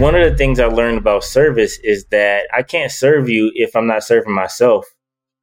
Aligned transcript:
One 0.00 0.14
of 0.14 0.30
the 0.30 0.36
things 0.36 0.60
I 0.60 0.66
learned 0.66 0.98
about 0.98 1.24
service 1.24 1.78
is 1.82 2.04
that 2.12 2.46
I 2.54 2.62
can't 2.62 2.90
serve 2.92 3.28
you 3.28 3.50
if 3.54 3.74
I'm 3.74 3.88
not 3.88 4.04
serving 4.04 4.32
myself. 4.32 4.86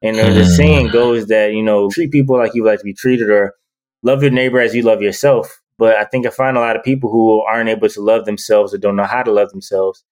And 0.02 0.16
the 0.16 0.24
Mm. 0.24 0.46
saying 0.46 0.92
goes 0.92 1.28
that, 1.28 1.54
you 1.54 1.62
know, 1.62 1.90
treat 1.90 2.12
people 2.12 2.38
like 2.38 2.56
you 2.56 2.64
like 2.64 2.80
to 2.80 2.86
be 2.86 2.94
treated 2.94 3.30
or 3.30 3.54
love 4.02 4.22
your 4.22 4.32
neighbor 4.32 4.60
as 4.62 4.74
you 4.74 4.82
love 4.82 5.02
yourself. 5.02 5.62
But 5.78 5.98
I 5.98 6.06
think 6.06 6.26
I 6.26 6.30
find 6.30 6.56
a 6.56 6.62
lot 6.62 6.78
of 6.78 6.84
people 6.84 7.10
who 7.12 7.42
aren't 7.42 7.70
able 7.70 7.90
to 7.90 8.02
love 8.02 8.26
themselves 8.26 8.74
or 8.74 8.78
don't 8.78 8.96
know 8.96 9.04
how 9.04 9.24
to 9.24 9.32
love 9.32 9.50
themselves. 9.50 10.06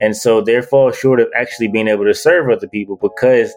And 0.00 0.16
so 0.16 0.40
they 0.40 0.60
fall 0.62 0.92
short 0.92 1.18
of 1.20 1.28
actually 1.34 1.68
being 1.68 1.88
able 1.88 2.04
to 2.04 2.14
serve 2.14 2.48
other 2.50 2.68
people 2.68 2.98
because 3.02 3.52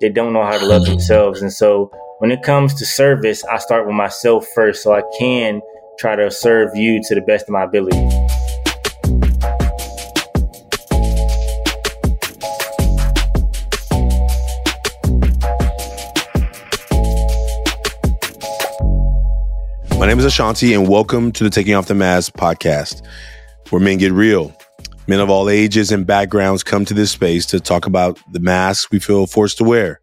they 0.00 0.08
don't 0.08 0.32
know 0.32 0.44
how 0.44 0.56
to 0.58 0.66
love 0.66 0.86
themselves. 0.86 1.42
And 1.42 1.52
so 1.52 1.90
when 2.22 2.30
it 2.30 2.40
comes 2.44 2.72
to 2.72 2.86
service, 2.86 3.42
I 3.46 3.58
start 3.58 3.84
with 3.84 3.96
myself 3.96 4.46
first 4.54 4.84
so 4.84 4.92
I 4.92 5.02
can 5.18 5.60
try 5.98 6.14
to 6.14 6.30
serve 6.30 6.70
you 6.76 7.02
to 7.02 7.16
the 7.16 7.20
best 7.20 7.46
of 7.46 7.48
my 7.48 7.64
ability. 7.64 7.96
My 19.98 20.06
name 20.06 20.20
is 20.20 20.24
Ashanti, 20.24 20.74
and 20.74 20.86
welcome 20.86 21.32
to 21.32 21.42
the 21.42 21.50
Taking 21.50 21.74
Off 21.74 21.88
the 21.88 21.96
Mask 21.96 22.34
podcast, 22.34 23.04
where 23.70 23.82
men 23.82 23.98
get 23.98 24.12
real. 24.12 24.56
Men 25.08 25.18
of 25.18 25.28
all 25.28 25.50
ages 25.50 25.90
and 25.90 26.06
backgrounds 26.06 26.62
come 26.62 26.84
to 26.84 26.94
this 26.94 27.10
space 27.10 27.46
to 27.46 27.58
talk 27.58 27.86
about 27.86 28.16
the 28.30 28.38
masks 28.38 28.92
we 28.92 29.00
feel 29.00 29.26
forced 29.26 29.58
to 29.58 29.64
wear. 29.64 30.00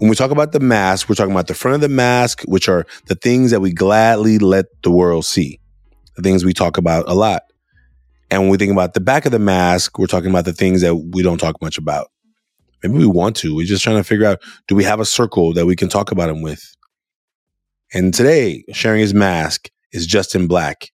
When 0.00 0.08
we 0.08 0.16
talk 0.16 0.30
about 0.30 0.52
the 0.52 0.60
mask, 0.60 1.10
we're 1.10 1.14
talking 1.14 1.32
about 1.32 1.46
the 1.46 1.52
front 1.54 1.74
of 1.74 1.82
the 1.82 1.88
mask, 1.90 2.40
which 2.44 2.70
are 2.70 2.86
the 3.08 3.14
things 3.14 3.50
that 3.50 3.60
we 3.60 3.70
gladly 3.70 4.38
let 4.38 4.64
the 4.82 4.90
world 4.90 5.26
see, 5.26 5.60
the 6.16 6.22
things 6.22 6.42
we 6.42 6.54
talk 6.54 6.78
about 6.78 7.06
a 7.06 7.12
lot. 7.12 7.42
And 8.30 8.40
when 8.40 8.50
we 8.50 8.56
think 8.56 8.72
about 8.72 8.94
the 8.94 9.00
back 9.00 9.26
of 9.26 9.32
the 9.32 9.38
mask, 9.38 9.98
we're 9.98 10.06
talking 10.06 10.30
about 10.30 10.46
the 10.46 10.54
things 10.54 10.80
that 10.80 10.96
we 10.96 11.22
don't 11.22 11.36
talk 11.36 11.60
much 11.60 11.76
about. 11.76 12.08
Maybe 12.82 12.96
we 12.96 13.06
want 13.06 13.36
to. 13.36 13.54
We're 13.54 13.66
just 13.66 13.84
trying 13.84 13.98
to 13.98 14.02
figure 14.02 14.24
out 14.24 14.40
do 14.68 14.74
we 14.74 14.84
have 14.84 15.00
a 15.00 15.04
circle 15.04 15.52
that 15.52 15.66
we 15.66 15.76
can 15.76 15.90
talk 15.90 16.10
about 16.10 16.28
them 16.28 16.40
with? 16.40 16.64
And 17.92 18.14
today, 18.14 18.64
sharing 18.72 19.00
his 19.00 19.12
mask 19.12 19.68
is 19.92 20.06
Justin 20.06 20.46
Black. 20.46 20.88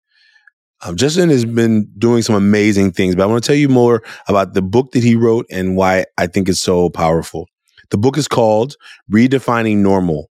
Um, 0.84 0.96
Justin 0.96 1.30
has 1.30 1.44
been 1.44 1.88
doing 1.96 2.22
some 2.22 2.34
amazing 2.34 2.90
things, 2.90 3.14
but 3.14 3.22
I 3.22 3.26
want 3.26 3.40
to 3.44 3.46
tell 3.46 3.56
you 3.56 3.68
more 3.68 4.02
about 4.26 4.54
the 4.54 4.62
book 4.62 4.90
that 4.92 5.04
he 5.04 5.14
wrote 5.14 5.46
and 5.48 5.76
why 5.76 6.06
I 6.18 6.26
think 6.26 6.48
it's 6.48 6.60
so 6.60 6.90
powerful. 6.90 7.46
The 7.90 7.98
book 7.98 8.18
is 8.18 8.28
called 8.28 8.76
Redefining 9.10 9.78
Normal 9.78 10.28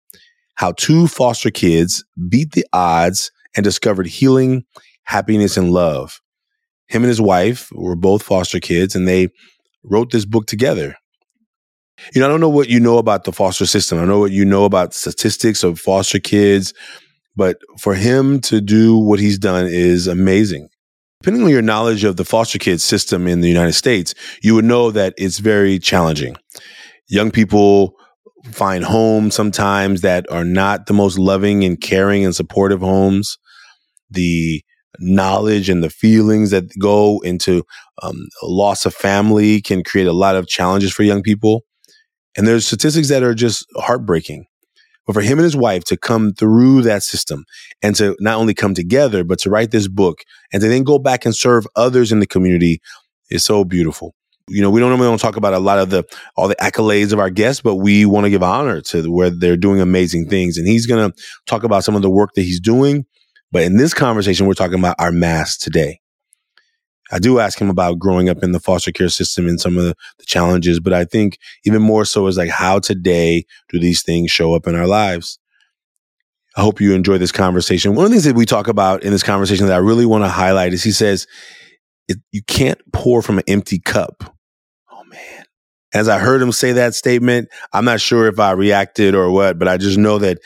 How 0.56 0.72
Two 0.72 1.06
Foster 1.06 1.50
Kids 1.50 2.04
Beat 2.28 2.52
the 2.52 2.66
Odds 2.72 3.30
and 3.56 3.64
Discovered 3.64 4.06
Healing, 4.06 4.64
Happiness, 5.04 5.56
and 5.56 5.70
Love. 5.70 6.20
Him 6.88 7.02
and 7.02 7.08
his 7.08 7.20
wife 7.20 7.70
were 7.72 7.96
both 7.96 8.22
foster 8.22 8.60
kids, 8.60 8.94
and 8.94 9.08
they 9.08 9.28
wrote 9.82 10.10
this 10.10 10.24
book 10.24 10.46
together. 10.46 10.96
You 12.12 12.20
know, 12.20 12.26
I 12.26 12.30
don't 12.30 12.40
know 12.40 12.48
what 12.48 12.68
you 12.68 12.80
know 12.80 12.98
about 12.98 13.24
the 13.24 13.32
foster 13.32 13.66
system. 13.66 13.98
I 13.98 14.04
know 14.04 14.18
what 14.18 14.32
you 14.32 14.44
know 14.44 14.64
about 14.64 14.94
statistics 14.94 15.62
of 15.62 15.78
foster 15.78 16.18
kids, 16.18 16.74
but 17.36 17.58
for 17.78 17.94
him 17.94 18.40
to 18.42 18.60
do 18.60 18.96
what 18.96 19.20
he's 19.20 19.38
done 19.38 19.66
is 19.66 20.06
amazing. 20.06 20.68
Depending 21.22 21.44
on 21.44 21.50
your 21.50 21.62
knowledge 21.62 22.04
of 22.04 22.16
the 22.16 22.24
foster 22.24 22.58
kid 22.58 22.80
system 22.80 23.26
in 23.26 23.40
the 23.40 23.48
United 23.48 23.72
States, 23.72 24.14
you 24.42 24.54
would 24.54 24.64
know 24.64 24.90
that 24.90 25.14
it's 25.16 25.38
very 25.38 25.78
challenging. 25.78 26.36
Young 27.08 27.30
people 27.30 27.94
find 28.50 28.84
homes 28.84 29.34
sometimes 29.34 30.02
that 30.02 30.26
are 30.30 30.44
not 30.44 30.86
the 30.86 30.92
most 30.92 31.18
loving 31.18 31.64
and 31.64 31.80
caring 31.80 32.24
and 32.24 32.34
supportive 32.34 32.80
homes. 32.80 33.38
The 34.10 34.62
knowledge 35.00 35.68
and 35.68 35.82
the 35.82 35.90
feelings 35.90 36.50
that 36.50 36.64
go 36.78 37.20
into 37.20 37.64
um, 38.02 38.26
loss 38.42 38.86
of 38.86 38.94
family 38.94 39.60
can 39.60 39.82
create 39.82 40.06
a 40.06 40.12
lot 40.12 40.36
of 40.36 40.46
challenges 40.46 40.92
for 40.92 41.02
young 41.02 41.22
people. 41.22 41.64
And 42.36 42.46
there's 42.46 42.66
statistics 42.66 43.08
that 43.08 43.22
are 43.22 43.34
just 43.34 43.66
heartbreaking. 43.76 44.46
But 45.06 45.12
for 45.14 45.20
him 45.20 45.38
and 45.38 45.44
his 45.44 45.56
wife 45.56 45.84
to 45.84 45.96
come 45.96 46.32
through 46.32 46.82
that 46.82 47.02
system 47.02 47.44
and 47.82 47.94
to 47.96 48.16
not 48.20 48.38
only 48.38 48.54
come 48.54 48.74
together, 48.74 49.22
but 49.22 49.38
to 49.40 49.50
write 49.50 49.70
this 49.70 49.86
book 49.86 50.20
and 50.52 50.62
to 50.62 50.68
then 50.68 50.82
go 50.82 50.98
back 50.98 51.26
and 51.26 51.36
serve 51.36 51.66
others 51.76 52.10
in 52.10 52.20
the 52.20 52.26
community 52.26 52.80
is 53.30 53.44
so 53.44 53.64
beautiful. 53.64 54.14
You 54.48 54.60
know, 54.60 54.70
we 54.70 54.80
don't 54.80 54.90
normally 54.90 55.08
don't 55.08 55.18
talk 55.18 55.36
about 55.36 55.54
a 55.54 55.58
lot 55.58 55.78
of 55.78 55.90
the 55.90 56.04
all 56.36 56.48
the 56.48 56.56
accolades 56.56 57.12
of 57.12 57.18
our 57.18 57.30
guests, 57.30 57.62
but 57.62 57.76
we 57.76 58.04
want 58.04 58.24
to 58.24 58.30
give 58.30 58.42
honor 58.42 58.80
to 58.82 59.10
where 59.10 59.30
they're 59.30 59.56
doing 59.56 59.80
amazing 59.80 60.28
things. 60.28 60.58
And 60.58 60.68
he's 60.68 60.86
going 60.86 61.10
to 61.10 61.22
talk 61.46 61.64
about 61.64 61.84
some 61.84 61.96
of 61.96 62.02
the 62.02 62.10
work 62.10 62.30
that 62.34 62.42
he's 62.42 62.60
doing. 62.60 63.06
But 63.52 63.62
in 63.62 63.76
this 63.76 63.94
conversation, 63.94 64.46
we're 64.46 64.54
talking 64.54 64.78
about 64.78 64.96
our 64.98 65.12
mass 65.12 65.56
today. 65.56 66.00
I 67.12 67.18
do 67.18 67.38
ask 67.38 67.58
him 67.58 67.70
about 67.70 67.98
growing 67.98 68.28
up 68.28 68.42
in 68.42 68.52
the 68.52 68.60
foster 68.60 68.90
care 68.90 69.08
system 69.08 69.46
and 69.46 69.60
some 69.60 69.76
of 69.76 69.84
the, 69.84 69.94
the, 70.18 70.24
challenges, 70.24 70.80
but 70.80 70.92
I 70.92 71.04
think 71.04 71.38
even 71.64 71.82
more 71.82 72.04
so 72.04 72.26
is 72.26 72.36
like 72.36 72.50
how 72.50 72.78
today 72.78 73.44
do 73.68 73.78
these 73.78 74.02
things 74.02 74.30
show 74.30 74.54
up 74.54 74.66
in 74.66 74.74
our 74.74 74.86
lives? 74.86 75.38
I 76.56 76.62
hope 76.62 76.80
you 76.80 76.94
enjoy 76.94 77.18
this 77.18 77.32
conversation. 77.32 77.94
One 77.94 78.06
of 78.06 78.10
the 78.10 78.14
things 78.14 78.24
that 78.24 78.34
we 78.34 78.46
talk 78.46 78.68
about 78.68 79.02
in 79.02 79.12
this 79.12 79.22
conversation 79.22 79.66
that 79.66 79.74
I 79.74 79.78
really 79.78 80.06
want 80.06 80.24
to 80.24 80.28
highlight 80.28 80.72
is 80.72 80.82
he 80.82 80.92
says, 80.92 81.26
you 82.32 82.42
can't 82.46 82.80
pour 82.92 83.22
from 83.22 83.38
an 83.38 83.44
empty 83.48 83.78
cup. 83.78 84.33
As 85.94 86.08
I 86.08 86.18
heard 86.18 86.42
him 86.42 86.52
say 86.52 86.72
that 86.72 86.94
statement, 86.94 87.48
I'm 87.72 87.84
not 87.84 88.00
sure 88.00 88.26
if 88.26 88.40
I 88.40 88.50
reacted 88.50 89.14
or 89.14 89.30
what, 89.30 89.58
but 89.58 89.68
I 89.68 89.76
just 89.76 89.96
know 89.96 90.18
that 90.18 90.38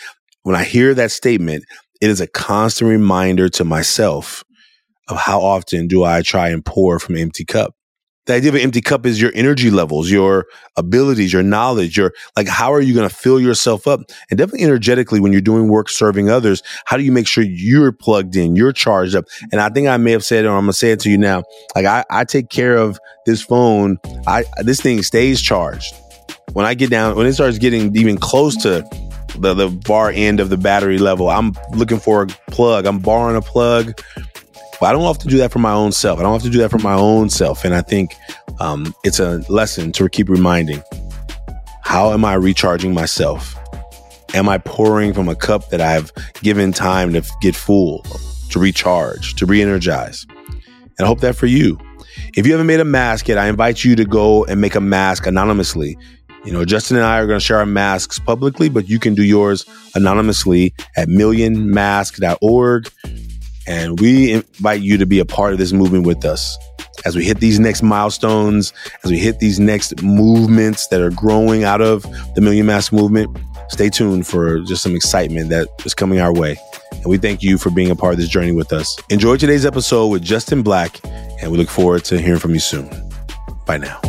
when 0.42 0.54
I 0.54 0.62
hear 0.62 0.94
that 0.94 1.10
statement, 1.10 1.64
it 2.00 2.10
is 2.10 2.20
a 2.20 2.26
constant 2.26 2.90
reminder 2.90 3.48
to 3.50 3.64
myself 3.64 4.44
of 5.08 5.16
how 5.16 5.40
often 5.40 5.88
do 5.88 6.04
I 6.04 6.20
try 6.22 6.50
and 6.50 6.64
pour 6.64 6.98
from 6.98 7.16
empty 7.16 7.44
cup. 7.44 7.74
The 8.28 8.34
idea 8.34 8.50
of 8.50 8.56
an 8.56 8.60
empty 8.60 8.82
cup 8.82 9.06
is 9.06 9.18
your 9.18 9.32
energy 9.34 9.70
levels, 9.70 10.10
your 10.10 10.44
abilities, 10.76 11.32
your 11.32 11.42
knowledge, 11.42 11.96
your 11.96 12.12
like, 12.36 12.46
how 12.46 12.74
are 12.74 12.80
you 12.82 12.92
going 12.92 13.08
to 13.08 13.14
fill 13.14 13.40
yourself 13.40 13.86
up? 13.86 14.00
And 14.28 14.36
definitely 14.36 14.64
energetically, 14.64 15.18
when 15.18 15.32
you're 15.32 15.40
doing 15.40 15.68
work 15.68 15.88
serving 15.88 16.28
others, 16.28 16.62
how 16.84 16.98
do 16.98 17.04
you 17.04 17.10
make 17.10 17.26
sure 17.26 17.42
you're 17.42 17.90
plugged 17.90 18.36
in, 18.36 18.54
you're 18.54 18.72
charged 18.72 19.16
up? 19.16 19.24
And 19.50 19.62
I 19.62 19.70
think 19.70 19.88
I 19.88 19.96
may 19.96 20.12
have 20.12 20.26
said 20.26 20.44
it, 20.44 20.48
or 20.48 20.50
I'm 20.50 20.64
going 20.64 20.72
to 20.72 20.72
say 20.74 20.92
it 20.92 21.00
to 21.00 21.10
you 21.10 21.16
now. 21.16 21.42
Like, 21.74 21.86
I, 21.86 22.04
I 22.10 22.24
take 22.24 22.50
care 22.50 22.76
of 22.76 23.00
this 23.24 23.40
phone. 23.40 23.96
I, 24.26 24.44
this 24.58 24.82
thing 24.82 25.02
stays 25.02 25.40
charged. 25.40 25.94
When 26.52 26.66
I 26.66 26.74
get 26.74 26.90
down, 26.90 27.16
when 27.16 27.26
it 27.26 27.32
starts 27.32 27.56
getting 27.56 27.96
even 27.96 28.18
close 28.18 28.56
to 28.58 28.84
the, 29.38 29.54
the 29.54 29.80
far 29.86 30.10
end 30.10 30.40
of 30.40 30.50
the 30.50 30.58
battery 30.58 30.98
level, 30.98 31.30
I'm 31.30 31.54
looking 31.72 31.98
for 31.98 32.24
a 32.24 32.26
plug. 32.50 32.84
I'm 32.84 32.98
borrowing 32.98 33.36
a 33.36 33.42
plug. 33.42 33.98
But 34.80 34.86
I 34.86 34.92
don't 34.92 35.02
have 35.02 35.18
to 35.18 35.28
do 35.28 35.38
that 35.38 35.50
for 35.50 35.58
my 35.58 35.72
own 35.72 35.92
self. 35.92 36.18
I 36.18 36.22
don't 36.22 36.32
have 36.32 36.42
to 36.42 36.50
do 36.50 36.58
that 36.58 36.70
for 36.70 36.78
my 36.78 36.94
own 36.94 37.30
self. 37.30 37.64
And 37.64 37.74
I 37.74 37.82
think 37.82 38.14
um, 38.60 38.94
it's 39.04 39.18
a 39.18 39.42
lesson 39.48 39.92
to 39.92 40.08
keep 40.08 40.28
reminding 40.28 40.82
how 41.82 42.12
am 42.12 42.24
I 42.24 42.34
recharging 42.34 42.92
myself? 42.94 43.56
Am 44.34 44.48
I 44.48 44.58
pouring 44.58 45.14
from 45.14 45.28
a 45.28 45.34
cup 45.34 45.70
that 45.70 45.80
I've 45.80 46.12
given 46.42 46.72
time 46.72 47.14
to 47.14 47.22
get 47.40 47.56
full, 47.56 48.02
to 48.50 48.58
recharge, 48.58 49.34
to 49.36 49.46
re 49.46 49.62
energize? 49.62 50.26
And 50.98 51.00
I 51.00 51.06
hope 51.06 51.20
that 51.20 51.34
for 51.34 51.46
you. 51.46 51.78
If 52.36 52.46
you 52.46 52.52
haven't 52.52 52.66
made 52.66 52.80
a 52.80 52.84
mask 52.84 53.28
yet, 53.28 53.38
I 53.38 53.48
invite 53.48 53.84
you 53.84 53.96
to 53.96 54.04
go 54.04 54.44
and 54.44 54.60
make 54.60 54.74
a 54.74 54.80
mask 54.80 55.26
anonymously. 55.26 55.96
You 56.44 56.52
know, 56.52 56.64
Justin 56.64 56.96
and 56.96 57.06
I 57.06 57.18
are 57.18 57.26
going 57.26 57.38
to 57.38 57.44
share 57.44 57.58
our 57.58 57.66
masks 57.66 58.18
publicly, 58.18 58.68
but 58.68 58.88
you 58.88 58.98
can 58.98 59.14
do 59.14 59.22
yours 59.22 59.64
anonymously 59.94 60.74
at 60.96 61.08
millionmask.org. 61.08 62.88
And 63.68 64.00
we 64.00 64.32
invite 64.32 64.80
you 64.80 64.96
to 64.96 65.04
be 65.04 65.18
a 65.20 65.26
part 65.26 65.52
of 65.52 65.58
this 65.58 65.74
movement 65.74 66.06
with 66.06 66.24
us 66.24 66.56
as 67.04 67.14
we 67.14 67.22
hit 67.22 67.38
these 67.38 67.60
next 67.60 67.82
milestones, 67.82 68.72
as 69.04 69.10
we 69.10 69.18
hit 69.18 69.40
these 69.40 69.60
next 69.60 70.02
movements 70.02 70.88
that 70.88 71.02
are 71.02 71.10
growing 71.10 71.64
out 71.64 71.82
of 71.82 72.02
the 72.34 72.40
Million 72.40 72.64
Mask 72.64 72.94
movement. 72.94 73.36
Stay 73.68 73.90
tuned 73.90 74.26
for 74.26 74.60
just 74.60 74.82
some 74.82 74.96
excitement 74.96 75.50
that 75.50 75.68
is 75.84 75.92
coming 75.92 76.18
our 76.18 76.32
way. 76.32 76.56
And 76.92 77.04
we 77.06 77.18
thank 77.18 77.42
you 77.42 77.58
for 77.58 77.68
being 77.68 77.90
a 77.90 77.94
part 77.94 78.14
of 78.14 78.18
this 78.18 78.30
journey 78.30 78.52
with 78.52 78.72
us. 78.72 78.96
Enjoy 79.10 79.36
today's 79.36 79.66
episode 79.66 80.06
with 80.06 80.22
Justin 80.22 80.62
Black, 80.62 80.98
and 81.04 81.52
we 81.52 81.58
look 81.58 81.68
forward 81.68 82.04
to 82.06 82.18
hearing 82.18 82.40
from 82.40 82.54
you 82.54 82.60
soon. 82.60 82.88
Bye 83.66 83.76
now. 83.76 84.00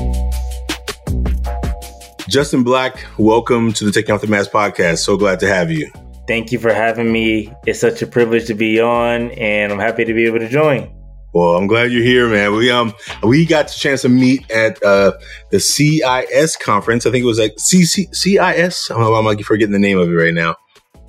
Justin 2.30 2.64
Black, 2.64 3.06
welcome 3.18 3.74
to 3.74 3.84
the 3.84 3.92
Taking 3.92 4.16
Off 4.16 4.22
the 4.22 4.28
Mask 4.28 4.52
podcast. 4.52 5.00
So 5.00 5.18
glad 5.18 5.42
to 5.42 5.48
have 5.48 5.70
you. 5.70 5.92
Thank 6.30 6.52
you 6.52 6.60
for 6.60 6.72
having 6.72 7.12
me. 7.12 7.52
It's 7.66 7.80
such 7.80 8.04
a 8.04 8.08
privilege 8.08 8.46
to 8.46 8.54
be 8.54 8.80
on, 8.80 9.32
and 9.32 9.74
I'm 9.74 9.80
happy 9.80 10.06
to 10.06 10.14
be 10.14 10.28
able 10.28 10.38
to 10.38 10.48
join. 10.48 10.96
Well, 11.34 11.56
I'm 11.56 11.66
glad 11.66 11.92
you're 11.92 12.04
here, 12.04 12.30
man. 12.30 12.54
We 12.54 12.70
um 12.70 12.94
we 13.24 13.48
got 13.48 13.70
the 13.70 13.74
chance 13.74 14.04
to 14.04 14.10
meet 14.10 14.48
at 14.52 14.78
uh, 14.84 15.14
the 15.50 15.60
CIS 15.60 16.56
conference. 16.56 17.08
I 17.08 17.10
think 17.10 17.24
it 17.24 17.26
was 17.26 17.40
like 17.40 17.56
CC, 17.56 18.14
CIS. 18.14 18.92
I'm, 18.92 19.02
I'm 19.02 19.26
like 19.26 19.42
forgetting 19.42 19.74
the 19.74 19.80
name 19.80 19.98
of 19.98 20.08
it 20.08 20.14
right 20.14 20.32
now. 20.32 20.56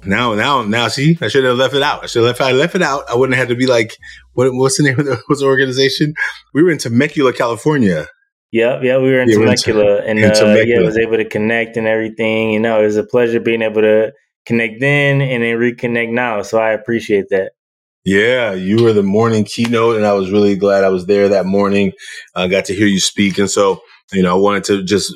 Now, 0.07 0.33
now, 0.33 0.63
now. 0.63 0.89
See, 0.89 1.19
I 1.21 1.29
should 1.29 1.45
have 1.45 1.59
left 1.59 1.75
it 1.75 1.83
out. 1.83 2.03
I 2.03 2.07
should 2.07 2.21
have 2.25 2.29
left. 2.29 2.41
I 2.41 2.53
left 2.53 2.75
it 2.75 2.81
out. 2.81 3.05
I 3.11 3.15
wouldn't 3.15 3.37
have 3.37 3.49
had 3.49 3.55
to 3.55 3.59
be 3.59 3.67
like, 3.67 3.99
what, 4.33 4.51
what's 4.55 4.79
the 4.79 4.85
name 4.85 4.99
of 4.99 5.05
the, 5.05 5.23
what's 5.27 5.43
the 5.43 5.47
organization? 5.47 6.15
We 6.55 6.63
were 6.63 6.71
in 6.71 6.79
Temecula, 6.79 7.35
California. 7.35 8.07
Yep, 8.53 8.81
yeah, 8.85 8.97
we 8.97 9.11
were 9.11 9.21
in 9.21 9.29
yeah, 9.29 9.37
Temecula, 9.37 9.99
and 9.99 10.19
in 10.19 10.31
uh, 10.31 10.35
Temecula. 10.35 10.65
yeah, 10.65 10.81
I 10.81 10.83
was 10.83 10.97
able 10.97 11.19
to 11.19 11.29
connect 11.29 11.77
and 11.77 11.87
everything. 11.87 12.53
You 12.53 12.61
know, 12.61 12.81
it 12.81 12.87
was 12.87 12.97
a 12.97 13.05
pleasure 13.05 13.39
being 13.39 13.61
able 13.61 13.83
to 13.83 14.13
connect 14.47 14.81
then 14.81 15.21
and 15.21 15.43
then 15.43 15.57
reconnect 15.57 16.11
now. 16.11 16.43
So 16.43 16.59
I 16.59 16.71
appreciate 16.71 17.27
that. 17.31 17.53
Yeah, 18.05 18.53
you 18.55 18.83
were 18.83 18.95
the 18.95 19.03
morning 19.03 19.45
keynote, 19.45 19.97
and 19.97 20.07
I 20.07 20.15
was 20.15 20.31
really 20.31 20.57
glad 20.57 20.85
I 20.85 20.89
was 20.89 21.07
there 21.07 21.29
that 21.29 21.45
morning. 21.45 21.93
I 22.35 22.49
got 22.49 22.65
to 22.67 22.75
hear 22.75 22.87
you 22.87 22.99
speak, 23.01 23.39
and 23.39 23.51
so 23.51 23.81
you 24.13 24.23
know, 24.23 24.35
I 24.35 24.41
wanted 24.41 24.65
to 24.65 24.83
just 24.83 25.15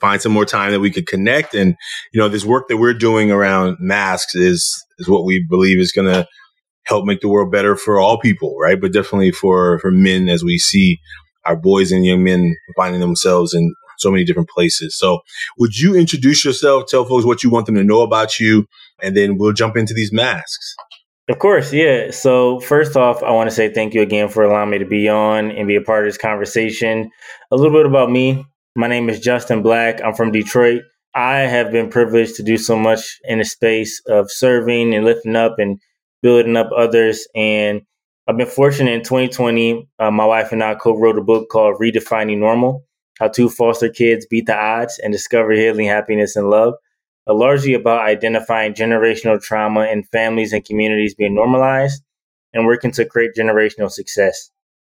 find 0.00 0.20
some 0.20 0.32
more 0.32 0.44
time 0.44 0.72
that 0.72 0.80
we 0.80 0.90
could 0.90 1.06
connect. 1.06 1.54
And 1.54 1.76
you 2.12 2.20
know, 2.20 2.28
this 2.28 2.44
work 2.44 2.68
that 2.68 2.76
we're 2.76 2.94
doing 2.94 3.30
around 3.30 3.76
masks 3.80 4.34
is 4.34 4.84
is 4.98 5.08
what 5.08 5.24
we 5.24 5.44
believe 5.48 5.78
is 5.78 5.92
going 5.92 6.12
to 6.12 6.26
help 6.84 7.04
make 7.04 7.20
the 7.20 7.28
world 7.28 7.52
better 7.52 7.76
for 7.76 8.00
all 8.00 8.18
people, 8.18 8.56
right? 8.58 8.80
But 8.80 8.92
definitely 8.92 9.30
for 9.30 9.78
for 9.78 9.90
men 9.90 10.28
as 10.28 10.42
we 10.42 10.58
see 10.58 10.98
our 11.44 11.56
boys 11.56 11.92
and 11.92 12.04
young 12.04 12.24
men 12.24 12.56
finding 12.76 13.00
themselves 13.00 13.54
in 13.54 13.74
so 13.98 14.10
many 14.10 14.24
different 14.24 14.48
places. 14.48 14.96
So, 14.96 15.20
would 15.58 15.78
you 15.78 15.94
introduce 15.94 16.44
yourself? 16.44 16.84
Tell 16.88 17.04
folks 17.04 17.24
what 17.24 17.42
you 17.42 17.50
want 17.50 17.66
them 17.66 17.74
to 17.76 17.84
know 17.84 18.02
about 18.02 18.38
you, 18.38 18.66
and 19.02 19.16
then 19.16 19.38
we'll 19.38 19.52
jump 19.52 19.76
into 19.76 19.94
these 19.94 20.12
masks. 20.12 20.74
Of 21.28 21.38
course, 21.40 21.72
yeah. 21.74 22.10
So, 22.10 22.58
first 22.60 22.96
off, 22.96 23.22
I 23.22 23.30
want 23.32 23.50
to 23.50 23.54
say 23.54 23.72
thank 23.72 23.92
you 23.92 24.00
again 24.00 24.28
for 24.30 24.44
allowing 24.44 24.70
me 24.70 24.78
to 24.78 24.86
be 24.86 25.08
on 25.08 25.50
and 25.50 25.68
be 25.68 25.76
a 25.76 25.82
part 25.82 26.06
of 26.06 26.08
this 26.08 26.18
conversation. 26.18 27.10
A 27.50 27.56
little 27.56 27.72
bit 27.72 27.84
about 27.84 28.10
me. 28.10 28.46
My 28.74 28.86
name 28.86 29.10
is 29.10 29.20
Justin 29.20 29.62
Black. 29.62 30.02
I'm 30.02 30.14
from 30.14 30.32
Detroit. 30.32 30.82
I 31.14 31.40
have 31.40 31.70
been 31.70 31.90
privileged 31.90 32.36
to 32.36 32.42
do 32.42 32.56
so 32.56 32.78
much 32.78 33.18
in 33.24 33.38
the 33.38 33.44
space 33.44 34.00
of 34.06 34.30
serving 34.30 34.94
and 34.94 35.04
lifting 35.04 35.36
up 35.36 35.58
and 35.58 35.78
building 36.22 36.56
up 36.56 36.70
others. 36.74 37.26
And 37.34 37.82
I've 38.26 38.36
been 38.36 38.46
fortunate 38.46 38.92
in 38.92 39.02
2020. 39.02 39.88
Uh, 39.98 40.10
my 40.10 40.24
wife 40.24 40.52
and 40.52 40.62
I 40.62 40.76
co 40.76 40.96
wrote 40.96 41.18
a 41.18 41.22
book 41.22 41.50
called 41.50 41.76
Redefining 41.80 42.38
Normal 42.38 42.86
How 43.18 43.28
Two 43.28 43.48
Foster 43.48 43.88
Kids 43.88 44.26
Beat 44.26 44.46
the 44.46 44.56
Odds 44.56 44.98
and 44.98 45.12
Discover 45.12 45.52
Healing 45.52 45.86
Happiness 45.86 46.36
and 46.36 46.50
Love, 46.50 46.74
uh, 47.26 47.34
largely 47.34 47.74
about 47.74 48.06
identifying 48.06 48.74
generational 48.74 49.42
trauma 49.42 49.86
in 49.86 50.04
families 50.04 50.52
and 50.52 50.64
communities 50.64 51.14
being 51.14 51.34
normalized 51.34 52.02
and 52.52 52.66
working 52.66 52.90
to 52.92 53.04
create 53.04 53.32
generational 53.36 53.90
success. 53.90 54.50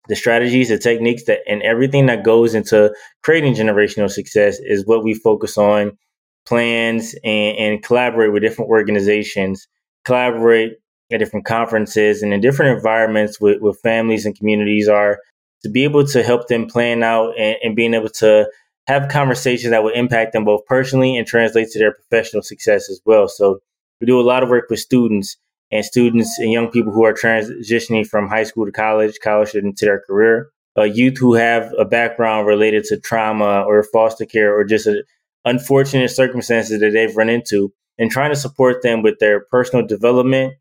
The 0.07 0.15
strategies, 0.15 0.69
the 0.69 0.77
techniques 0.77 1.23
that, 1.25 1.39
and 1.47 1.61
everything 1.63 2.05
that 2.07 2.23
goes 2.23 2.53
into 2.53 2.93
creating 3.23 3.55
generational 3.55 4.09
success 4.09 4.59
is 4.59 4.85
what 4.85 5.03
we 5.03 5.13
focus 5.13 5.57
on 5.57 5.97
plans 6.45 7.15
and, 7.23 7.57
and 7.57 7.83
collaborate 7.83 8.31
with 8.31 8.43
different 8.43 8.69
organizations, 8.69 9.67
collaborate 10.03 10.73
at 11.11 11.19
different 11.19 11.45
conferences 11.45 12.21
and 12.21 12.33
in 12.33 12.41
different 12.41 12.75
environments 12.75 13.39
with, 13.39 13.61
with 13.61 13.79
families 13.81 14.25
and 14.25 14.37
communities 14.37 14.87
are 14.87 15.19
to 15.65 15.69
be 15.71 15.83
able 15.83 16.05
to 16.05 16.21
help 16.21 16.47
them 16.47 16.67
plan 16.67 17.01
out 17.01 17.33
and, 17.39 17.57
and 17.63 17.75
being 17.75 17.95
able 17.95 18.09
to 18.09 18.47
have 18.85 19.09
conversations 19.09 19.71
that 19.71 19.83
will 19.83 19.89
impact 19.89 20.31
them 20.31 20.45
both 20.45 20.63
personally 20.67 21.17
and 21.17 21.25
translate 21.25 21.69
to 21.71 21.79
their 21.79 21.93
professional 21.93 22.43
success 22.43 22.87
as 22.87 23.01
well. 23.03 23.27
So 23.27 23.61
we 23.99 24.05
do 24.05 24.19
a 24.19 24.21
lot 24.21 24.43
of 24.43 24.49
work 24.49 24.69
with 24.69 24.79
students 24.79 25.37
and 25.71 25.83
students 25.83 26.37
and 26.37 26.51
young 26.51 26.69
people 26.69 26.93
who 26.93 27.03
are 27.03 27.15
transitioning 27.15 28.05
from 28.05 28.27
high 28.27 28.43
school 28.43 28.67
to 28.67 28.71
college, 28.71 29.15
college 29.23 29.55
into 29.55 29.85
their 29.85 30.01
career. 30.01 30.51
Uh, 30.77 30.83
youth 30.83 31.17
who 31.17 31.33
have 31.33 31.73
a 31.79 31.85
background 31.85 32.45
related 32.45 32.83
to 32.83 32.99
trauma 32.99 33.63
or 33.63 33.81
foster 33.81 34.25
care 34.25 34.55
or 34.55 34.63
just 34.63 34.85
a, 34.85 35.03
unfortunate 35.45 36.09
circumstances 36.09 36.79
that 36.79 36.91
they've 36.91 37.15
run 37.15 37.29
into 37.29 37.73
and 37.97 38.11
trying 38.11 38.29
to 38.29 38.35
support 38.35 38.83
them 38.83 39.01
with 39.01 39.17
their 39.17 39.39
personal 39.39 39.83
development 39.87 40.53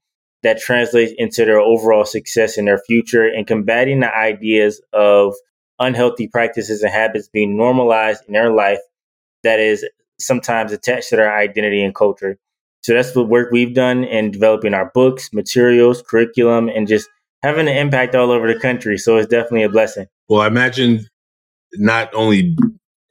that 0.45 0.61
translates 0.61 1.13
into 1.17 1.45
their 1.45 1.59
overall 1.59 2.05
success 2.05 2.57
in 2.57 2.67
their 2.67 2.79
future 2.87 3.27
and 3.27 3.47
combating 3.47 4.01
the 4.01 4.15
ideas 4.15 4.81
of 4.93 5.35
unhealthy 5.81 6.29
practices 6.29 6.83
and 6.83 6.93
habits 6.93 7.29
being 7.29 7.57
normalized 7.57 8.23
in 8.29 8.35
their 8.35 8.53
life 8.53 8.79
that 9.43 9.59
is 9.59 9.85
sometimes 10.21 10.71
attached 10.71 11.09
to 11.09 11.17
their 11.17 11.35
identity 11.35 11.83
and 11.83 11.95
culture. 11.95 12.39
So 12.83 12.93
that's 12.93 13.13
the 13.13 13.25
work 13.25 13.51
we've 13.51 13.75
done 13.75 14.05
in 14.05 14.31
developing 14.31 14.75
our 14.75 14.91
books, 14.95 15.31
materials, 15.33 16.03
curriculum, 16.03 16.69
and 16.69 16.87
just 16.87 17.09
having 17.43 17.67
an 17.67 17.77
impact 17.77 18.15
all 18.15 18.31
over 18.31 18.53
the 18.53 18.61
country. 18.61 18.99
So 18.99 19.17
it's 19.17 19.29
definitely 19.29 19.63
a 19.63 19.71
blessing. 19.71 20.07
Well, 20.29 20.43
I 20.43 20.47
imagine 20.47 21.07
not 21.73 22.15
only 22.15 22.55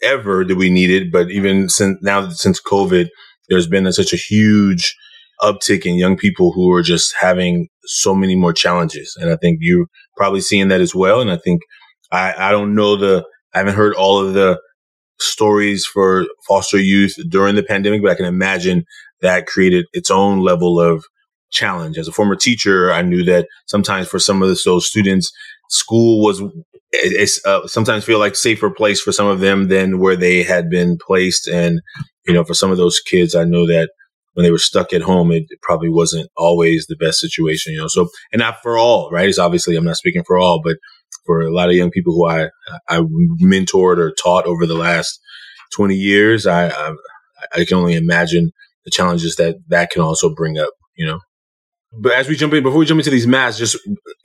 ever 0.03 0.44
did 0.44 0.57
we 0.57 0.69
need 0.69 0.91
it, 0.91 1.12
but 1.12 1.31
even 1.31 1.68
since 1.68 1.97
now 2.03 2.29
since 2.29 2.62
COVID, 2.62 3.09
there's 3.50 3.68
been 3.68 3.88
a, 3.88 3.94
such 3.94 4.13
a 4.13 4.18
huge 4.18 4.95
uptick 5.44 5.86
in 5.86 5.95
young 5.95 6.18
people 6.18 6.51
who 6.51 6.72
are 6.72 6.81
just 6.81 7.13
having 7.19 7.68
so 7.86 8.16
many 8.16 8.36
more 8.36 8.54
challenges. 8.54 9.16
And 9.19 9.30
I 9.30 9.36
think 9.36 9.60
you're 9.62 9.88
probably 10.18 10.42
seeing 10.42 10.69
that 10.69 10.81
as 10.81 10.95
well. 10.95 11.22
And 11.22 11.30
I 11.30 11.38
think 11.38 11.62
I, 12.12 12.34
I 12.38 12.51
don't 12.51 12.75
know 12.75 12.95
the, 12.95 13.25
I 13.54 13.60
haven't 13.60 13.75
heard 13.75 13.95
all 13.95 14.25
of 14.25 14.34
the 14.34 14.60
stories 15.19 15.86
for 15.86 16.25
foster 16.48 16.80
youth 16.80 17.16
during 17.30 17.56
the 17.56 17.63
pandemic, 17.63 18.01
but 18.01 18.12
I 18.12 18.16
can 18.16 18.25
imagine 18.25 18.86
that 19.22 19.45
created 19.45 19.86
its 19.94 20.10
own 20.10 20.40
level 20.40 20.80
of 20.80 21.04
challenge. 21.51 21.98
As 21.98 22.07
a 22.07 22.12
former 22.12 22.36
teacher, 22.36 22.92
I 22.92 23.01
knew 23.01 23.24
that 23.25 23.48
sometimes 23.68 24.07
for 24.07 24.19
some 24.19 24.42
of 24.42 24.50
those 24.63 24.88
students, 24.88 25.31
school 25.69 26.22
was 26.24 26.42
uh, 27.46 27.68
sometimes 27.68 28.04
feel 28.04 28.19
like 28.19 28.36
safer 28.36 28.69
place 28.69 29.01
for 29.01 29.12
some 29.12 29.28
of 29.28 29.39
them 29.39 29.68
than 29.68 30.00
where 30.00 30.16
they 30.16 30.44
had 30.44 30.69
been 30.69 30.98
placed. 30.98 31.48
And 31.48 31.81
you 32.28 32.34
know, 32.34 32.44
for 32.44 32.54
some 32.54 32.72
of 32.72 32.78
those 32.78 33.00
kids, 33.00 33.36
I 33.36 33.44
know 33.44 33.66
that 33.68 33.89
when 34.33 34.44
they 34.44 34.51
were 34.51 34.57
stuck 34.57 34.94
at 34.94 35.01
home, 35.01 35.31
it, 35.31 35.44
it, 35.50 35.62
probably 35.62 35.89
wasn't 35.89 36.30
always 36.38 36.85
the 36.88 36.95
best 36.95 37.19
situation, 37.19 37.74
you 37.74 37.80
know. 37.80 37.88
So, 37.88 38.09
and 38.31 38.39
not 38.39 38.62
for 38.62 38.77
all, 38.77 39.09
right? 39.12 39.30
It's 39.30 39.39
obviously 39.39 39.75
I'm 39.75 39.85
not 39.85 39.97
speaking 39.97 40.24
for 40.25 40.38
all, 40.38 40.62
but 40.63 40.77
for 41.25 41.41
a 41.41 41.53
lot 41.53 41.69
of 41.69 41.75
young 41.75 41.91
people 41.91 42.13
who 42.13 42.27
I 42.27 42.50
I 42.89 43.00
mentored 43.41 43.97
or 43.97 44.12
taught 44.12 44.45
over 44.45 44.65
the 44.65 44.75
last 44.75 45.19
20 45.75 45.95
years, 45.95 46.47
I 46.47 46.69
I, 46.69 46.94
I 47.53 47.65
can 47.65 47.77
only 47.77 47.95
imagine 47.95 48.51
the 48.85 48.91
challenges 48.91 49.35
that 49.35 49.56
that 49.69 49.91
can 49.91 50.01
also 50.01 50.33
bring 50.33 50.57
up, 50.57 50.69
you 50.95 51.06
know. 51.06 51.19
But 51.95 52.13
as 52.13 52.27
we 52.27 52.36
jump 52.36 52.53
in, 52.53 52.63
before 52.63 52.79
we 52.79 52.86
jump 52.88 53.00
into 53.00 53.12
these 53.12 53.27
masks, 53.27 53.59
just 53.59 53.77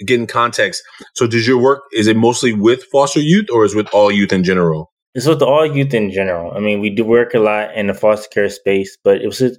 get 0.07 0.19
in 0.19 0.27
context. 0.27 0.83
So, 1.15 1.27
does 1.27 1.47
your 1.47 1.59
work 1.59 1.83
is 1.93 2.07
it 2.07 2.17
mostly 2.17 2.53
with 2.53 2.85
foster 2.85 3.21
youth 3.21 3.47
or 3.53 3.65
is 3.65 3.75
it 3.75 3.77
with 3.77 3.89
all 3.93 4.11
youth 4.11 4.33
in 4.33 4.43
general? 4.43 4.91
It's 5.15 5.27
with 5.27 5.43
all 5.43 5.67
youth 5.67 5.95
in 5.95 6.11
general. 6.11 6.53
I 6.53 6.61
mean, 6.61 6.81
we 6.81 6.91
do 6.91 7.05
work 7.05 7.35
a 7.35 7.39
lot 7.39 7.75
in 7.75 7.89
the 7.89 7.95
foster 7.95 8.29
care 8.33 8.49
space, 8.49 8.97
but 9.03 9.21
it 9.21 9.27
was 9.27 9.59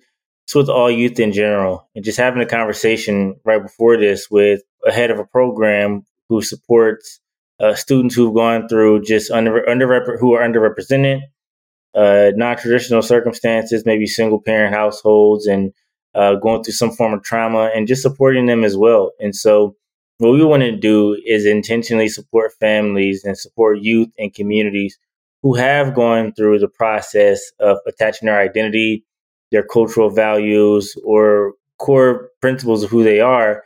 it's 0.50 0.56
with 0.56 0.68
all 0.68 0.90
youth 0.90 1.20
in 1.20 1.32
general. 1.32 1.88
And 1.94 2.04
just 2.04 2.18
having 2.18 2.42
a 2.42 2.46
conversation 2.46 3.40
right 3.46 3.62
before 3.62 3.98
this 3.98 4.32
with 4.32 4.64
a 4.84 4.92
head 4.92 5.12
of 5.12 5.20
a 5.20 5.24
program 5.24 6.04
who 6.28 6.42
supports 6.42 7.20
uh, 7.60 7.76
students 7.76 8.16
who've 8.16 8.34
gone 8.34 8.68
through 8.68 9.04
just 9.04 9.30
under, 9.30 9.70
under 9.70 10.18
who 10.18 10.34
are 10.34 10.42
underrepresented, 10.42 11.22
uh, 11.94 12.32
non-traditional 12.36 13.04
circumstances, 13.04 13.86
maybe 13.86 14.08
single 14.08 14.42
parent 14.42 14.74
households, 14.74 15.46
and 15.46 15.72
uh, 16.16 16.34
going 16.34 16.64
through 16.64 16.74
some 16.74 16.94
form 16.94 17.14
of 17.14 17.22
trauma, 17.22 17.70
and 17.76 17.88
just 17.88 18.02
supporting 18.02 18.48
them 18.48 18.64
as 18.64 18.76
well. 18.76 19.12
And 19.20 19.36
so, 19.36 19.76
what 20.18 20.32
we 20.32 20.44
want 20.44 20.64
to 20.64 20.76
do 20.76 21.16
is 21.28 21.46
intentionally 21.46 22.08
support 22.08 22.54
families 22.60 23.24
and 23.24 23.38
support 23.38 23.82
youth 23.82 24.10
and 24.18 24.34
communities 24.34 24.98
who 25.44 25.54
have 25.54 25.94
gone 25.94 26.34
through 26.34 26.58
the 26.58 26.68
process 26.68 27.40
of 27.60 27.78
attaching 27.86 28.26
their 28.26 28.40
identity 28.40 29.06
their 29.52 29.64
cultural 29.64 30.10
values 30.10 30.96
or 31.04 31.54
core 31.78 32.30
principles 32.42 32.84
of 32.84 32.90
who 32.90 33.04
they 33.04 33.20
are 33.20 33.64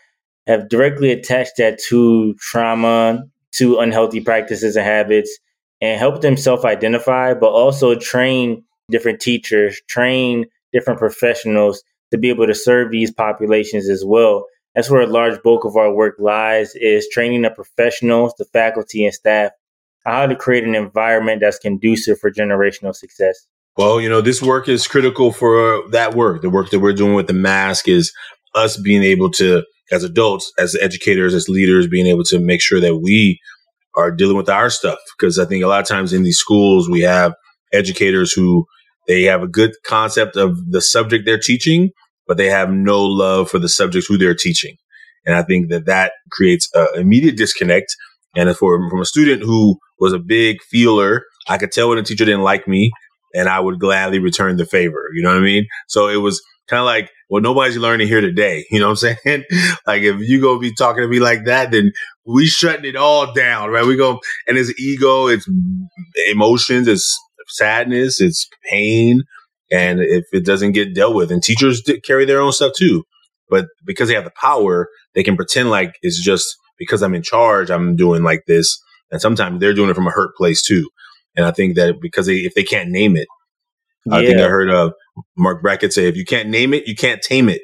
have 0.48 0.70
directly 0.70 1.12
attached 1.12 1.54
that 1.58 1.80
to 1.80 2.34
trauma, 2.36 3.24
to 3.54 3.80
unhealthy 3.80 4.22
practices 4.22 4.76
and 4.76 4.86
habits, 4.86 5.38
and 5.82 6.00
help 6.00 6.22
them 6.22 6.38
self 6.38 6.66
identify, 6.66 7.34
but 7.34 7.52
also 7.52 7.96
train 7.96 8.64
different 8.90 9.20
teachers, 9.20 9.82
train 9.88 10.46
different 10.72 11.00
professionals 11.00 11.84
to 12.12 12.18
be 12.18 12.30
able 12.30 12.48
to 12.48 12.56
serve 12.56 12.92
these 12.92 13.12
populations 13.12 13.90
as 13.90 14.04
well. 14.06 14.46
That's 14.76 14.90
where 14.90 15.02
a 15.02 15.08
large 15.08 15.42
bulk 15.44 15.66
of 15.66 15.76
our 15.78 15.94
work 15.94 16.16
lies 16.20 16.76
is 16.76 17.08
training 17.10 17.44
the 17.44 17.52
professionals, 17.52 18.34
the 18.38 18.46
faculty 18.46 19.06
and 19.06 19.14
staff, 19.14 19.52
how 20.06 20.26
to 20.26 20.36
create 20.36 20.64
an 20.64 20.76
environment 20.76 21.42
that's 21.42 21.60
conducive 21.60 22.20
for 22.20 22.32
generational 22.32 22.96
success. 22.96 23.48
Well, 23.76 24.00
you 24.00 24.08
know, 24.08 24.22
this 24.22 24.42
work 24.42 24.70
is 24.70 24.88
critical 24.88 25.32
for 25.32 25.84
that 25.90 26.14
work. 26.14 26.42
The 26.42 26.50
work 26.50 26.70
that 26.70 26.80
we're 26.80 26.94
doing 26.94 27.16
with 27.16 27.28
the 27.28 27.34
mask 27.34 27.88
is 27.88 28.14
us 28.54 28.78
being 28.78 29.02
able 29.02 29.32
to, 29.32 29.64
as 29.92 30.04
adults, 30.04 30.52
as 30.60 30.76
educators, 30.80 31.34
as 31.34 31.50
leaders, 31.50 31.88
being 31.88 32.06
able 32.06 32.24
to 32.26 32.40
make 32.40 32.62
sure 32.62 32.80
that 32.80 32.98
we 32.98 33.40
are 33.96 34.12
dealing 34.12 34.38
with 34.38 34.50
our 34.50 34.70
stuff. 34.70 35.00
Because 35.18 35.40
I 35.40 35.46
think 35.46 35.64
a 35.64 35.68
lot 35.68 35.82
of 35.82 35.88
times 35.88 36.14
in 36.14 36.22
these 36.24 36.38
schools, 36.38 36.88
we 36.88 37.02
have 37.02 37.34
educators 37.72 38.32
who 38.32 38.66
they 39.08 39.24
have 39.24 39.42
a 39.42 39.48
good 39.48 39.72
concept 39.84 40.38
of 40.38 40.72
the 40.72 40.82
subject 40.82 41.26
they're 41.26 41.40
teaching, 41.40 41.90
but 42.28 42.38
they 42.38 42.48
have 42.48 42.70
no 42.70 43.04
love 43.04 43.50
for 43.50 43.58
the 43.58 43.70
subjects 43.70 44.08
who 44.08 44.20
they're 44.20 44.36
teaching. 44.36 44.76
And 45.26 45.36
I 45.36 45.42
think 45.42 45.70
that 45.70 45.88
that 45.88 46.12
creates 46.32 46.70
an 46.76 46.88
immediate 46.96 47.38
disconnect. 47.38 47.96
And 48.36 48.56
for, 48.56 48.88
from 48.90 49.02
a 49.02 49.06
student 49.06 49.42
who 49.42 49.78
was 50.00 50.14
a 50.14 50.20
big 50.20 50.62
feeler, 50.62 51.24
I 51.48 51.58
could 51.58 51.72
tell 51.72 51.90
when 51.90 51.98
a 51.98 52.04
teacher 52.04 52.26
didn't 52.26 52.42
like 52.42 52.68
me 52.68 52.92
and 53.34 53.50
I 53.50 53.60
would 53.60 53.80
gladly 53.80 54.20
return 54.20 54.58
the 54.58 54.66
favor. 54.66 55.10
You 55.14 55.24
know 55.24 55.30
what 55.30 55.40
I 55.40 55.42
mean? 55.42 55.68
So 55.88 56.08
it 56.08 56.18
was 56.18 56.42
kind 56.68 56.80
of 56.80 56.86
like 56.86 57.10
well, 57.30 57.42
nobody's 57.42 57.78
learning 57.78 58.08
here 58.08 58.22
today. 58.22 58.66
You 58.72 58.80
know 58.80 58.90
what 58.90 59.04
I'm 59.04 59.16
saying? 59.26 59.44
like 59.88 60.04
if 60.04 60.18
you 60.20 60.40
go 60.40 60.60
be 60.60 60.74
talking 60.74 61.02
to 61.02 61.08
me 61.08 61.20
like 61.20 61.46
that, 61.46 61.72
then 61.72 61.92
we 62.26 62.46
shutting 62.46 62.86
it 62.86 62.96
all 62.96 63.34
down, 63.34 63.72
right? 63.72 63.86
We 63.86 63.96
go 63.96 64.20
and 64.48 64.58
it's 64.58 64.78
ego, 64.80 65.28
it's 65.28 65.50
emotions, 66.30 66.88
it's 66.88 67.20
sadness, 67.48 68.22
it's 68.22 68.48
pain, 68.70 69.24
and 69.72 70.00
if 70.00 70.26
it 70.32 70.46
doesn't 70.46 70.74
get 70.74 70.94
dealt 70.94 71.16
with, 71.16 71.32
and 71.32 71.42
teachers 71.42 71.82
carry 72.06 72.26
their 72.26 72.40
own 72.40 72.52
stuff 72.52 72.74
too, 72.78 73.04
but 73.50 73.66
because 73.84 74.10
they 74.10 74.16
have 74.16 74.26
the 74.26 74.32
power, 74.40 74.88
they 75.16 75.24
can 75.24 75.36
pretend 75.36 75.72
like 75.72 75.96
it's 76.04 76.24
just 76.24 76.56
because 76.78 77.02
I'm 77.02 77.16
in 77.16 77.24
charge, 77.24 77.72
I'm 77.72 77.96
doing 77.96 78.22
like 78.24 78.44
this, 78.48 78.80
and 79.12 79.20
sometimes 79.20 79.60
they're 79.60 79.74
doing 79.74 79.90
it 79.90 79.96
from 79.96 80.08
a 80.08 80.12
hurt 80.12 80.36
place 80.36 80.62
too. 80.62 80.88
And 81.36 81.46
I 81.46 81.52
think 81.52 81.76
that 81.76 82.00
because 82.02 82.28
they, 82.28 82.38
if 82.38 82.54
they 82.54 82.64
can't 82.64 82.90
name 82.90 83.16
it, 83.16 83.28
yeah. 84.06 84.16
I 84.16 84.26
think 84.26 84.40
I 84.40 84.48
heard 84.48 84.70
uh, 84.70 84.92
Marc 85.38 85.62
Brackett 85.62 85.94
say, 85.94 86.08
if 86.08 86.16
you 86.16 86.26
can't 86.26 86.50
name 86.50 86.74
it, 86.74 86.88
you 86.88 86.96
can't 86.96 87.22
tame 87.22 87.50
it. 87.50 87.62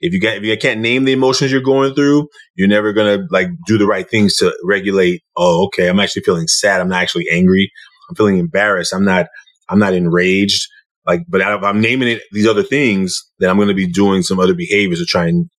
If 0.00 0.14
you, 0.14 0.20
if 0.22 0.42
you 0.42 0.56
can't 0.56 0.80
name 0.80 1.04
the 1.04 1.12
emotions 1.12 1.52
you're 1.52 1.60
going 1.60 1.94
through, 1.94 2.28
you're 2.54 2.68
never 2.68 2.92
gonna 2.92 3.26
like 3.30 3.48
do 3.66 3.76
the 3.76 3.86
right 3.86 4.08
things 4.08 4.36
to 4.36 4.54
regulate. 4.64 5.22
Oh, 5.36 5.66
okay, 5.66 5.88
I'm 5.88 6.00
actually 6.00 6.22
feeling 6.22 6.46
sad. 6.46 6.80
I'm 6.80 6.88
not 6.88 7.02
actually 7.02 7.26
angry. 7.30 7.70
I'm 8.08 8.16
feeling 8.16 8.38
embarrassed. 8.38 8.94
I'm 8.94 9.04
not. 9.04 9.26
I'm 9.68 9.78
not 9.78 9.92
enraged. 9.92 10.66
Like, 11.06 11.22
but 11.28 11.40
if 11.40 11.62
I'm 11.62 11.80
naming 11.80 12.08
it 12.08 12.22
these 12.32 12.46
other 12.46 12.62
things, 12.62 13.22
then 13.38 13.50
I'm 13.50 13.56
going 13.56 13.68
to 13.68 13.74
be 13.74 13.86
doing 13.86 14.22
some 14.22 14.38
other 14.38 14.54
behaviors 14.54 15.00
to 15.00 15.06
try 15.06 15.26
and 15.26 15.50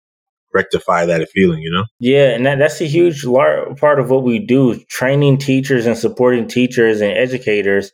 rectify 0.52 1.06
that 1.06 1.28
feeling, 1.30 1.62
you 1.62 1.70
know? 1.70 1.84
Yeah, 1.98 2.30
and 2.30 2.44
that, 2.46 2.58
that's 2.58 2.80
a 2.80 2.86
huge 2.86 3.24
part 3.24 4.00
of 4.00 4.10
what 4.10 4.24
we 4.24 4.38
do, 4.38 4.78
training 4.88 5.38
teachers 5.38 5.86
and 5.86 5.96
supporting 5.96 6.48
teachers 6.48 7.00
and 7.00 7.16
educators 7.16 7.92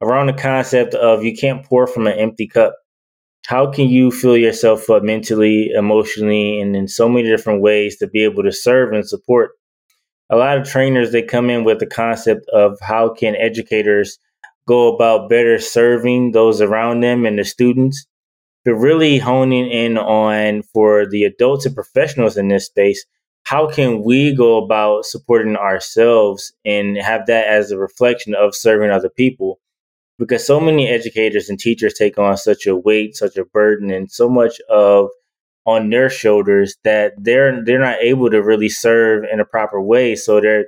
around 0.00 0.26
the 0.26 0.32
concept 0.32 0.94
of 0.94 1.24
you 1.24 1.36
can't 1.36 1.64
pour 1.64 1.86
from 1.86 2.06
an 2.06 2.18
empty 2.18 2.46
cup. 2.46 2.74
How 3.46 3.70
can 3.70 3.88
you 3.88 4.10
fill 4.10 4.36
yourself 4.36 4.90
up 4.90 5.02
mentally, 5.02 5.70
emotionally, 5.70 6.60
and 6.60 6.76
in 6.76 6.86
so 6.86 7.08
many 7.08 7.28
different 7.28 7.62
ways 7.62 7.96
to 7.98 8.06
be 8.06 8.24
able 8.24 8.42
to 8.42 8.52
serve 8.52 8.92
and 8.92 9.08
support? 9.08 9.52
A 10.28 10.36
lot 10.36 10.58
of 10.58 10.68
trainers 10.68 11.12
they 11.12 11.22
come 11.22 11.48
in 11.48 11.64
with 11.64 11.78
the 11.78 11.86
concept 11.86 12.46
of 12.52 12.76
how 12.82 13.08
can 13.08 13.34
educators 13.36 14.18
go 14.66 14.94
about 14.94 15.30
better 15.30 15.58
serving 15.58 16.32
those 16.32 16.60
around 16.60 17.00
them 17.00 17.24
and 17.24 17.38
the 17.38 17.44
students, 17.44 18.06
really 18.74 19.18
honing 19.18 19.70
in 19.70 19.98
on 19.98 20.62
for 20.62 21.06
the 21.06 21.24
adults 21.24 21.66
and 21.66 21.74
professionals 21.74 22.36
in 22.36 22.48
this 22.48 22.66
space, 22.66 23.04
how 23.44 23.68
can 23.68 24.02
we 24.02 24.34
go 24.34 24.62
about 24.62 25.04
supporting 25.04 25.56
ourselves 25.56 26.52
and 26.64 26.96
have 26.98 27.26
that 27.26 27.46
as 27.46 27.70
a 27.70 27.78
reflection 27.78 28.34
of 28.34 28.54
serving 28.54 28.90
other 28.90 29.08
people? 29.08 29.60
because 30.18 30.44
so 30.44 30.60
many 30.60 30.88
educators 30.88 31.48
and 31.48 31.58
teachers 31.58 31.94
take 31.94 32.18
on 32.18 32.36
such 32.36 32.66
a 32.66 32.76
weight, 32.76 33.16
such 33.16 33.36
a 33.36 33.44
burden, 33.44 33.90
and 33.90 34.10
so 34.10 34.28
much 34.28 34.60
of 34.68 35.08
on 35.64 35.90
their 35.90 36.10
shoulders 36.10 36.76
that 36.84 37.12
they're 37.18 37.64
they're 37.64 37.78
not 37.78 37.98
able 38.00 38.30
to 38.30 38.42
really 38.42 38.68
serve 38.68 39.24
in 39.30 39.40
a 39.40 39.44
proper 39.44 39.80
way. 39.80 40.16
So 40.16 40.40
they're 40.40 40.66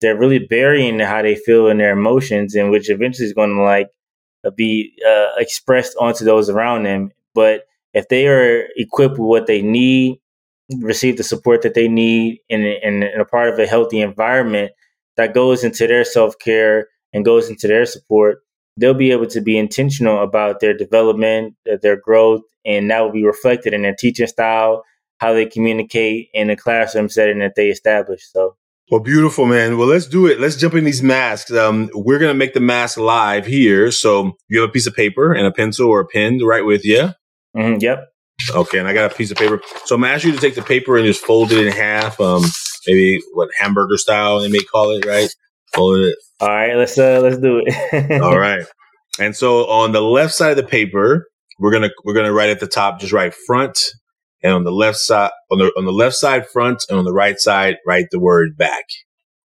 they're 0.00 0.18
really 0.18 0.38
burying 0.38 0.98
how 1.00 1.22
they 1.22 1.36
feel 1.36 1.68
in 1.68 1.78
their 1.78 1.92
emotions, 1.92 2.54
and 2.54 2.70
which 2.70 2.90
eventually 2.90 3.26
is 3.26 3.34
going 3.34 3.54
to 3.54 3.62
like 3.62 3.88
be 4.56 4.94
uh, 5.06 5.30
expressed 5.38 5.96
onto 6.00 6.24
those 6.24 6.48
around 6.48 6.84
them. 6.84 7.10
But 7.36 7.66
if 7.92 8.08
they 8.08 8.26
are 8.26 8.66
equipped 8.76 9.18
with 9.18 9.28
what 9.28 9.46
they 9.46 9.62
need, 9.62 10.18
receive 10.80 11.18
the 11.18 11.22
support 11.22 11.62
that 11.62 11.74
they 11.74 11.86
need, 11.86 12.40
and 12.50 12.64
in, 12.64 13.02
in 13.02 13.20
a 13.20 13.24
part 13.24 13.50
of 13.50 13.58
a 13.58 13.66
healthy 13.66 14.00
environment 14.00 14.72
that 15.16 15.34
goes 15.34 15.62
into 15.62 15.86
their 15.86 16.04
self 16.04 16.38
care 16.38 16.88
and 17.12 17.24
goes 17.24 17.48
into 17.48 17.68
their 17.68 17.86
support, 17.86 18.38
they'll 18.78 18.94
be 18.94 19.12
able 19.12 19.26
to 19.26 19.40
be 19.40 19.58
intentional 19.58 20.22
about 20.22 20.60
their 20.60 20.76
development, 20.76 21.54
their 21.82 22.00
growth, 22.00 22.42
and 22.64 22.90
that 22.90 23.00
will 23.00 23.12
be 23.12 23.24
reflected 23.24 23.74
in 23.74 23.82
their 23.82 23.94
teaching 23.94 24.26
style, 24.26 24.82
how 25.18 25.32
they 25.32 25.46
communicate 25.46 26.28
in 26.32 26.48
the 26.48 26.56
classroom 26.56 27.08
setting 27.08 27.38
that 27.40 27.54
they 27.54 27.68
establish. 27.68 28.22
So. 28.32 28.56
Well, 28.90 29.00
beautiful, 29.00 29.46
man. 29.46 29.78
Well, 29.78 29.88
let's 29.88 30.06
do 30.06 30.26
it. 30.26 30.38
Let's 30.38 30.56
jump 30.56 30.74
in 30.74 30.84
these 30.84 31.02
masks. 31.02 31.50
Um, 31.50 31.90
we're 31.92 32.20
going 32.20 32.32
to 32.32 32.38
make 32.38 32.54
the 32.54 32.60
mask 32.60 32.98
live 32.98 33.44
here. 33.44 33.90
So 33.90 34.32
you 34.48 34.60
have 34.60 34.70
a 34.70 34.72
piece 34.72 34.86
of 34.86 34.94
paper 34.94 35.32
and 35.32 35.46
a 35.46 35.50
pencil 35.50 35.88
or 35.88 36.00
a 36.00 36.06
pen 36.06 36.38
to 36.38 36.46
write 36.46 36.64
with, 36.64 36.84
yeah? 36.84 37.14
Mm-hmm, 37.56 37.78
yep. 37.80 38.08
Okay, 38.54 38.78
and 38.78 38.86
I 38.86 38.92
got 38.92 39.10
a 39.10 39.14
piece 39.14 39.30
of 39.30 39.38
paper. 39.38 39.60
So 39.86 39.94
I'm 39.94 40.04
asking 40.04 40.30
you 40.32 40.36
to 40.36 40.42
take 40.42 40.54
the 40.54 40.62
paper 40.62 40.96
and 40.96 41.06
just 41.06 41.24
fold 41.24 41.52
it 41.52 41.66
in 41.66 41.72
half. 41.72 42.20
Um, 42.20 42.42
maybe 42.86 43.20
what 43.32 43.48
hamburger 43.58 43.96
style 43.96 44.40
they 44.40 44.48
may 44.48 44.60
call 44.60 44.90
it, 44.92 45.06
right? 45.06 45.28
Fold 45.74 45.98
it 46.00 46.16
all 46.40 46.48
right, 46.48 46.76
let's 46.76 46.98
uh 46.98 47.20
let's 47.22 47.38
do 47.38 47.62
it. 47.64 48.20
All 48.22 48.38
right. 48.38 48.64
And 49.18 49.34
so 49.34 49.66
on 49.70 49.92
the 49.92 50.02
left 50.02 50.34
side 50.34 50.50
of 50.50 50.56
the 50.58 50.62
paper, 50.62 51.28
we're 51.58 51.72
gonna 51.72 51.90
we're 52.04 52.14
gonna 52.14 52.32
write 52.32 52.50
at 52.50 52.60
the 52.60 52.66
top, 52.66 53.00
just 53.00 53.12
write 53.12 53.32
front, 53.46 53.78
and 54.42 54.52
on 54.52 54.64
the 54.64 54.72
left 54.72 54.98
side 54.98 55.30
on 55.50 55.58
the 55.58 55.72
on 55.78 55.86
the 55.86 55.92
left 55.92 56.16
side 56.16 56.46
front, 56.46 56.84
and 56.90 56.98
on 56.98 57.06
the 57.06 57.12
right 57.12 57.40
side 57.40 57.76
write 57.86 58.06
the 58.10 58.20
word 58.20 58.58
back. 58.58 58.84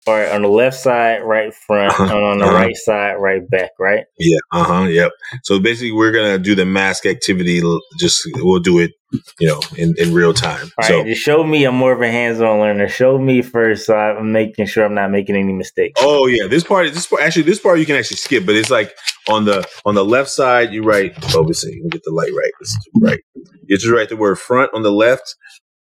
All 0.08 0.16
right, 0.16 0.32
on 0.32 0.42
the 0.42 0.48
left 0.48 0.80
side, 0.80 1.22
write 1.24 1.54
front, 1.54 1.94
uh-huh. 1.94 2.04
and 2.06 2.12
on 2.12 2.40
the 2.40 2.46
uh-huh. 2.46 2.56
right 2.56 2.76
side, 2.76 3.14
write 3.20 3.48
back, 3.52 3.70
right? 3.80 4.06
Yeah. 4.18 4.40
Uh 4.52 4.64
huh. 4.64 4.84
Yep. 4.86 5.12
So 5.44 5.60
basically, 5.60 5.92
we're 5.92 6.12
gonna 6.12 6.40
do 6.40 6.56
the 6.56 6.66
mask 6.66 7.06
activity. 7.06 7.62
Just 8.00 8.28
we'll 8.38 8.60
do 8.60 8.80
it, 8.80 8.94
you 9.40 9.48
know, 9.48 9.62
in, 9.78 9.94
in 10.00 10.12
real 10.12 10.34
time. 10.34 10.72
All 10.80 10.88
so, 10.88 10.98
right, 10.98 11.06
just 11.06 11.22
show 11.22 11.44
me. 11.44 11.66
I'm 11.66 11.76
more 11.76 11.92
of 11.92 12.02
a 12.02 12.10
hands-on 12.10 12.60
learner. 12.60 12.88
Show 12.88 13.20
me 13.20 13.44
first, 13.44 13.86
so 13.86 13.96
I'm 13.96 14.32
making 14.32 14.66
sure 14.66 14.84
I'm 14.86 14.96
not 14.96 15.12
making 15.12 15.36
any 15.36 15.54
mistakes. 15.54 16.02
Oh 16.04 16.26
yeah, 16.26 16.48
this 16.48 16.64
part, 16.64 16.88
is 16.88 16.96
this 16.96 17.06
part, 17.06 17.22
actually, 17.22 17.44
this 17.44 17.60
part 17.60 17.78
you 17.78 17.86
can 17.86 17.96
actually 17.96 18.18
skip, 18.18 18.44
but 18.44 18.56
it's 18.56 18.72
like 18.72 18.96
on 19.30 19.46
the 19.46 19.70
on 19.86 19.94
the 19.94 20.04
left 20.04 20.32
side, 20.32 20.74
you 20.74 20.82
write. 20.82 21.14
Oh, 21.36 21.42
let's 21.42 21.62
see, 21.62 21.80
get 21.92 22.02
the 22.04 22.12
light 22.12 22.32
right. 22.36 22.52
This 22.60 22.76
right. 23.00 23.20
You 23.68 23.78
just 23.78 23.92
write 23.92 24.10
the 24.10 24.18
word 24.18 24.40
front 24.40 24.72
on 24.74 24.82
the 24.82 24.92
left. 24.92 25.36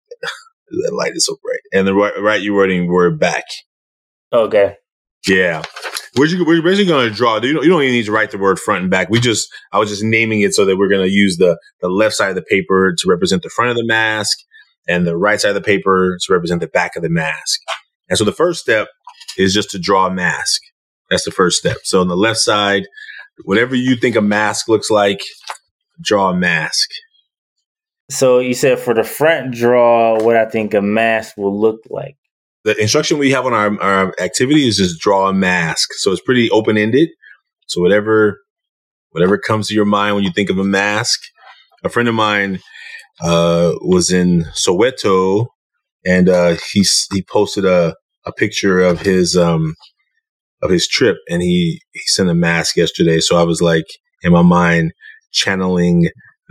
that 0.23 0.95
light 0.95 1.17
is 1.17 1.27
so 1.27 1.37
bright, 1.43 1.61
and 1.73 1.89
the 1.89 1.95
right, 1.95 2.13
right, 2.21 2.41
you're 2.41 2.57
writing 2.57 2.87
word 2.87 3.19
back. 3.19 3.43
Okay. 4.35 4.77
Yeah. 5.29 5.63
We're, 6.17 6.45
we're 6.45 6.63
basically 6.63 6.87
going 6.87 7.09
to 7.09 7.15
draw. 7.15 7.37
You 7.37 7.55
don't, 7.55 7.65
you 7.65 7.71
don't 7.71 7.83
even 7.83 7.95
need 7.95 8.07
to 8.07 8.13
write 8.13 8.31
the 8.33 8.39
word 8.39 8.59
front 8.59 8.83
and 8.83 8.91
back. 8.91 9.09
We 9.09 9.21
just, 9.21 9.49
I 9.73 9.79
was 9.79 9.89
just 9.89 10.03
naming 10.03 10.41
it 10.41 10.55
so 10.55 10.65
that 10.65 10.77
we're 10.77 10.89
going 10.89 11.07
to 11.07 11.13
use 11.13 11.37
the, 11.37 11.59
the 11.81 11.89
left 11.89 12.15
side 12.15 12.31
of 12.31 12.35
the 12.35 12.43
paper 12.43 12.95
to 12.99 13.09
represent 13.09 13.43
the 13.43 13.49
front 13.49 13.71
of 13.71 13.77
the 13.77 13.85
mask 13.85 14.39
and 14.89 15.07
the 15.07 15.17
right 15.17 15.41
side 15.41 15.51
of 15.51 15.55
the 15.55 15.61
paper 15.61 16.19
to 16.21 16.33
represent 16.33 16.61
the 16.61 16.67
back 16.67 16.97
of 16.97 17.03
the 17.03 17.09
mask. 17.09 17.61
And 18.09 18.19
so 18.19 18.25
the 18.25 18.33
first 18.33 18.61
step 18.61 18.89
is 19.39 19.55
just 19.55 19.71
to 19.71 19.79
draw 19.79 20.07
a 20.07 20.13
mask. 20.13 20.61
That's 21.11 21.25
the 21.25 21.31
first 21.31 21.59
step. 21.59 21.79
So 21.85 22.01
on 22.01 22.09
the 22.09 22.17
left 22.17 22.41
side, 22.41 22.85
whatever 23.45 23.75
you 23.75 23.97
think 23.97 24.17
a 24.17 24.21
mask 24.21 24.69
looks 24.69 24.91
like, 24.91 25.21
draw 26.01 26.31
a 26.31 26.37
mask. 26.37 26.91
So 28.11 28.41
you 28.41 28.55
said 28.55 28.79
for 28.79 28.95
the 28.95 29.05
front, 29.05 29.55
draw 29.55 30.23
what 30.23 30.37
I 30.37 30.45
think 30.45 30.75
a 30.75 30.83
mask 30.83 31.37
will 31.37 31.59
look 31.59 31.81
like 31.89 32.17
the 32.65 32.77
instruction 32.81 33.19
we 33.19 33.31
have 33.33 33.47
on 33.47 33.53
our, 33.55 33.81
our 33.83 34.15
activity 34.21 34.67
is 34.69 34.79
just 34.79 35.01
draw 35.01 35.29
a 35.29 35.35
mask. 35.35 35.91
So 35.95 36.13
it's 36.13 36.23
pretty 36.23 36.51
open 36.51 36.79
ended. 36.79 37.11
So 37.67 37.81
whatever 37.81 38.41
whatever 39.11 39.39
comes 39.39 39.69
to 39.69 39.75
your 39.75 39.85
mind 39.85 40.15
when 40.17 40.25
you 40.25 40.33
think 40.33 40.51
of 40.51 40.59
a 40.59 40.65
mask. 40.65 41.21
A 41.85 41.89
friend 41.89 42.09
of 42.09 42.15
mine 42.15 42.61
uh, 43.23 43.73
was 43.83 44.11
in 44.11 44.45
Soweto, 44.55 45.47
and 46.07 46.29
uh, 46.29 46.57
he 46.73 46.85
he 47.13 47.23
posted 47.23 47.65
a, 47.65 47.95
a 48.27 48.33
picture 48.33 48.81
of 48.81 49.01
his 49.01 49.37
um, 49.37 49.75
of 50.63 50.71
his 50.71 50.89
trip, 50.89 51.19
and 51.29 51.43
he 51.43 51.81
he 51.93 52.01
sent 52.07 52.31
a 52.31 52.35
mask 52.35 52.77
yesterday. 52.77 53.21
So 53.21 53.37
I 53.37 53.45
was 53.45 53.63
like 53.63 53.87
in 54.23 54.33
my 54.33 54.43
mind 54.43 54.93
channeling 55.33 56.09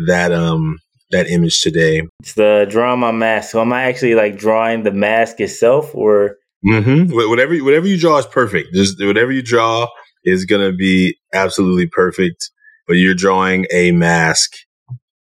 that 0.08 0.32
um 0.34 0.80
that 1.14 1.28
image 1.30 1.62
today. 1.62 2.02
It's 2.22 2.34
the 2.34 2.68
drawing 2.70 3.00
my 3.00 3.12
mask. 3.12 3.52
So 3.52 3.62
am 3.62 3.74
I 3.74 3.84
actually 3.84 4.16
like 4.16 4.38
drawing 4.38 4.84
the 4.84 4.92
mask 4.92 5.40
itself 5.40 5.94
or? 5.96 6.38
Mm-hmm. 6.66 7.14
Whatever, 7.14 7.58
whatever 7.58 7.88
you 7.88 8.00
draw 8.00 8.18
is 8.18 8.26
perfect. 8.26 8.74
Just 8.74 9.04
whatever 9.04 9.32
you 9.32 9.42
draw 9.42 9.88
is 10.24 10.46
to 10.46 10.72
be 10.72 11.18
absolutely 11.34 11.88
perfect, 11.88 12.50
but 12.88 12.94
you're 12.94 13.16
drawing 13.16 13.66
a 13.72 13.92
mask. 13.92 14.52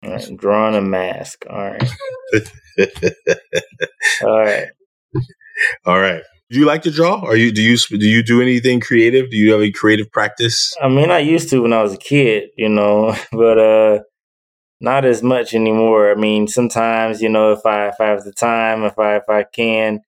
All 0.03 0.11
right, 0.11 0.37
drawing 0.37 0.75
a 0.75 0.81
mask. 0.81 1.45
All 1.49 1.71
right. 1.71 1.89
All 4.23 4.39
right. 4.39 4.67
All 5.85 5.99
right. 5.99 6.21
Do 6.51 6.59
you 6.59 6.65
like 6.65 6.83
to 6.83 6.91
draw? 6.91 7.21
Are 7.25 7.35
you 7.35 7.51
do 7.51 7.61
you 7.61 7.75
do 7.75 8.07
you 8.07 8.21
do 8.23 8.41
anything 8.41 8.79
creative? 8.79 9.31
Do 9.31 9.37
you 9.37 9.51
have 9.53 9.61
a 9.61 9.71
creative 9.71 10.11
practice? 10.11 10.73
I 10.81 10.87
mean, 10.87 11.09
I 11.09 11.19
used 11.19 11.49
to 11.49 11.61
when 11.61 11.73
I 11.73 11.81
was 11.81 11.93
a 11.93 11.97
kid, 11.97 12.49
you 12.55 12.69
know, 12.69 13.15
but 13.31 13.57
uh 13.57 13.99
not 14.81 15.05
as 15.05 15.23
much 15.23 15.53
anymore. 15.53 16.11
I 16.11 16.15
mean, 16.15 16.47
sometimes 16.47 17.21
you 17.21 17.29
know 17.29 17.51
if 17.51 17.65
I 17.65 17.87
if 17.87 17.95
I 17.99 18.05
have 18.07 18.23
the 18.23 18.33
time, 18.33 18.83
if 18.83 18.97
I 18.99 19.17
if 19.17 19.29
I 19.29 19.43
can, 19.43 20.01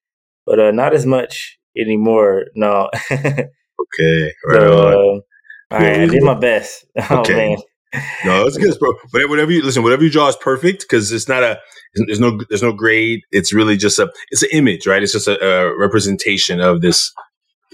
but 0.46 0.60
uh, 0.60 0.72
not 0.72 0.94
as 0.94 1.06
much 1.06 1.58
anymore. 1.78 2.46
No. 2.56 2.90
okay. 3.12 4.32
Right 4.46 4.54
so, 4.54 5.22
uh, 5.72 5.76
all 5.76 5.80
right, 5.80 6.02
I 6.02 6.06
did 6.08 6.24
my 6.24 6.34
best. 6.34 6.86
Oh 7.10 7.20
okay. 7.20 7.56
man. 7.56 7.58
no, 8.26 8.46
it's 8.46 8.58
good, 8.58 8.78
bro. 8.80 8.94
But 9.14 9.30
whatever 9.30 9.52
you 9.52 9.64
listen, 9.64 9.84
whatever 9.84 10.04
you 10.04 10.10
draw 10.10 10.28
is 10.28 10.36
perfect 10.36 10.82
because 10.82 11.12
it's 11.12 11.28
not 11.28 11.44
a 11.44 11.60
there's 11.96 12.20
no 12.20 12.40
there's 12.50 12.64
no 12.64 12.74
grade. 12.74 13.22
It's 13.32 13.54
really 13.54 13.78
just 13.78 13.98
a 14.00 14.12
it's 14.30 14.44
an 14.44 14.50
image, 14.52 14.86
right? 14.86 15.02
It's 15.02 15.14
just 15.14 15.28
a, 15.28 15.42
a 15.44 15.78
representation 15.78 16.60
of 16.60 16.82
this 16.82 17.14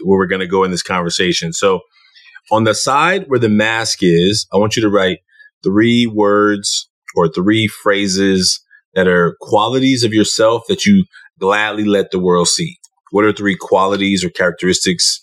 where 0.03 0.17
we're 0.17 0.27
gonna 0.27 0.47
go 0.47 0.63
in 0.63 0.71
this 0.71 0.83
conversation. 0.83 1.51
So 1.51 1.81
on 2.51 2.63
the 2.63 2.75
side 2.75 3.25
where 3.27 3.39
the 3.39 3.49
mask 3.49 3.99
is, 4.01 4.47
I 4.53 4.57
want 4.57 4.75
you 4.75 4.81
to 4.83 4.89
write 4.89 5.19
three 5.63 6.07
words 6.07 6.89
or 7.15 7.29
three 7.29 7.67
phrases 7.67 8.59
that 8.93 9.07
are 9.07 9.35
qualities 9.41 10.03
of 10.03 10.13
yourself 10.13 10.63
that 10.67 10.85
you 10.85 11.05
gladly 11.39 11.85
let 11.85 12.11
the 12.11 12.19
world 12.19 12.47
see? 12.47 12.77
What 13.11 13.25
are 13.25 13.33
three 13.33 13.55
qualities 13.59 14.23
or 14.23 14.29
characteristics 14.29 15.19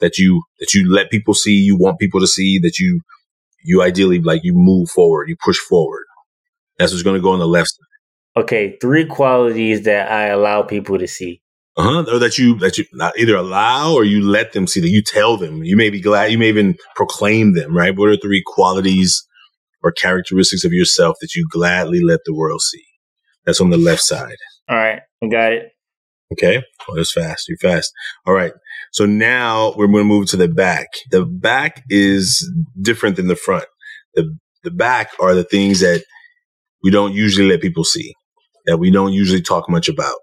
that 0.00 0.18
you 0.18 0.42
that 0.60 0.74
you 0.74 0.90
let 0.92 1.10
people 1.10 1.34
see, 1.34 1.54
you 1.54 1.76
want 1.76 1.98
people 1.98 2.20
to 2.20 2.26
see, 2.26 2.58
that 2.60 2.78
you 2.78 3.00
you 3.64 3.82
ideally 3.82 4.20
like 4.20 4.42
you 4.44 4.54
move 4.54 4.88
forward, 4.90 5.28
you 5.28 5.36
push 5.44 5.58
forward. 5.58 6.04
That's 6.78 6.92
what's 6.92 7.02
going 7.02 7.16
to 7.16 7.22
go 7.22 7.32
on 7.32 7.38
the 7.38 7.46
left 7.46 7.70
side. 7.70 8.42
Okay, 8.42 8.76
three 8.80 9.04
qualities 9.04 9.82
that 9.82 10.10
I 10.10 10.26
allow 10.26 10.62
people 10.62 10.98
to 10.98 11.08
see. 11.08 11.42
Uh 11.76 11.82
huh. 11.82 12.14
Or 12.14 12.18
that 12.18 12.38
you 12.38 12.58
that 12.58 12.78
you 12.78 12.84
not 12.92 13.16
either 13.18 13.36
allow 13.36 13.94
or 13.94 14.04
you 14.04 14.24
let 14.24 14.52
them 14.52 14.66
see 14.66 14.80
that 14.80 14.88
you 14.88 15.02
tell 15.02 15.36
them. 15.36 15.62
You 15.62 15.76
may 15.76 15.90
be 15.90 16.00
glad. 16.00 16.32
You 16.32 16.38
may 16.38 16.48
even 16.48 16.76
proclaim 16.96 17.54
them. 17.54 17.76
Right. 17.76 17.96
What 17.96 18.08
are 18.08 18.16
three 18.16 18.42
qualities 18.44 19.24
or 19.82 19.92
characteristics 19.92 20.64
of 20.64 20.72
yourself 20.72 21.16
that 21.20 21.34
you 21.34 21.46
gladly 21.50 22.00
let 22.02 22.20
the 22.24 22.34
world 22.34 22.60
see? 22.60 22.84
That's 23.44 23.60
on 23.60 23.70
the 23.70 23.76
left 23.76 24.02
side. 24.02 24.36
All 24.68 24.76
right, 24.76 25.00
I 25.22 25.26
got 25.28 25.52
it. 25.52 25.70
Okay. 26.32 26.62
Oh, 26.88 26.96
that's 26.96 27.12
fast. 27.12 27.48
You're 27.48 27.58
fast. 27.58 27.92
All 28.26 28.34
right. 28.34 28.52
So 28.92 29.06
now 29.06 29.72
we're 29.76 29.86
going 29.86 29.98
to 29.98 30.04
move 30.04 30.26
to 30.28 30.36
the 30.36 30.48
back. 30.48 30.88
The 31.10 31.24
back 31.24 31.82
is 31.88 32.46
different 32.80 33.16
than 33.16 33.28
the 33.28 33.36
front. 33.36 33.64
The, 34.14 34.36
the 34.64 34.70
back 34.70 35.10
are 35.20 35.34
the 35.34 35.44
things 35.44 35.80
that 35.80 36.04
we 36.82 36.90
don't 36.90 37.14
usually 37.14 37.48
let 37.48 37.60
people 37.60 37.84
see, 37.84 38.14
that 38.66 38.78
we 38.78 38.90
don't 38.90 39.12
usually 39.12 39.40
talk 39.40 39.70
much 39.70 39.88
about. 39.88 40.16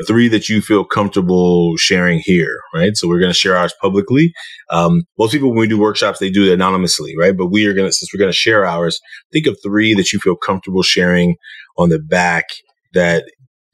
But 0.00 0.06
three 0.06 0.28
that 0.28 0.48
you 0.48 0.62
feel 0.62 0.84
comfortable 0.84 1.76
sharing 1.76 2.20
here, 2.20 2.56
right? 2.74 2.96
So 2.96 3.06
we're 3.06 3.20
going 3.20 3.30
to 3.30 3.38
share 3.38 3.54
ours 3.54 3.74
publicly. 3.82 4.32
Um, 4.70 5.02
most 5.18 5.32
people, 5.32 5.50
when 5.50 5.58
we 5.58 5.68
do 5.68 5.78
workshops, 5.78 6.18
they 6.18 6.30
do 6.30 6.44
it 6.44 6.54
anonymously, 6.54 7.14
right? 7.18 7.36
But 7.36 7.48
we 7.48 7.66
are 7.66 7.74
going 7.74 7.86
to, 7.88 7.92
since 7.92 8.10
we're 8.12 8.18
going 8.18 8.32
to 8.32 8.36
share 8.36 8.64
ours, 8.64 8.98
think 9.30 9.46
of 9.46 9.58
three 9.62 9.92
that 9.94 10.10
you 10.10 10.18
feel 10.18 10.36
comfortable 10.36 10.82
sharing 10.82 11.36
on 11.76 11.90
the 11.90 11.98
back 11.98 12.46
that 12.94 13.24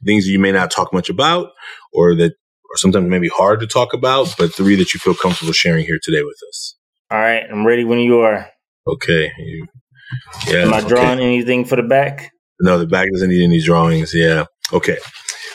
things 0.05 0.25
that 0.25 0.33
you 0.33 0.41
may 0.41 0.51
not 0.51 0.71
talk 0.71 0.93
much 0.93 1.09
about 1.09 1.51
or 1.93 2.17
that 2.17 2.33
or 2.71 2.77
sometimes 2.77 3.09
maybe 3.09 3.29
hard 3.29 3.61
to 3.61 3.67
talk 3.67 3.95
about, 3.95 4.35
but 4.37 4.53
three 4.53 4.75
that 4.75 4.93
you 4.93 4.99
feel 4.99 5.15
comfortable 5.15 5.53
sharing 5.53 5.85
here 5.85 6.01
today 6.03 6.25
with 6.25 6.39
us. 6.49 6.77
All 7.11 7.19
right, 7.19 7.45
I'm 7.49 7.65
ready 7.65 7.85
when 7.85 8.01
you 8.01 8.19
are. 8.19 8.49
Okay. 8.89 9.31
You, 9.39 9.67
yeah. 10.49 10.63
Am 10.63 10.75
I 10.75 10.81
drawing 10.81 11.19
okay. 11.19 11.25
anything 11.25 11.65
for 11.65 11.77
the 11.77 11.85
back? 11.85 12.33
No, 12.61 12.79
the 12.79 12.87
back 12.87 13.07
doesn't 13.13 13.29
need 13.29 13.45
any 13.45 13.61
drawings. 13.61 14.13
Yeah. 14.13 14.47
Okay. 14.73 14.99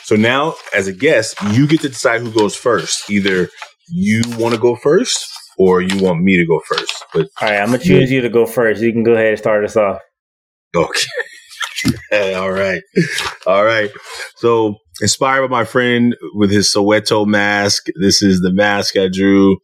So 0.04 0.16
now, 0.16 0.54
as 0.74 0.86
a 0.86 0.92
guest, 0.92 1.36
you 1.52 1.66
get 1.66 1.80
to 1.82 1.88
decide 1.88 2.20
who 2.20 2.32
goes 2.32 2.54
first. 2.56 3.08
Either 3.10 3.48
you 3.88 4.22
want 4.36 4.54
to 4.54 4.60
go 4.60 4.76
first 4.76 5.26
or 5.58 5.80
you 5.80 6.02
want 6.02 6.22
me 6.22 6.36
to 6.36 6.46
go 6.46 6.60
first. 6.66 7.04
But 7.12 7.28
all 7.40 7.48
right, 7.48 7.60
I'm 7.60 7.66
gonna 7.66 7.78
choose 7.78 8.10
you 8.10 8.20
to 8.22 8.28
go 8.28 8.46
first. 8.46 8.82
You 8.82 8.92
can 8.92 9.02
go 9.02 9.12
ahead 9.12 9.28
and 9.28 9.38
start 9.38 9.64
us 9.64 9.76
off. 9.76 10.00
Okay. 10.74 11.06
All 12.36 12.50
right. 12.52 12.82
All 13.46 13.64
right. 13.64 13.90
So 14.36 14.76
inspired 15.00 15.48
by 15.48 15.48
my 15.48 15.64
friend 15.64 16.16
with 16.34 16.50
his 16.50 16.72
Soweto 16.72 17.26
mask. 17.26 17.86
This 18.00 18.22
is 18.22 18.40
the 18.40 18.52
mask 18.52 18.96
I 18.96 19.08
drew 19.08 19.58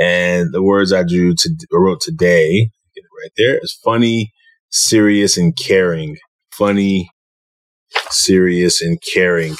and 0.00 0.52
the 0.52 0.62
words 0.62 0.92
I 0.92 1.02
drew 1.02 1.34
to 1.34 1.50
wrote 1.72 2.00
today. 2.00 2.70
Get 2.94 3.04
it 3.04 3.22
right 3.22 3.32
there. 3.36 3.56
It's 3.56 3.74
funny, 3.84 4.32
serious, 4.70 5.36
and 5.36 5.56
caring. 5.56 6.16
Funny, 6.52 7.10
serious, 8.10 8.82
and 8.82 8.98
caring. 9.12 9.56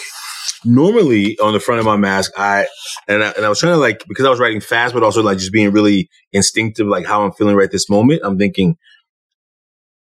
Normally 0.65 1.39
on 1.39 1.53
the 1.53 1.61
front 1.61 1.81
of 1.81 1.87
my 1.87 1.97
mask, 1.97 2.33
I 2.37 2.67
and 3.09 3.23
I, 3.23 3.31
and 3.31 3.45
I 3.45 3.49
was 3.49 3.61
trying 3.61 3.75
to 3.75 3.79
like 3.79 4.05
because 4.09 4.25
I 4.25 4.31
was 4.31 4.41
writing 4.41 4.61
fast, 4.61 4.95
but 4.95 5.03
also 5.03 5.23
like 5.23 5.39
just 5.39 5.53
being 5.53 5.71
really 5.71 6.09
instinctive, 6.33 6.87
like 6.87 7.07
how 7.07 7.25
I'm 7.25 7.33
feeling 7.33 7.57
right 7.57 7.71
this 7.71 7.89
moment. 7.89 8.23
I'm 8.25 8.39
thinking, 8.39 8.77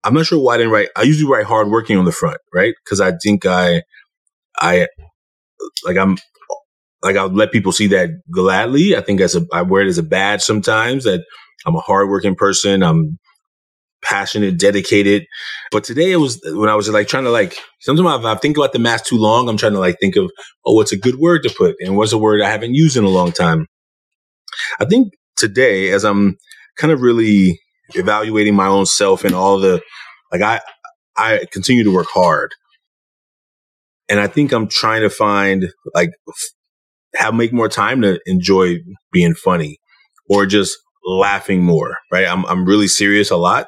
I'm 0.04 0.14
not 0.14 0.26
sure 0.26 0.40
why 0.40 0.56
I 0.56 0.58
didn't 0.58 0.72
write. 0.72 0.90
I 0.96 1.04
usually 1.04 1.32
write 1.32 1.46
hard 1.46 1.70
working 1.70 1.98
on 1.98 2.06
the 2.06 2.12
front, 2.12 2.38
right? 2.54 2.74
Because 2.84 3.02
I 3.02 3.14
think 3.24 3.46
I, 3.46 3.84
I, 4.60 4.88
like 5.86 5.98
I'm, 5.98 6.18
like 7.02 7.16
I'll 7.16 7.28
let 7.28 7.52
people 7.52 7.72
see 7.72 7.88
that 7.88 8.10
gladly. 8.32 8.96
I 8.96 9.02
think 9.02 9.22
as 9.22 9.36
a, 9.36 9.46
I 9.54 9.62
wear 9.62 9.82
it 9.82 9.88
as 9.88 9.98
a 9.98 10.04
badge 10.04 10.42
sometimes 10.42 11.06
that 11.06 11.26
I'm 11.66 11.76
a 11.76 11.82
hardworking 11.82 12.36
person. 12.36 12.84
I'm 12.84 13.18
passionate, 14.04 14.58
dedicated. 14.58 15.26
But 15.72 15.84
today 15.84 16.12
it 16.12 16.18
was 16.18 16.42
when 16.46 16.70
I 16.70 16.76
was 16.76 16.90
like 16.90 17.08
trying 17.08 17.24
to 17.24 17.32
like, 17.32 17.58
sometimes 17.82 18.26
I 18.26 18.36
think 18.36 18.58
about 18.58 18.74
the 18.74 18.80
mask 18.80 19.06
too 19.06 19.18
long. 19.18 19.50
I'm 19.50 19.58
trying 19.58 19.74
to 19.74 19.80
like 19.80 19.98
think 20.00 20.16
of, 20.16 20.32
oh, 20.66 20.74
what's 20.74 20.92
a 20.92 20.98
good 20.98 21.16
word 21.16 21.44
to 21.44 21.54
put? 21.56 21.76
And 21.80 21.98
what's 21.98 22.12
a 22.14 22.18
word 22.18 22.42
I 22.42 22.50
haven't 22.50 22.76
used 22.76 22.98
in 22.98 23.04
a 23.04 23.10
long 23.10 23.32
time? 23.32 23.68
I 24.80 24.86
think 24.86 25.14
today, 25.36 25.92
as 25.92 26.04
I'm 26.06 26.38
kind 26.78 26.92
of 26.92 27.02
really 27.02 27.60
evaluating 27.96 28.56
my 28.56 28.68
own 28.68 28.86
self 28.86 29.24
and 29.24 29.36
all 29.36 29.60
the 29.60 29.82
like 30.32 30.42
I 30.42 30.62
I 31.16 31.46
continue 31.52 31.84
to 31.84 31.94
work 31.94 32.08
hard. 32.10 32.54
And 34.10 34.20
I 34.20 34.28
think 34.28 34.52
I'm 34.52 34.68
trying 34.68 35.02
to 35.02 35.10
find 35.10 35.70
like 35.94 36.12
have 37.16 37.34
make 37.34 37.54
more 37.54 37.70
time 37.70 38.02
to 38.02 38.20
enjoy 38.26 38.78
being 39.12 39.36
funny 39.36 39.78
or 40.30 40.46
just 40.46 40.78
laughing 41.06 41.62
more, 41.64 41.98
right? 42.12 42.28
I'm 42.28 42.46
I'm 42.46 42.66
really 42.66 42.88
serious 42.88 43.32
a 43.32 43.38
lot. 43.38 43.68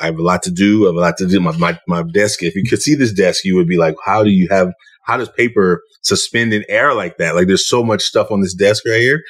I 0.00 0.06
have 0.06 0.18
a 0.18 0.22
lot 0.22 0.42
to 0.44 0.50
do. 0.50 0.84
I 0.84 0.88
have 0.88 0.96
a 0.96 1.00
lot 1.00 1.16
to 1.18 1.26
do. 1.26 1.40
My, 1.40 1.56
my, 1.56 1.78
my 1.86 2.02
desk, 2.12 2.42
if 2.42 2.54
you 2.54 2.64
could 2.68 2.82
see 2.82 2.94
this 2.94 3.12
desk, 3.12 3.44
you 3.44 3.56
would 3.56 3.68
be 3.68 3.76
like, 3.76 3.94
how 4.04 4.24
do 4.24 4.30
you 4.30 4.48
have, 4.50 4.72
how 5.04 5.16
does 5.16 5.28
paper 5.28 5.82
suspend 6.02 6.52
in 6.52 6.64
air 6.68 6.94
like 6.94 7.18
that? 7.18 7.34
Like 7.34 7.46
there's 7.46 7.68
so 7.68 7.84
much 7.84 8.02
stuff 8.02 8.30
on 8.30 8.40
this 8.40 8.54
desk 8.54 8.84
right 8.86 9.00
here. 9.00 9.22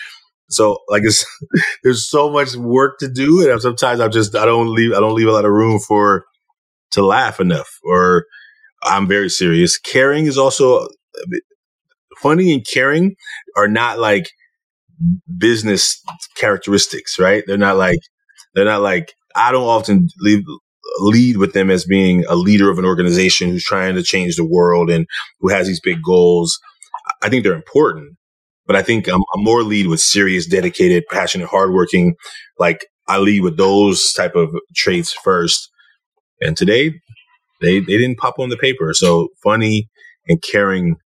So 0.49 0.79
like 0.89 1.03
it's 1.05 1.25
there's 1.83 2.09
so 2.09 2.31
much 2.31 2.55
work 2.55 2.99
to 2.99 3.09
do, 3.09 3.51
and 3.51 3.61
sometimes 3.61 4.01
I'm 4.01 4.13
just 4.13 4.37
I 4.37 4.45
don't 4.45 4.75
leave 4.75 4.93
I 4.93 5.01
don't 5.01 5.15
leave 5.15 5.29
a 5.29 5.33
lot 5.33 5.45
of 5.45 5.51
room 5.51 5.81
for 5.81 6.25
to 6.93 7.05
laugh 7.05 7.41
enough, 7.41 7.69
or 7.85 8.27
I'm 8.83 9.09
very 9.09 9.31
serious. 9.31 9.79
Caring 9.79 10.27
is 10.27 10.39
also 10.39 10.89
funny 12.21 12.53
and 12.53 12.67
caring 12.67 13.17
are 13.57 13.69
not 13.69 13.99
like 13.99 14.31
business 15.39 16.01
characteristics, 16.37 17.19
right? 17.19 17.45
They're 17.47 17.59
not 17.59 17.77
like 17.77 18.01
they're 18.55 18.65
not 18.65 18.83
like 18.83 19.15
I 19.35 19.53
don't 19.53 19.69
often 19.69 20.09
leave 20.21 20.45
lead 20.99 21.37
with 21.39 21.53
them 21.53 21.71
as 21.71 21.85
being 21.85 22.25
a 22.29 22.37
leader 22.37 22.71
of 22.71 22.79
an 22.79 22.85
organization 22.85 23.49
who's 23.49 23.65
trying 23.65 23.95
to 23.95 24.03
change 24.03 24.37
the 24.37 24.45
world 24.45 24.91
and 24.91 25.07
who 25.41 25.49
has 25.49 25.67
these 25.67 25.81
big 25.81 26.03
goals. 26.03 26.59
I 27.23 27.29
think 27.29 27.45
they're 27.45 27.55
important, 27.55 28.17
but 28.67 28.77
I 28.77 28.83
think 28.83 29.09
I'm, 29.09 29.23
I'm 29.35 29.43
more 29.43 29.63
lead 29.63 29.87
with 29.87 30.01
serious, 30.01 30.47
dedicated, 30.47 31.05
passionate, 31.11 31.49
hardworking. 31.49 32.15
Like 32.59 32.87
I 33.09 33.19
lead 33.19 33.43
with 33.43 33.57
those 33.57 34.13
type 34.13 34.35
of 34.35 34.55
traits 34.75 35.13
first. 35.13 35.71
And 36.41 36.57
today 36.57 36.91
they, 37.61 37.81
they 37.81 37.97
didn't 37.99 38.19
pop 38.19 38.39
on 38.39 38.49
the 38.49 38.57
paper. 38.57 38.93
So 38.93 39.29
funny 39.43 39.89
and 40.29 40.43
caring 40.43 40.97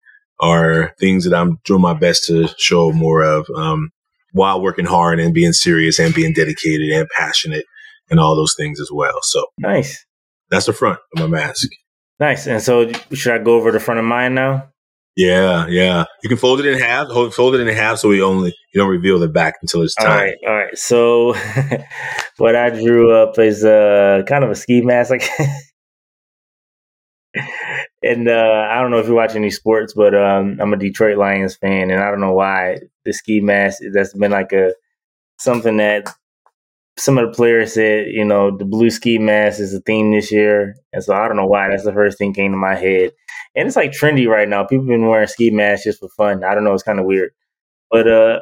are 0.40 0.94
things 0.98 1.24
that 1.24 1.34
I'm 1.34 1.58
doing 1.64 1.80
my 1.80 1.94
best 1.94 2.24
to 2.26 2.48
show 2.58 2.92
more 2.92 3.22
of, 3.22 3.46
um, 3.54 3.90
while 4.32 4.60
working 4.60 4.84
hard 4.84 5.18
and 5.18 5.32
being 5.32 5.52
serious 5.52 5.98
and 5.98 6.14
being 6.14 6.34
dedicated 6.34 6.90
and 6.90 7.08
passionate 7.16 7.64
and 8.10 8.20
all 8.20 8.36
those 8.36 8.54
things 8.56 8.80
as 8.80 8.90
well. 8.92 9.18
So 9.22 9.44
nice. 9.58 10.04
That's 10.50 10.66
the 10.66 10.72
front 10.72 10.98
of 11.14 11.20
my 11.20 11.26
mask. 11.26 11.68
Nice. 12.20 12.46
And 12.46 12.62
so 12.62 12.90
should 13.12 13.34
I 13.34 13.38
go 13.42 13.54
over 13.54 13.72
the 13.72 13.80
front 13.80 14.00
of 14.00 14.06
mine 14.06 14.34
now? 14.34 14.68
Yeah, 15.16 15.66
yeah. 15.68 16.04
You 16.22 16.28
can 16.28 16.38
fold 16.38 16.60
it 16.60 16.66
in 16.66 16.78
half. 16.78 17.08
Fold 17.08 17.54
it 17.54 17.60
in 17.60 17.74
half 17.74 17.98
so 17.98 18.08
we 18.08 18.22
only 18.22 18.54
you 18.72 18.80
don't 18.80 18.90
reveal 18.90 19.18
the 19.18 19.28
back 19.28 19.54
until 19.62 19.82
it's 19.82 19.94
time. 19.94 20.10
All 20.10 20.16
right, 20.16 20.36
all 20.46 20.54
right. 20.54 20.76
So 20.78 21.34
what 22.36 22.54
I 22.54 22.70
drew 22.70 23.12
up 23.12 23.38
is 23.38 23.64
uh 23.64 24.22
kind 24.26 24.44
of 24.44 24.50
a 24.50 24.54
ski 24.54 24.82
mask, 24.82 25.10
like. 25.10 25.28
and 28.02 28.28
uh, 28.28 28.68
I 28.70 28.80
don't 28.80 28.90
know 28.90 28.98
if 28.98 29.08
you 29.08 29.14
watch 29.14 29.34
any 29.34 29.50
sports, 29.50 29.92
but 29.94 30.14
um, 30.14 30.58
I'm 30.60 30.72
a 30.72 30.76
Detroit 30.78 31.18
Lions 31.18 31.56
fan, 31.56 31.90
and 31.90 32.00
I 32.02 32.10
don't 32.10 32.20
know 32.20 32.32
why 32.32 32.78
the 33.04 33.12
ski 33.12 33.40
mask 33.40 33.78
that's 33.92 34.14
been 34.14 34.30
like 34.30 34.52
a 34.52 34.72
something 35.38 35.76
that 35.78 36.08
some 36.98 37.18
of 37.18 37.26
the 37.26 37.36
players 37.36 37.74
said, 37.74 38.06
you 38.08 38.24
know, 38.24 38.56
the 38.56 38.64
blue 38.64 38.90
ski 38.90 39.18
mask 39.18 39.60
is 39.60 39.74
a 39.74 39.80
theme 39.80 40.12
this 40.12 40.32
year. 40.32 40.76
And 40.92 41.04
so 41.04 41.14
I 41.14 41.28
don't 41.28 41.36
know 41.36 41.46
why 41.46 41.68
that's 41.68 41.84
the 41.84 41.92
first 41.92 42.18
thing 42.18 42.32
came 42.32 42.52
to 42.52 42.56
my 42.56 42.74
head. 42.74 43.12
And 43.54 43.66
it's 43.66 43.76
like 43.76 43.92
trendy 43.92 44.28
right 44.28 44.48
now. 44.48 44.64
People 44.64 44.86
been 44.86 45.06
wearing 45.06 45.26
ski 45.26 45.50
masks 45.50 45.84
just 45.84 46.00
for 46.00 46.08
fun. 46.10 46.44
I 46.44 46.54
don't 46.54 46.64
know, 46.64 46.74
it's 46.74 46.82
kind 46.82 46.98
of 46.98 47.06
weird. 47.06 47.32
But 47.90 48.08
uh 48.08 48.40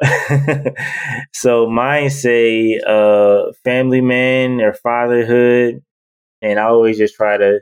so 1.33 1.69
mine 1.69 2.09
say 2.09 2.79
uh 2.87 3.51
family 3.63 4.01
man 4.01 4.61
or 4.61 4.73
fatherhood. 4.73 5.83
And 6.41 6.59
I 6.59 6.63
always 6.63 6.97
just 6.97 7.15
try 7.15 7.37
to 7.37 7.59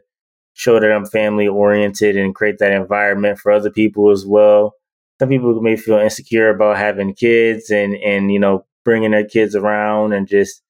show 0.54 0.80
that 0.80 0.92
I'm 0.92 1.06
family 1.06 1.48
oriented 1.48 2.18
and 2.18 2.36
create 2.36 2.60
that 2.60 2.72
environment 2.72 3.40
for 3.40 3.52
other 3.52 3.72
people 3.72 4.12
as 4.12 4.26
well. 4.26 4.76
Some 5.20 5.30
people 5.30 5.60
may 5.62 5.78
feel 5.78 5.98
insecure 6.00 6.50
about 6.50 6.78
having 6.78 7.16
kids 7.16 7.70
and 7.72 7.96
and 7.96 8.32
you 8.32 8.40
know 8.40 8.66
bringing 8.86 9.12
their 9.12 9.26
kids 9.26 9.56
around 9.56 10.14
and 10.14 10.28
just 10.28 10.63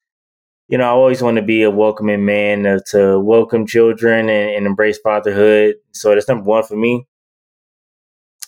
you 0.74 0.80
know, 0.80 0.86
I 0.86 0.90
always 0.90 1.22
want 1.22 1.36
to 1.36 1.44
be 1.44 1.62
a 1.62 1.70
welcoming 1.70 2.26
man 2.26 2.66
uh, 2.66 2.80
to 2.88 3.20
welcome 3.20 3.68
children 3.68 4.28
and, 4.28 4.56
and, 4.56 4.66
embrace 4.66 4.98
fatherhood. 4.98 5.76
So 5.92 6.16
that's 6.16 6.28
number 6.28 6.46
one 6.46 6.64
for 6.64 6.76
me. 6.76 7.06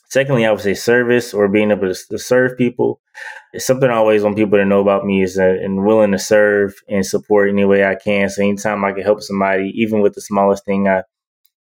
Secondly, 0.09 0.43
I 0.43 0.51
would 0.51 0.61
say 0.61 0.73
service 0.73 1.35
or 1.35 1.47
being 1.47 1.69
able 1.69 1.93
to, 1.93 2.07
to 2.09 2.17
serve 2.17 2.57
people. 2.57 2.99
It's 3.53 3.67
something 3.67 3.91
I 3.91 3.97
always 3.97 4.23
want 4.23 4.37
people 4.37 4.57
to 4.57 4.65
know 4.65 4.79
about 4.79 5.05
me 5.05 5.21
is 5.21 5.37
and 5.37 5.85
willing 5.85 6.13
to 6.13 6.17
serve 6.17 6.73
and 6.89 7.05
support 7.05 7.47
any 7.47 7.63
way 7.63 7.85
I 7.85 7.93
can. 7.93 8.27
So 8.29 8.41
anytime 8.41 8.83
I 8.83 8.93
can 8.93 9.03
help 9.03 9.21
somebody, 9.21 9.71
even 9.75 10.01
with 10.01 10.15
the 10.15 10.21
smallest 10.21 10.65
thing, 10.65 10.87
I 10.87 11.03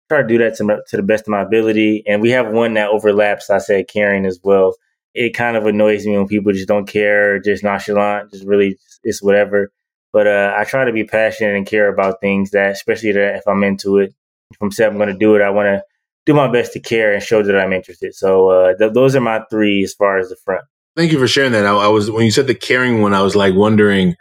try 0.09 0.22
to 0.22 0.29
do 0.29 0.38
that 0.38 0.55
to, 0.59 0.79
to 0.90 0.96
the 0.96 1.03
best 1.03 1.25
of 1.25 1.31
my 1.31 1.42
ability. 1.42 2.05
And 2.07 2.22
we 2.22 2.31
have 2.31 2.53
one 2.53 2.75
that 2.75 2.90
overlaps. 2.90 3.51
I 3.51 3.59
said 3.59 3.88
caring 3.88 4.27
as 4.27 4.38
well. 4.44 4.77
It 5.12 5.35
kind 5.35 5.57
of 5.57 5.66
annoys 5.66 6.07
me 6.07 6.16
when 6.16 6.29
people 6.29 6.53
just 6.53 6.68
don't 6.68 6.87
care, 6.87 7.40
just 7.40 7.64
nonchalant, 7.64 8.31
just 8.31 8.46
really 8.46 8.79
it's 9.03 9.20
whatever. 9.20 9.72
But 10.12 10.27
uh, 10.27 10.55
I 10.57 10.64
try 10.64 10.85
to 10.85 10.92
be 10.92 11.05
passionate 11.05 11.57
and 11.57 11.66
care 11.66 11.88
about 11.88 12.20
things 12.20 12.51
that, 12.51 12.72
especially 12.72 13.12
that 13.12 13.37
if 13.37 13.48
I'm 13.48 13.64
into 13.64 13.98
it, 13.98 14.14
if 14.51 14.59
I'm 14.61 14.70
saying 14.70 14.90
I'm 14.90 14.96
going 14.98 15.09
to 15.09 15.16
do 15.18 15.35
it, 15.35 15.42
I 15.42 15.51
want 15.51 15.66
to 15.66 15.83
do 16.27 16.35
my 16.35 16.51
best 16.51 16.72
to 16.75 16.81
care 16.81 17.12
and 17.12 17.22
show 17.22 17.42
that 17.42 17.59
I'm 17.59 17.72
interested. 17.72 18.14
So 18.14 18.48
uh, 18.51 18.77
th- 18.77 18.92
those 18.92 19.16
are 19.16 19.20
my 19.20 19.42
three 19.51 19.83
as 19.83 19.94
far 19.94 20.18
as 20.18 20.29
the 20.29 20.37
front. 20.37 20.64
Thank 20.96 21.12
you 21.12 21.18
for 21.18 21.27
sharing 21.27 21.53
that. 21.53 21.64
I, 21.64 21.72
I 21.72 21.88
was 21.88 22.11
when 22.11 22.25
you 22.25 22.31
said 22.31 22.46
the 22.46 22.55
caring 22.55 23.01
one, 23.01 23.14
I 23.14 23.22
was 23.22 23.35
like 23.35 23.55
wondering, 23.55 24.14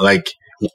like 0.00 0.26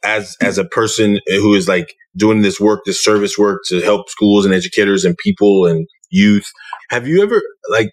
as 0.03 0.37
as 0.41 0.57
a 0.57 0.65
person 0.65 1.19
who 1.27 1.55
is 1.55 1.67
like 1.67 1.93
doing 2.15 2.41
this 2.43 2.59
work, 2.59 2.81
this 2.85 3.03
service 3.03 3.37
work 3.37 3.61
to 3.67 3.81
help 3.81 4.09
schools 4.09 4.45
and 4.45 4.53
educators 4.53 5.05
and 5.05 5.17
people 5.17 5.65
and 5.65 5.87
youth. 6.11 6.45
Have 6.91 7.07
you 7.07 7.23
ever 7.23 7.41
like 7.69 7.89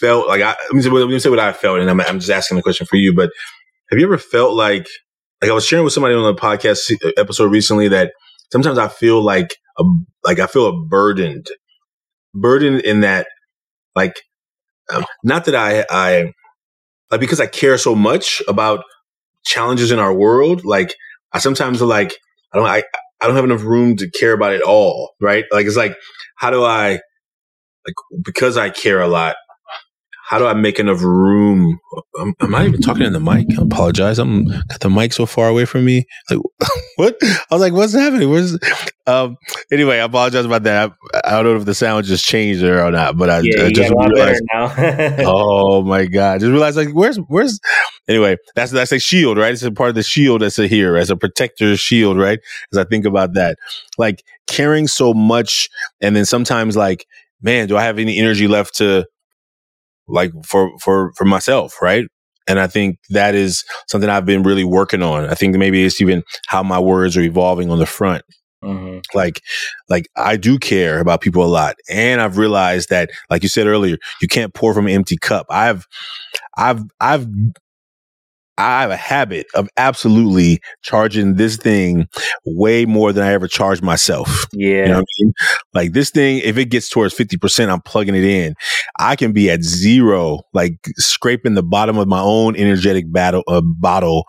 felt 0.00 0.26
like 0.26 0.42
I 0.42 0.56
let 0.64 0.72
me 0.72 0.82
say, 0.82 0.90
let 0.90 1.08
me 1.08 1.18
say 1.20 1.30
what 1.30 1.38
I 1.38 1.52
felt, 1.52 1.78
and 1.78 1.88
I'm 1.88 2.00
I'm 2.00 2.18
just 2.18 2.30
asking 2.30 2.56
the 2.56 2.62
question 2.62 2.86
for 2.86 2.96
you. 2.96 3.14
But 3.14 3.30
have 3.90 3.98
you 3.98 4.06
ever 4.06 4.18
felt 4.18 4.54
like 4.54 4.88
like 5.42 5.50
I 5.50 5.54
was 5.54 5.66
sharing 5.66 5.84
with 5.84 5.92
somebody 5.92 6.14
on 6.14 6.24
a 6.24 6.36
podcast 6.36 6.90
episode 7.16 7.50
recently 7.52 7.88
that 7.88 8.12
sometimes 8.52 8.78
I 8.78 8.88
feel 8.88 9.22
like 9.22 9.56
a 9.78 9.84
like 10.24 10.38
I 10.38 10.46
feel 10.46 10.66
a 10.66 10.84
burdened 10.86 11.46
burdened 12.34 12.80
in 12.80 13.00
that 13.00 13.26
like 13.94 14.16
um, 14.92 15.04
not 15.24 15.44
that 15.46 15.54
I 15.54 15.84
I 15.90 16.32
like 17.10 17.20
because 17.20 17.40
I 17.40 17.46
care 17.46 17.78
so 17.78 17.94
much 17.94 18.42
about 18.48 18.84
challenges 19.44 19.90
in 19.90 19.98
our 19.98 20.14
world, 20.14 20.64
like 20.64 20.94
I 21.32 21.38
sometimes 21.38 21.80
like 21.80 22.14
I 22.52 22.58
don't 22.58 22.66
I 22.68 22.82
I 23.20 23.26
don't 23.26 23.36
have 23.36 23.44
enough 23.44 23.62
room 23.64 23.96
to 23.96 24.10
care 24.10 24.32
about 24.32 24.52
it 24.52 24.62
all, 24.62 25.12
right? 25.20 25.44
Like 25.52 25.66
it's 25.66 25.76
like 25.76 25.96
how 26.36 26.50
do 26.50 26.64
I 26.64 26.90
like 27.86 27.94
because 28.24 28.56
I 28.56 28.70
care 28.70 29.00
a 29.00 29.08
lot, 29.08 29.36
how 30.28 30.38
do 30.38 30.46
I 30.46 30.52
make 30.52 30.78
enough 30.78 31.00
room? 31.02 31.80
I'm, 32.20 32.34
I'm, 32.40 32.50
not 32.50 32.66
even 32.66 32.82
talking 32.82 33.06
in 33.06 33.14
the 33.14 33.20
mic. 33.20 33.46
I 33.58 33.62
apologize. 33.62 34.18
I'm 34.18 34.44
got 34.44 34.80
the 34.80 34.90
mic 34.90 35.14
so 35.14 35.24
far 35.24 35.48
away 35.48 35.64
from 35.64 35.86
me. 35.86 36.04
Like 36.28 36.40
what? 36.96 37.16
I 37.22 37.46
was 37.50 37.62
like, 37.62 37.72
what's 37.72 37.94
happening? 37.94 38.28
Where's 38.28 38.58
um 39.06 39.38
anyway, 39.72 40.00
I 40.00 40.04
apologize 40.04 40.44
about 40.44 40.64
that. 40.64 40.92
I, 41.14 41.20
I, 41.24 41.30
don't 41.30 41.44
know 41.44 41.56
if 41.56 41.64
the 41.64 41.74
sound 41.74 42.04
just 42.04 42.26
changed 42.26 42.60
there 42.60 42.84
or 42.84 42.90
not, 42.90 43.16
but 43.16 43.30
I, 43.30 43.40
yeah, 43.42 43.64
I 43.64 43.72
just 43.72 43.90
realized 43.90 44.42
Oh 45.26 45.80
my 45.80 46.04
god. 46.04 46.40
Just 46.40 46.50
realized 46.50 46.76
like 46.76 46.90
where's 46.90 47.16
where's 47.16 47.58
anyway, 48.06 48.36
that's 48.54 48.70
that's 48.70 48.92
a 48.92 48.98
shield, 48.98 49.38
right? 49.38 49.52
It's 49.54 49.62
a 49.62 49.72
part 49.72 49.88
of 49.88 49.94
the 49.94 50.02
shield 50.02 50.42
that's 50.42 50.58
a 50.58 50.66
here 50.66 50.98
as 50.98 51.08
a 51.08 51.16
protector 51.16 51.74
shield, 51.78 52.18
right? 52.18 52.38
As 52.70 52.76
I 52.76 52.84
think 52.84 53.06
about 53.06 53.32
that. 53.32 53.56
Like 53.96 54.22
caring 54.46 54.88
so 54.88 55.14
much 55.14 55.70
and 56.02 56.14
then 56.14 56.26
sometimes 56.26 56.76
like, 56.76 57.06
man, 57.40 57.66
do 57.66 57.78
I 57.78 57.84
have 57.84 57.98
any 57.98 58.18
energy 58.18 58.46
left 58.46 58.76
to 58.76 59.06
like 60.08 60.32
for 60.44 60.70
for 60.78 61.12
for 61.16 61.24
myself, 61.24 61.80
right? 61.80 62.06
And 62.48 62.58
I 62.58 62.66
think 62.66 62.98
that 63.10 63.34
is 63.34 63.64
something 63.88 64.08
I've 64.08 64.24
been 64.24 64.42
really 64.42 64.64
working 64.64 65.02
on. 65.02 65.26
I 65.26 65.34
think 65.34 65.54
maybe 65.56 65.84
it's 65.84 66.00
even 66.00 66.22
how 66.46 66.62
my 66.62 66.78
words 66.78 67.16
are 67.16 67.22
evolving 67.22 67.70
on 67.70 67.78
the 67.78 67.86
front. 67.86 68.24
Mm-hmm. 68.64 69.00
Like, 69.14 69.42
like 69.88 70.08
I 70.16 70.36
do 70.36 70.58
care 70.58 70.98
about 70.98 71.20
people 71.20 71.44
a 71.44 71.46
lot, 71.46 71.76
and 71.88 72.20
I've 72.20 72.38
realized 72.38 72.88
that, 72.88 73.10
like 73.30 73.42
you 73.42 73.48
said 73.48 73.66
earlier, 73.66 73.98
you 74.20 74.28
can't 74.28 74.54
pour 74.54 74.74
from 74.74 74.86
an 74.86 74.92
empty 74.92 75.16
cup. 75.16 75.46
I've, 75.50 75.86
I've, 76.56 76.82
I've 77.00 77.28
I 78.58 78.82
have 78.82 78.90
a 78.90 78.96
habit 78.96 79.46
of 79.54 79.68
absolutely 79.76 80.60
charging 80.82 81.36
this 81.36 81.56
thing 81.56 82.08
way 82.44 82.84
more 82.84 83.12
than 83.12 83.24
I 83.24 83.32
ever 83.32 83.46
charge 83.46 83.80
myself. 83.82 84.46
Yeah. 84.52 84.68
You 84.68 84.88
know 84.88 84.96
what 84.96 85.06
I 85.20 85.22
mean? 85.22 85.32
Like 85.74 85.92
this 85.92 86.10
thing, 86.10 86.40
if 86.44 86.58
it 86.58 86.66
gets 86.66 86.88
towards 86.88 87.14
50%, 87.14 87.68
I'm 87.70 87.80
plugging 87.80 88.16
it 88.16 88.24
in. 88.24 88.54
I 88.98 89.14
can 89.14 89.32
be 89.32 89.48
at 89.50 89.62
zero, 89.62 90.40
like 90.52 90.74
scraping 90.96 91.54
the 91.54 91.62
bottom 91.62 91.98
of 91.98 92.08
my 92.08 92.20
own 92.20 92.56
energetic 92.56 93.10
battle, 93.12 93.44
uh, 93.46 93.62
bottle 93.62 94.26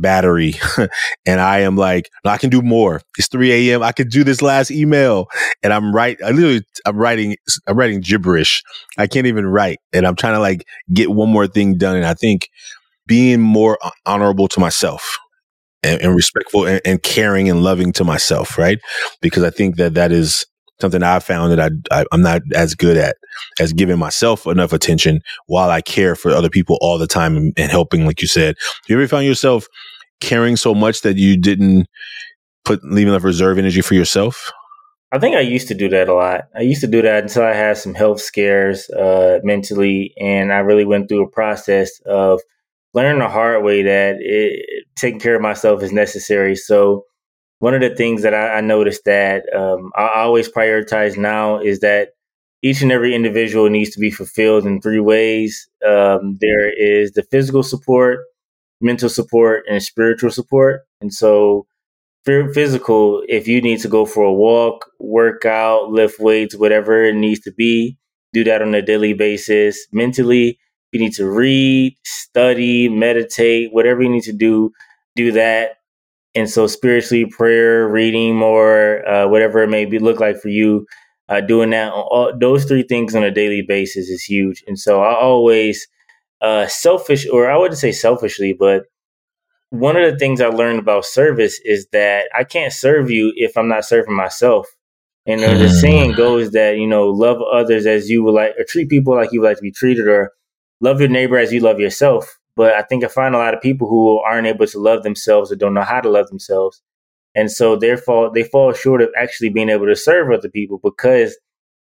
battery. 0.00 0.54
and 1.26 1.40
I 1.40 1.60
am 1.60 1.76
like, 1.76 2.10
no, 2.24 2.30
I 2.30 2.38
can 2.38 2.48
do 2.50 2.62
more. 2.62 3.02
It's 3.18 3.28
3 3.28 3.70
a.m. 3.70 3.82
I 3.82 3.92
can 3.92 4.08
do 4.08 4.24
this 4.24 4.40
last 4.40 4.70
email. 4.70 5.26
And 5.62 5.72
I'm 5.72 5.94
right. 5.94 6.18
I 6.24 6.30
literally, 6.30 6.62
I'm 6.86 6.96
writing, 6.96 7.36
I'm 7.66 7.76
writing 7.76 8.00
gibberish. 8.00 8.62
I 8.98 9.06
can't 9.06 9.26
even 9.26 9.46
write. 9.46 9.78
And 9.92 10.06
I'm 10.06 10.16
trying 10.16 10.34
to 10.34 10.40
like 10.40 10.64
get 10.92 11.10
one 11.10 11.28
more 11.28 11.46
thing 11.46 11.76
done. 11.76 11.96
And 11.96 12.06
I 12.06 12.14
think 12.14 12.48
being 13.06 13.40
more 13.40 13.78
honorable 14.06 14.48
to 14.48 14.60
myself 14.60 15.18
and, 15.82 16.00
and 16.02 16.14
respectful 16.14 16.66
and, 16.66 16.80
and, 16.84 17.02
caring 17.02 17.48
and 17.48 17.62
loving 17.62 17.92
to 17.92 18.04
myself, 18.04 18.58
right? 18.58 18.78
Because 19.20 19.42
I 19.42 19.50
think 19.50 19.76
that 19.76 19.94
that 19.94 20.12
is 20.12 20.44
something 20.80 21.02
I 21.02 21.18
found 21.18 21.52
that 21.52 21.60
I, 21.60 22.00
I 22.00 22.04
am 22.12 22.22
not 22.22 22.42
as 22.54 22.74
good 22.74 22.96
at 22.96 23.16
as 23.58 23.72
giving 23.72 23.98
myself 23.98 24.46
enough 24.46 24.72
attention 24.72 25.20
while 25.46 25.70
I 25.70 25.80
care 25.80 26.16
for 26.16 26.30
other 26.30 26.50
people 26.50 26.78
all 26.80 26.98
the 26.98 27.06
time 27.06 27.36
and, 27.36 27.52
and 27.56 27.70
helping, 27.70 28.06
like 28.06 28.20
you 28.22 28.28
said. 28.28 28.56
You 28.88 28.96
ever 28.96 29.06
found 29.08 29.26
yourself 29.26 29.66
caring 30.20 30.56
so 30.56 30.74
much 30.74 31.02
that 31.02 31.16
you 31.16 31.36
didn't 31.36 31.86
put 32.64 32.82
leave 32.84 33.08
enough 33.08 33.24
reserve 33.24 33.58
energy 33.58 33.80
for 33.80 33.94
yourself? 33.94 34.50
I 35.12 35.18
think 35.18 35.34
I 35.34 35.40
used 35.40 35.66
to 35.68 35.74
do 35.74 35.88
that 35.88 36.08
a 36.08 36.14
lot. 36.14 36.42
I 36.54 36.60
used 36.60 36.82
to 36.82 36.86
do 36.86 37.02
that 37.02 37.24
until 37.24 37.42
I 37.42 37.52
had 37.52 37.76
some 37.76 37.94
health 37.94 38.20
scares 38.20 38.88
uh, 38.90 39.40
mentally, 39.42 40.14
and 40.20 40.52
I 40.52 40.58
really 40.58 40.84
went 40.84 41.08
through 41.08 41.24
a 41.24 41.30
process 41.30 42.00
of 42.06 42.40
learning 42.94 43.20
the 43.20 43.28
hard 43.28 43.64
way 43.64 43.82
that 43.82 44.16
it, 44.20 44.84
taking 44.96 45.20
care 45.20 45.36
of 45.36 45.42
myself 45.42 45.82
is 45.82 45.92
necessary. 45.92 46.56
So 46.56 47.04
one 47.60 47.74
of 47.74 47.80
the 47.80 47.94
things 47.94 48.22
that 48.22 48.34
I, 48.34 48.56
I 48.56 48.60
noticed 48.60 49.04
that 49.04 49.44
um, 49.54 49.90
I 49.96 50.22
always 50.22 50.50
prioritize 50.50 51.16
now 51.16 51.60
is 51.60 51.80
that 51.80 52.10
each 52.62 52.82
and 52.82 52.92
every 52.92 53.14
individual 53.14 53.70
needs 53.70 53.90
to 53.90 54.00
be 54.00 54.10
fulfilled 54.10 54.66
in 54.66 54.80
three 54.80 55.00
ways. 55.00 55.68
Um, 55.86 56.36
there 56.40 56.70
is 56.70 57.12
the 57.12 57.22
physical 57.22 57.62
support, 57.62 58.20
mental 58.80 59.08
support, 59.08 59.64
and 59.70 59.82
spiritual 59.82 60.30
support. 60.30 60.82
And 61.00 61.12
so, 61.12 61.66
physical, 62.24 63.22
if 63.28 63.48
you 63.48 63.62
need 63.62 63.80
to 63.80 63.88
go 63.88 64.04
for 64.04 64.24
a 64.24 64.32
walk, 64.32 64.86
work 64.98 65.44
out, 65.46 65.90
lift 65.90 66.20
weights, 66.20 66.56
whatever 66.56 67.02
it 67.02 67.14
needs 67.14 67.40
to 67.40 67.52
be, 67.52 67.96
do 68.32 68.44
that 68.44 68.62
on 68.62 68.74
a 68.74 68.82
daily 68.82 69.14
basis. 69.14 69.86
Mentally, 69.92 70.58
you 70.92 71.00
need 71.00 71.14
to 71.14 71.28
read, 71.28 71.96
study, 72.04 72.88
meditate, 72.88 73.72
whatever 73.72 74.02
you 74.02 74.08
need 74.08 74.24
to 74.24 74.32
do, 74.32 74.72
do 75.16 75.32
that. 75.32 75.76
And 76.34 76.48
so 76.48 76.66
spiritually, 76.66 77.26
prayer, 77.26 77.88
reading 77.88 78.36
more, 78.36 79.06
uh, 79.08 79.28
whatever 79.28 79.62
it 79.62 79.68
may 79.68 79.84
be 79.84 79.98
look 79.98 80.20
like 80.20 80.40
for 80.40 80.48
you, 80.48 80.86
uh, 81.28 81.40
doing 81.40 81.70
that, 81.70 81.92
all, 81.92 82.32
those 82.38 82.64
three 82.64 82.82
things 82.82 83.14
on 83.14 83.24
a 83.24 83.30
daily 83.30 83.62
basis 83.62 84.08
is 84.08 84.22
huge. 84.22 84.62
And 84.66 84.78
so 84.78 85.02
I 85.02 85.14
always 85.14 85.86
uh, 86.40 86.66
selfish, 86.66 87.28
or 87.28 87.50
I 87.50 87.56
wouldn't 87.56 87.78
say 87.78 87.92
selfishly, 87.92 88.52
but 88.52 88.84
one 89.70 89.96
of 89.96 90.10
the 90.10 90.18
things 90.18 90.40
I 90.40 90.48
learned 90.48 90.80
about 90.80 91.04
service 91.04 91.60
is 91.64 91.86
that 91.92 92.28
I 92.36 92.44
can't 92.44 92.72
serve 92.72 93.10
you 93.10 93.32
if 93.36 93.56
I'm 93.56 93.68
not 93.68 93.84
serving 93.84 94.14
myself. 94.14 94.66
And 95.26 95.42
the 95.42 95.68
saying 95.68 96.12
mm. 96.12 96.16
goes 96.16 96.50
that 96.52 96.78
you 96.78 96.86
know, 96.86 97.08
love 97.08 97.38
others 97.52 97.86
as 97.86 98.08
you 98.08 98.24
would 98.24 98.34
like, 98.34 98.54
or 98.58 98.64
treat 98.64 98.88
people 98.88 99.14
like 99.14 99.32
you 99.32 99.40
would 99.40 99.48
like 99.48 99.58
to 99.58 99.62
be 99.62 99.70
treated, 99.70 100.08
or 100.08 100.32
love 100.80 101.00
your 101.00 101.08
neighbor 101.08 101.38
as 101.38 101.52
you 101.52 101.60
love 101.60 101.78
yourself. 101.78 102.38
But 102.56 102.74
I 102.74 102.82
think 102.82 103.04
I 103.04 103.08
find 103.08 103.34
a 103.34 103.38
lot 103.38 103.54
of 103.54 103.60
people 103.60 103.88
who 103.88 104.18
aren't 104.18 104.46
able 104.46 104.66
to 104.66 104.78
love 104.78 105.02
themselves 105.02 105.52
or 105.52 105.56
don't 105.56 105.74
know 105.74 105.82
how 105.82 106.00
to 106.00 106.10
love 106.10 106.28
themselves. 106.28 106.82
And 107.34 107.50
so 107.50 107.76
therefore 107.76 108.30
they 108.34 108.42
fall 108.42 108.72
short 108.72 109.02
of 109.02 109.10
actually 109.16 109.50
being 109.50 109.68
able 109.68 109.86
to 109.86 109.96
serve 109.96 110.30
other 110.30 110.48
people 110.48 110.80
because 110.82 111.38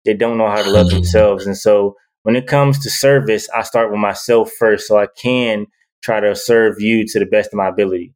they 0.05 0.13
don't 0.13 0.37
know 0.37 0.49
how 0.49 0.61
to 0.61 0.69
love 0.69 0.89
themselves. 0.89 1.45
And 1.45 1.57
so 1.57 1.95
when 2.23 2.35
it 2.35 2.47
comes 2.47 2.79
to 2.79 2.89
service, 2.89 3.49
I 3.55 3.61
start 3.63 3.89
with 3.89 3.99
myself 3.99 4.51
first 4.51 4.87
so 4.87 4.97
I 4.97 5.07
can 5.17 5.67
try 6.01 6.19
to 6.19 6.35
serve 6.35 6.79
you 6.79 7.05
to 7.07 7.19
the 7.19 7.25
best 7.25 7.53
of 7.53 7.57
my 7.57 7.67
ability. 7.67 8.13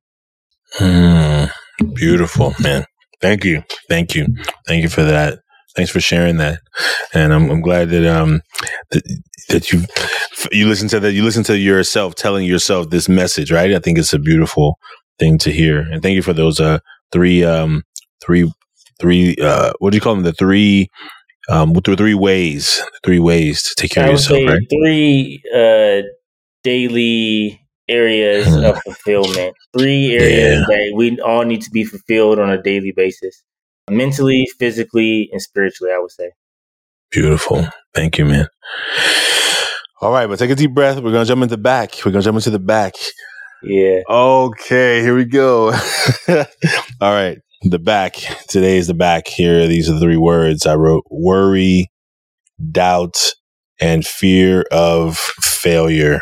Hmm. 0.74 1.46
beautiful, 1.94 2.54
man. 2.60 2.86
Thank 3.22 3.44
you. 3.44 3.64
Thank 3.90 4.16
you. 4.16 4.28
Thank 4.68 4.84
you 4.84 4.90
for 4.90 5.04
that. 5.04 5.40
Thanks 5.76 5.92
for 5.92 6.02
sharing 6.02 6.38
that. 6.38 6.60
And 7.14 7.34
I'm, 7.34 7.50
I'm 7.50 7.62
glad 7.62 7.90
that, 7.90 8.06
um, 8.06 8.42
that, 8.92 9.04
that 9.50 9.72
you 9.72 9.84
you 10.52 10.68
listen 10.68 10.88
to 10.90 11.00
that 11.00 11.14
you 11.14 11.24
listen 11.24 11.44
to 11.44 11.58
yourself 11.58 12.16
telling 12.16 12.46
yourself 12.46 12.90
this 12.90 13.08
message 13.08 13.52
right 13.52 13.74
i 13.74 13.80
think 13.80 13.98
it's 13.98 14.14
a 14.14 14.20
beautiful 14.20 14.78
thing 15.20 15.38
to 15.38 15.52
hear 15.52 15.80
and 15.80 16.02
thank 16.02 16.16
you 16.16 16.22
for 16.22 16.34
those 16.34 16.60
uh 16.60 16.80
three 17.12 17.44
um 17.44 17.84
three 18.24 18.52
three 19.00 19.36
uh 19.42 19.74
what 19.80 19.92
do 19.92 19.98
you 19.98 20.02
call 20.02 20.16
them 20.16 20.24
the 20.24 20.34
three 20.34 20.88
um 21.50 21.74
the 21.74 21.96
three 21.96 22.14
ways 22.14 22.82
three 23.04 23.20
ways 23.20 23.64
to 23.64 23.76
take 23.76 23.92
care 23.92 24.06
of 24.06 24.12
yourself 24.12 24.40
right 24.48 24.62
three 24.70 25.42
uh 25.54 26.02
daily 26.64 27.60
areas 27.88 28.48
hmm. 28.48 28.64
of 28.64 28.82
fulfillment 28.84 29.54
three 29.78 30.14
areas 30.14 30.60
yeah. 30.60 30.66
that 30.68 30.94
we 30.96 31.20
all 31.20 31.44
need 31.44 31.62
to 31.62 31.72
be 31.72 31.84
fulfilled 31.84 32.40
on 32.40 32.50
a 32.50 32.62
daily 32.62 32.94
basis 32.96 33.44
mentally 33.90 34.48
physically 34.60 35.30
and 35.32 35.42
spiritually 35.42 35.92
i 35.94 36.00
would 36.00 36.12
say 36.12 36.32
beautiful 37.12 37.68
thank 37.94 38.18
you 38.18 38.26
man 38.26 38.48
all 40.02 40.12
right, 40.12 40.26
but 40.26 40.40
take 40.40 40.50
a 40.50 40.56
deep 40.56 40.74
breath. 40.74 40.96
We're 40.96 41.12
gonna 41.12 41.26
jump 41.26 41.44
into 41.44 41.56
the 41.56 41.62
back. 41.62 41.94
We're 42.04 42.12
gonna 42.12 42.24
jump 42.24 42.38
into 42.38 42.50
the 42.50 42.58
back. 42.58 42.96
Yeah. 43.62 44.00
Okay, 44.10 45.02
here 45.02 45.16
we 45.16 45.26
go. 45.26 45.72
All 46.28 47.14
right. 47.14 47.38
the 47.62 47.78
back 47.78 48.16
today 48.50 48.78
is 48.78 48.88
the 48.88 48.96
back 48.96 49.28
here. 49.28 49.68
These 49.68 49.88
are 49.88 49.94
the 49.94 50.00
three 50.00 50.18
words 50.18 50.66
I 50.66 50.76
wrote 50.76 51.04
worry, 51.12 51.92
doubt, 52.72 53.18
and 53.80 54.04
fear 54.04 54.66
of 54.72 55.18
failure. 55.18 56.22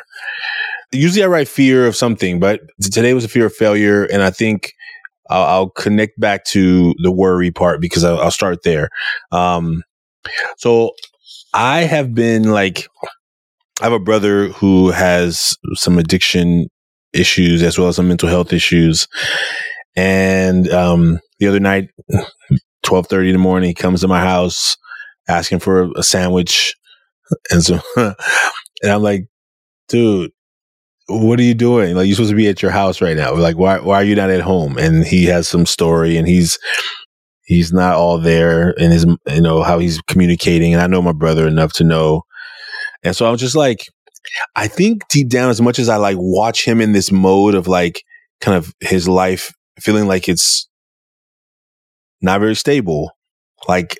Usually 0.91 1.23
I 1.23 1.27
write 1.27 1.47
fear 1.47 1.85
of 1.87 1.95
something, 1.95 2.41
but 2.41 2.59
today 2.81 3.13
was 3.13 3.23
a 3.23 3.29
fear 3.29 3.45
of 3.45 3.55
failure. 3.55 4.03
And 4.03 4.21
I 4.21 4.31
think 4.31 4.73
I'll, 5.29 5.43
I'll 5.43 5.69
connect 5.69 6.19
back 6.19 6.45
to 6.45 6.93
the 7.01 7.11
worry 7.11 7.51
part 7.51 7.81
because 7.81 8.03
I'll, 8.03 8.19
I'll 8.19 8.31
start 8.31 8.63
there. 8.63 8.89
Um, 9.31 9.83
so 10.57 10.91
I 11.53 11.81
have 11.81 12.13
been 12.13 12.51
like, 12.51 12.87
I 13.81 13.85
have 13.85 13.93
a 13.93 13.99
brother 13.99 14.49
who 14.49 14.91
has 14.91 15.55
some 15.75 15.97
addiction 15.97 16.67
issues 17.13 17.63
as 17.63 17.77
well 17.77 17.87
as 17.87 17.95
some 17.95 18.07
mental 18.07 18.29
health 18.29 18.53
issues. 18.53 19.07
And 19.95 20.69
um, 20.69 21.19
the 21.39 21.47
other 21.47 21.59
night, 21.59 21.89
twelve 22.83 23.07
thirty 23.07 23.29
in 23.29 23.33
the 23.33 23.39
morning, 23.39 23.69
he 23.69 23.73
comes 23.73 24.01
to 24.01 24.07
my 24.07 24.21
house 24.21 24.77
asking 25.27 25.59
for 25.59 25.91
a 25.95 26.03
sandwich, 26.03 26.75
and 27.51 27.63
so, 27.63 27.79
and 27.95 28.15
I'm 28.83 29.01
like, 29.01 29.27
dude, 29.87 30.31
what 31.09 31.39
are 31.39 31.43
you 31.43 31.53
doing? 31.55 31.95
Like, 31.95 32.07
you're 32.07 32.15
supposed 32.15 32.29
to 32.31 32.35
be 32.35 32.47
at 32.47 32.61
your 32.61 32.71
house 32.71 33.01
right 33.01 33.17
now. 33.17 33.33
Like, 33.35 33.57
why 33.57 33.79
why 33.79 33.95
are 33.95 34.03
you 34.03 34.15
not 34.15 34.29
at 34.29 34.41
home? 34.41 34.77
And 34.77 35.05
he 35.05 35.25
has 35.25 35.47
some 35.47 35.65
story, 35.65 36.17
and 36.17 36.27
he's 36.27 36.57
he's 37.43 37.73
not 37.73 37.95
all 37.95 38.19
there 38.19 38.71
in 38.71 38.91
his 38.91 39.05
you 39.27 39.41
know 39.41 39.63
how 39.63 39.79
he's 39.79 40.01
communicating. 40.01 40.73
And 40.73 40.81
I 40.81 40.87
know 40.87 41.01
my 41.01 41.13
brother 41.13 41.47
enough 41.47 41.73
to 41.73 41.83
know, 41.83 42.23
and 43.03 43.15
so 43.15 43.25
I 43.25 43.31
was 43.31 43.39
just 43.39 43.55
like, 43.55 43.85
I 44.55 44.67
think 44.67 45.07
deep 45.09 45.29
down, 45.29 45.49
as 45.49 45.61
much 45.61 45.79
as 45.79 45.89
I 45.89 45.97
like 45.97 46.17
watch 46.19 46.65
him 46.65 46.81
in 46.81 46.91
this 46.91 47.11
mode 47.11 47.55
of 47.55 47.67
like 47.67 48.03
kind 48.41 48.57
of 48.57 48.73
his 48.79 49.07
life 49.07 49.51
feeling 49.79 50.07
like 50.07 50.29
it's 50.29 50.67
not 52.21 52.39
very 52.39 52.55
stable, 52.55 53.11
like, 53.67 53.97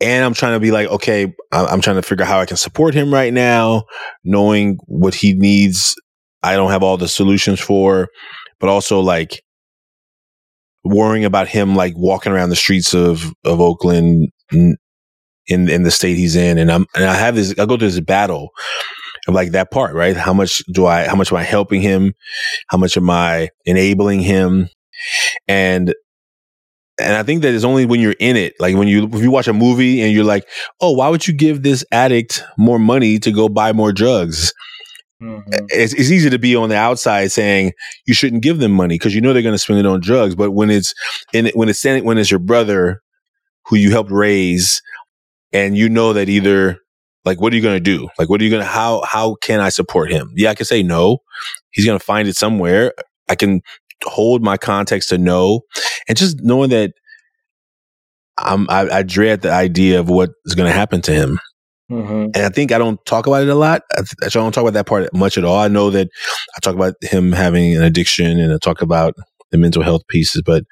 and 0.00 0.24
I'm 0.24 0.34
trying 0.34 0.54
to 0.54 0.60
be 0.60 0.70
like, 0.70 0.88
okay, 0.88 1.34
I'm 1.52 1.80
trying 1.80 1.96
to 1.96 2.02
figure 2.02 2.24
out 2.24 2.28
how 2.28 2.40
I 2.40 2.46
can 2.46 2.56
support 2.56 2.94
him 2.94 3.12
right 3.12 3.32
now, 3.32 3.84
knowing 4.24 4.78
what 4.86 5.14
he 5.14 5.34
needs. 5.34 5.94
I 6.52 6.56
don't 6.56 6.70
have 6.70 6.82
all 6.82 6.96
the 6.96 7.08
solutions 7.08 7.60
for, 7.60 8.08
but 8.60 8.68
also 8.68 9.00
like 9.00 9.42
worrying 10.84 11.24
about 11.24 11.48
him 11.48 11.74
like 11.74 11.94
walking 11.96 12.32
around 12.32 12.50
the 12.50 12.56
streets 12.56 12.94
of 12.94 13.32
of 13.44 13.60
Oakland 13.60 14.30
in 15.48 15.68
in 15.68 15.82
the 15.82 15.90
state 15.90 16.16
he's 16.16 16.36
in, 16.36 16.58
and 16.58 16.70
I'm 16.70 16.86
and 16.94 17.04
I 17.04 17.14
have 17.14 17.34
this. 17.36 17.52
I 17.52 17.66
go 17.66 17.76
through 17.76 17.90
this 17.90 18.00
battle 18.00 18.50
of 19.28 19.34
like 19.34 19.52
that 19.52 19.70
part, 19.70 19.94
right? 19.94 20.16
How 20.16 20.32
much 20.32 20.62
do 20.72 20.86
I? 20.86 21.06
How 21.06 21.14
much 21.14 21.32
am 21.32 21.38
I 21.38 21.42
helping 21.42 21.80
him? 21.80 22.14
How 22.68 22.78
much 22.78 22.96
am 22.96 23.10
I 23.10 23.50
enabling 23.64 24.20
him? 24.20 24.68
And 25.46 25.94
and 27.00 27.14
I 27.14 27.22
think 27.22 27.42
that 27.42 27.54
it's 27.54 27.64
only 27.64 27.86
when 27.86 28.00
you're 28.00 28.16
in 28.18 28.36
it, 28.36 28.54
like 28.58 28.74
when 28.76 28.88
you 28.88 29.04
if 29.12 29.22
you 29.22 29.30
watch 29.30 29.48
a 29.48 29.52
movie 29.52 30.00
and 30.02 30.12
you're 30.12 30.24
like, 30.24 30.48
oh, 30.80 30.92
why 30.92 31.08
would 31.08 31.26
you 31.26 31.34
give 31.34 31.62
this 31.62 31.84
addict 31.92 32.42
more 32.56 32.78
money 32.78 33.18
to 33.20 33.30
go 33.30 33.48
buy 33.48 33.72
more 33.72 33.92
drugs? 33.92 34.52
Mm-hmm. 35.22 35.50
It's, 35.68 35.94
it's, 35.94 36.10
easy 36.10 36.28
to 36.28 36.38
be 36.38 36.54
on 36.54 36.68
the 36.68 36.76
outside 36.76 37.32
saying 37.32 37.72
you 38.06 38.12
shouldn't 38.12 38.42
give 38.42 38.58
them 38.58 38.72
money 38.72 38.96
because 38.96 39.14
you 39.14 39.22
know 39.22 39.32
they're 39.32 39.40
going 39.40 39.54
to 39.54 39.58
spend 39.58 39.78
it 39.78 39.86
on 39.86 40.00
drugs. 40.00 40.34
But 40.34 40.50
when 40.50 40.70
it's 40.70 40.92
in 41.32 41.50
when 41.54 41.70
it's 41.70 41.82
when 41.84 42.18
it's 42.18 42.30
your 42.30 42.40
brother 42.40 43.00
who 43.66 43.76
you 43.76 43.90
helped 43.92 44.10
raise, 44.10 44.82
and 45.52 45.76
you 45.76 45.88
know 45.88 46.12
that 46.12 46.28
either 46.28 46.78
like 47.24 47.40
what 47.40 47.52
are 47.52 47.56
you 47.56 47.62
going 47.62 47.76
to 47.76 47.80
do? 47.80 48.08
Like 48.18 48.28
what 48.28 48.40
are 48.40 48.44
you 48.44 48.50
going 48.50 48.62
to 48.62 48.68
how 48.68 49.02
how 49.08 49.36
can 49.42 49.60
I 49.60 49.70
support 49.70 50.10
him? 50.10 50.32
Yeah, 50.36 50.50
I 50.50 50.54
can 50.54 50.66
say 50.66 50.82
no. 50.82 51.18
He's 51.70 51.86
going 51.86 51.98
to 51.98 52.04
find 52.04 52.28
it 52.28 52.36
somewhere. 52.36 52.92
I 53.28 53.36
can 53.36 53.62
hold 54.04 54.42
my 54.42 54.58
context 54.58 55.08
to 55.08 55.18
no, 55.18 55.62
and 56.08 56.16
just 56.16 56.38
knowing 56.42 56.70
that 56.70 56.92
I'm 58.36 58.68
I, 58.68 58.88
I 58.98 59.02
dread 59.02 59.40
the 59.40 59.52
idea 59.52 59.98
of 59.98 60.10
what 60.10 60.30
is 60.44 60.54
going 60.54 60.70
to 60.70 60.76
happen 60.76 61.00
to 61.02 61.12
him. 61.12 61.38
Mm-hmm. 61.90 62.30
And 62.34 62.36
I 62.36 62.48
think 62.48 62.72
I 62.72 62.78
don't 62.78 63.04
talk 63.06 63.26
about 63.26 63.42
it 63.42 63.48
a 63.48 63.54
lot. 63.54 63.82
I, 63.92 64.02
I 64.24 64.28
don't 64.28 64.52
talk 64.52 64.62
about 64.62 64.74
that 64.74 64.86
part 64.86 65.12
much 65.14 65.38
at 65.38 65.44
all. 65.44 65.58
I 65.58 65.68
know 65.68 65.90
that 65.90 66.08
I 66.56 66.60
talk 66.60 66.74
about 66.74 66.94
him 67.00 67.32
having 67.32 67.76
an 67.76 67.82
addiction 67.82 68.40
and 68.40 68.52
I 68.52 68.58
talk 68.58 68.82
about 68.82 69.14
the 69.50 69.58
mental 69.58 69.82
health 69.82 70.02
pieces, 70.08 70.42
but 70.44 70.64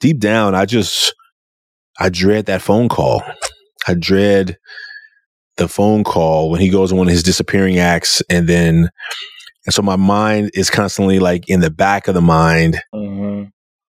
deep 0.00 0.18
down, 0.18 0.54
I 0.54 0.66
just, 0.66 1.14
I 1.98 2.08
dread 2.08 2.46
that 2.46 2.62
phone 2.62 2.88
call. 2.88 3.22
I 3.86 3.94
dread 3.94 4.56
the 5.56 5.68
phone 5.68 6.02
call 6.02 6.50
when 6.50 6.60
he 6.60 6.68
goes 6.68 6.90
on 6.90 6.98
one 6.98 7.06
of 7.06 7.12
his 7.12 7.22
disappearing 7.22 7.78
acts 7.78 8.22
and 8.28 8.48
then, 8.48 8.90
and 9.66 9.74
so 9.74 9.82
my 9.82 9.96
mind 9.96 10.50
is 10.54 10.70
constantly 10.70 11.20
like 11.20 11.48
in 11.48 11.60
the 11.60 11.70
back 11.70 12.08
of 12.08 12.14
the 12.14 12.20
mind, 12.20 12.80
mm-hmm. 12.92 13.44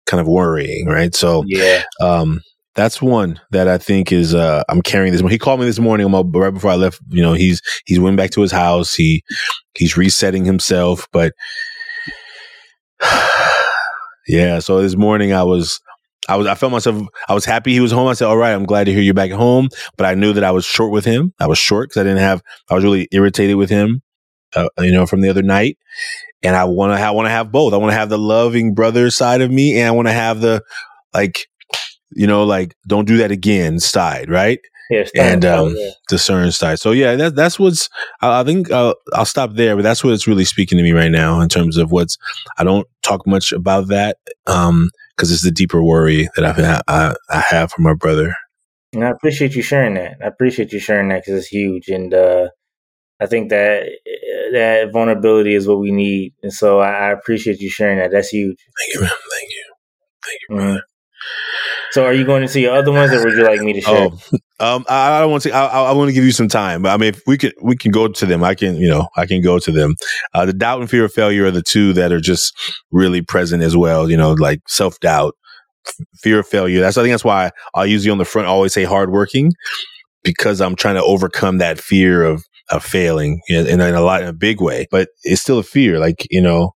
kind 0.07 0.20
of 0.20 0.27
worrying, 0.27 0.87
right? 0.87 1.14
So, 1.14 1.44
yeah. 1.46 1.85
Um, 2.03 2.40
that's 2.74 3.02
one 3.02 3.40
that 3.50 3.68
I 3.68 3.78
think 3.78 4.12
is 4.12 4.35
uh, 4.35 4.62
I'm 4.68 4.83
carrying 4.83 5.12
this. 5.12 5.22
He 5.22 5.38
called 5.38 5.61
me 5.61 5.66
this 5.66 5.78
morning 5.78 6.11
right 6.12 6.50
before 6.50 6.70
I 6.70 6.76
left. 6.76 7.00
You 7.09 7.22
know, 7.22 7.33
he's 7.33 7.61
he's 7.85 7.98
went 7.98 8.16
back 8.16 8.30
to 8.33 8.40
his 8.40 8.52
house. 8.52 8.94
He 8.94 9.22
he's 9.74 9.96
resetting 9.96 10.44
himself, 10.44 11.09
but 11.12 11.33
yeah. 14.28 14.61
So 14.61 14.80
this 14.83 14.96
morning 14.96 15.33
I 15.33 15.42
was 15.42 15.80
I 16.28 16.37
was 16.37 16.46
I 16.46 16.54
felt 16.54 16.72
myself 16.72 17.02
I 17.28 17.35
was 17.35 17.44
happy 17.44 17.72
he 17.72 17.80
was 17.80 17.92
home. 17.92 18.06
I 18.06 18.12
said, 18.12 18.28
"All 18.28 18.37
right, 18.37 18.52
I'm 18.52 18.66
glad 18.66 18.85
to 18.85 18.92
hear 18.92 19.02
you 19.02 19.14
back 19.14 19.33
home." 19.33 19.68
But 19.96 20.06
I 20.06 20.14
knew 20.14 20.33
that 20.33 20.44
I 20.44 20.52
was 20.52 20.64
short 20.64 20.92
with 20.92 21.04
him. 21.04 21.35
I 21.40 21.48
was 21.48 21.59
short 21.59 21.88
because 21.88 22.00
I 22.00 22.04
didn't 22.04 22.18
have. 22.18 22.42
I 22.70 22.74
was 22.74 22.85
really 22.85 23.09
irritated 23.11 23.56
with 23.56 23.70
him, 23.70 24.00
uh, 24.54 24.68
you 24.78 24.92
know, 24.92 25.06
from 25.06 25.22
the 25.22 25.28
other 25.28 25.42
night. 25.42 25.76
And 26.42 26.54
I 26.54 26.64
want 26.64 26.96
to 26.96 27.02
I 27.02 27.11
want 27.11 27.26
to 27.26 27.30
have 27.30 27.50
both. 27.50 27.74
I 27.74 27.78
want 27.78 27.90
to 27.90 27.96
have 27.98 28.11
the 28.11 28.18
loving 28.18 28.74
brother 28.74 29.11
side 29.11 29.40
of 29.40 29.50
me, 29.50 29.78
and 29.78 29.88
I 29.88 29.90
want 29.90 30.06
to 30.06 30.12
have 30.12 30.40
the 30.40 30.62
like 31.12 31.48
you 32.12 32.27
know, 32.27 32.44
like 32.44 32.75
don't 32.87 33.07
do 33.07 33.16
that 33.18 33.31
again 33.31 33.81
side, 33.81 34.31
right? 34.31 34.61
Yeah, 34.90 35.05
and 35.14 35.44
um, 35.44 35.75
yeah. 35.77 35.90
discern 36.09 36.51
side. 36.51 36.81
So 36.81 36.90
yeah, 36.90 37.14
that, 37.14 37.37
that's 37.37 37.61
what's. 37.61 37.88
I, 38.23 38.40
I 38.40 38.44
think 38.44 38.73
I'll, 38.73 38.96
I'll, 39.14 39.25
stop 39.25 39.55
there, 39.55 39.77
but 39.77 39.83
that's 39.83 40.03
what's 40.03 40.27
really 40.27 40.44
speaking 40.44 40.79
to 40.79 40.83
me 40.83 40.90
right 40.90 41.12
now 41.12 41.40
in 41.40 41.49
terms 41.49 41.77
of 41.77 41.92
what's. 41.92 42.18
I 42.59 42.64
don't 42.64 42.88
talk 43.03 43.25
much 43.25 43.53
about 43.53 43.87
that 43.88 44.16
um 44.49 44.90
because 45.16 45.31
it's 45.31 45.44
the 45.44 45.51
deeper 45.51 45.83
worry 45.83 46.29
that 46.35 46.44
I've 46.44 46.83
I, 46.88 47.14
I 47.29 47.44
have 47.51 47.70
for 47.70 47.83
my 47.83 47.94
brother. 47.94 48.35
And 48.92 49.05
I 49.05 49.11
appreciate 49.11 49.55
you 49.55 49.62
sharing 49.62 49.94
that. 49.94 50.16
I 50.23 50.27
appreciate 50.27 50.73
you 50.73 50.81
sharing 50.81 51.11
that 51.11 51.23
because 51.23 51.38
it's 51.38 51.46
huge, 51.46 51.88
and 51.88 52.12
uh, 52.12 52.49
I 53.20 53.27
think 53.27 53.51
that 53.51 53.87
that 54.53 54.90
vulnerability 54.92 55.55
is 55.55 55.68
what 55.68 55.79
we 55.79 55.92
need. 55.92 56.35
And 56.42 56.53
so 56.53 56.81
I, 56.81 56.90
I 56.90 57.12
appreciate 57.12 57.61
you 57.61 57.70
sharing 57.70 57.99
that. 57.99 58.11
That's 58.11 58.31
huge. 58.31 58.57
Thank 58.79 58.94
you, 58.94 59.01
man. 59.03 59.11
Thank 59.11 59.51
you. 59.51 59.75
Thank 60.25 60.38
you, 60.40 60.57
brother. 60.57 60.70
Mm-hmm. 60.70 60.89
So, 61.92 62.05
are 62.05 62.12
you 62.12 62.24
going 62.24 62.42
to 62.42 62.48
see 62.48 62.66
other 62.68 62.92
ones, 62.92 63.12
or 63.12 63.24
would 63.24 63.35
you 63.35 63.44
like 63.44 63.61
me 63.61 63.72
to 63.74 63.81
share? 63.81 64.09
Oh, 64.61 64.76
um, 64.76 64.85
I, 64.88 65.20
don't 65.20 65.31
want 65.31 65.42
to. 65.44 65.53
I, 65.53 65.66
I, 65.66 65.92
want 65.92 66.09
to 66.09 66.12
give 66.12 66.24
you 66.24 66.33
some 66.33 66.48
time, 66.48 66.87
I 66.87 66.96
mean, 66.96 67.11
if 67.11 67.22
we 67.26 67.37
can, 67.37 67.53
we 67.62 67.76
can 67.76 67.90
go 67.90 68.09
to 68.09 68.26
them. 68.26 68.44
I 68.44 68.55
can, 68.55 68.76
you 68.76 68.88
know, 68.88 69.09
I 69.16 69.26
can 69.26 69.42
go 69.42 69.59
to 69.59 69.72
them. 69.72 69.96
Uh, 70.35 70.46
the 70.46 70.53
doubt 70.53 70.81
and 70.81 70.90
fear 70.90 71.05
of 71.05 71.12
failure 71.12 71.46
are 71.46 71.50
the 71.50 71.62
two 71.62 71.92
that 71.94 72.12
are 72.12 72.20
just 72.20 72.55
really 72.90 73.22
present 73.22 73.62
as 73.62 73.76
well. 73.76 74.11
You 74.11 74.16
know, 74.16 74.33
like 74.33 74.61
self 74.68 75.00
doubt, 75.00 75.35
fear 76.18 76.40
of 76.40 76.46
failure. 76.46 76.81
That's 76.81 76.96
I 76.96 77.03
think 77.03 77.12
that's 77.12 77.24
why 77.24 77.50
I 77.74 77.85
usually 77.85 78.11
on 78.11 78.18
the 78.18 78.24
front 78.24 78.48
always 78.48 78.72
say 78.72 78.85
hardworking 78.85 79.53
because 80.22 80.61
I'm 80.61 80.76
trying 80.76 80.96
to 80.96 81.05
overcome 81.05 81.59
that 81.59 81.79
fear 81.79 82.22
of 82.22 82.44
of 82.70 82.85
failing 82.85 83.40
in, 83.48 83.66
in 83.66 83.81
a 83.81 84.00
lot 84.00 84.22
in 84.22 84.29
a 84.29 84.33
big 84.33 84.61
way. 84.61 84.87
But 84.90 85.09
it's 85.24 85.42
still 85.42 85.59
a 85.59 85.64
fear. 85.64 85.98
Like 85.98 86.26
you 86.31 86.40
know, 86.40 86.72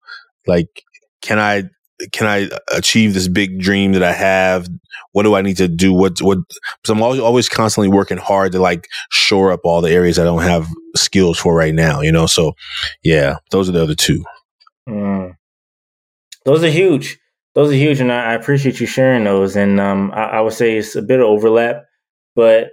like 0.47 0.83
can 1.21 1.39
I 1.39 1.63
can 2.11 2.27
I 2.27 2.49
achieve 2.75 3.13
this 3.13 3.27
big 3.27 3.59
dream 3.59 3.93
that 3.93 4.03
I 4.03 4.13
have? 4.13 4.67
What 5.11 5.23
do 5.23 5.35
I 5.35 5.41
need 5.41 5.57
to 5.57 5.67
do? 5.67 5.93
What 5.93 6.21
what? 6.21 6.39
Because 6.47 6.89
I'm 6.89 7.01
always 7.01 7.19
always 7.19 7.49
constantly 7.49 7.89
working 7.89 8.17
hard 8.17 8.51
to 8.53 8.59
like 8.59 8.87
shore 9.09 9.51
up 9.51 9.61
all 9.63 9.81
the 9.81 9.91
areas 9.91 10.19
I 10.19 10.23
don't 10.23 10.41
have 10.41 10.67
skills 10.95 11.37
for 11.37 11.55
right 11.55 11.73
now. 11.73 12.01
You 12.01 12.11
know, 12.11 12.25
so 12.25 12.53
yeah, 13.03 13.37
those 13.51 13.69
are 13.69 13.73
the 13.73 13.83
other 13.83 13.95
two. 13.95 14.23
Mm. 14.87 15.35
Those 16.45 16.63
are 16.63 16.69
huge. 16.69 17.19
Those 17.55 17.69
are 17.71 17.75
huge, 17.75 17.99
and 17.99 18.11
I, 18.11 18.31
I 18.31 18.33
appreciate 18.33 18.79
you 18.79 18.87
sharing 18.87 19.23
those. 19.23 19.55
And 19.55 19.79
um, 19.79 20.11
I, 20.13 20.23
I, 20.23 20.41
would 20.41 20.53
say 20.53 20.77
it's 20.77 20.95
a 20.95 21.03
bit 21.03 21.19
of 21.19 21.27
overlap, 21.27 21.85
but 22.35 22.71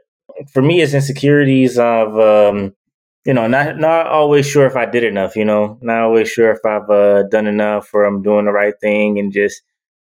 for 0.52 0.62
me, 0.62 0.80
it's 0.80 0.94
insecurities 0.94 1.78
of 1.78 2.18
um, 2.18 2.74
you 3.24 3.34
know, 3.34 3.46
not 3.46 3.78
not 3.78 4.06
always 4.06 4.46
sure 4.46 4.66
if 4.66 4.76
I 4.76 4.86
did 4.86 5.04
enough. 5.04 5.36
You 5.36 5.44
know, 5.44 5.78
not 5.82 6.02
always 6.02 6.30
sure 6.30 6.50
if 6.50 6.64
I've 6.64 6.88
uh, 6.90 7.24
done 7.24 7.46
enough 7.46 7.92
or 7.92 8.04
I'm 8.04 8.22
doing 8.22 8.46
the 8.46 8.52
right 8.52 8.74
thing, 8.80 9.18
and 9.18 9.32
just 9.32 9.62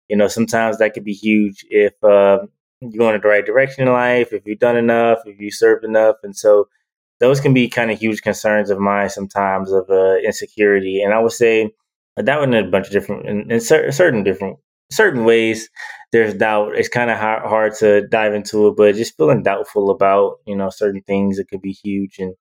you 0.09 0.15
know, 0.17 0.27
sometimes 0.27 0.77
that 0.77 0.93
could 0.93 1.03
be 1.03 1.13
huge 1.13 1.65
if 1.69 1.93
uh, 2.03 2.39
you're 2.81 2.97
going 2.97 3.15
in 3.15 3.21
the 3.21 3.27
right 3.27 3.45
direction 3.45 3.87
in 3.87 3.93
life, 3.93 4.33
if 4.33 4.45
you've 4.45 4.59
done 4.59 4.77
enough, 4.77 5.19
if 5.25 5.39
you 5.39 5.51
served 5.51 5.83
enough, 5.83 6.17
and 6.23 6.35
so 6.35 6.67
those 7.19 7.39
can 7.39 7.53
be 7.53 7.67
kind 7.67 7.91
of 7.91 7.99
huge 7.99 8.21
concerns 8.21 8.69
of 8.69 8.79
mine 8.79 9.09
sometimes 9.09 9.71
of 9.71 9.89
uh, 9.89 10.17
insecurity. 10.17 11.01
And 11.01 11.13
I 11.13 11.19
would 11.19 11.31
say 11.31 11.71
that 12.15 12.39
one 12.39 12.53
in 12.53 12.65
a 12.65 12.69
bunch 12.69 12.87
of 12.87 12.93
different, 12.93 13.27
in, 13.27 13.51
in 13.51 13.59
certain 13.59 14.23
different 14.23 14.59
certain 14.91 15.25
ways. 15.25 15.69
There's 16.11 16.33
doubt. 16.33 16.75
It's 16.75 16.89
kind 16.89 17.11
of 17.11 17.17
hard, 17.17 17.43
hard 17.43 17.73
to 17.79 18.07
dive 18.07 18.33
into 18.33 18.67
it, 18.67 18.75
but 18.77 18.95
just 18.95 19.17
feeling 19.17 19.43
doubtful 19.43 19.89
about 19.89 20.37
you 20.45 20.55
know 20.55 20.69
certain 20.69 21.01
things 21.01 21.39
it 21.39 21.49
could 21.49 21.61
be 21.61 21.73
huge 21.73 22.19
and 22.19 22.33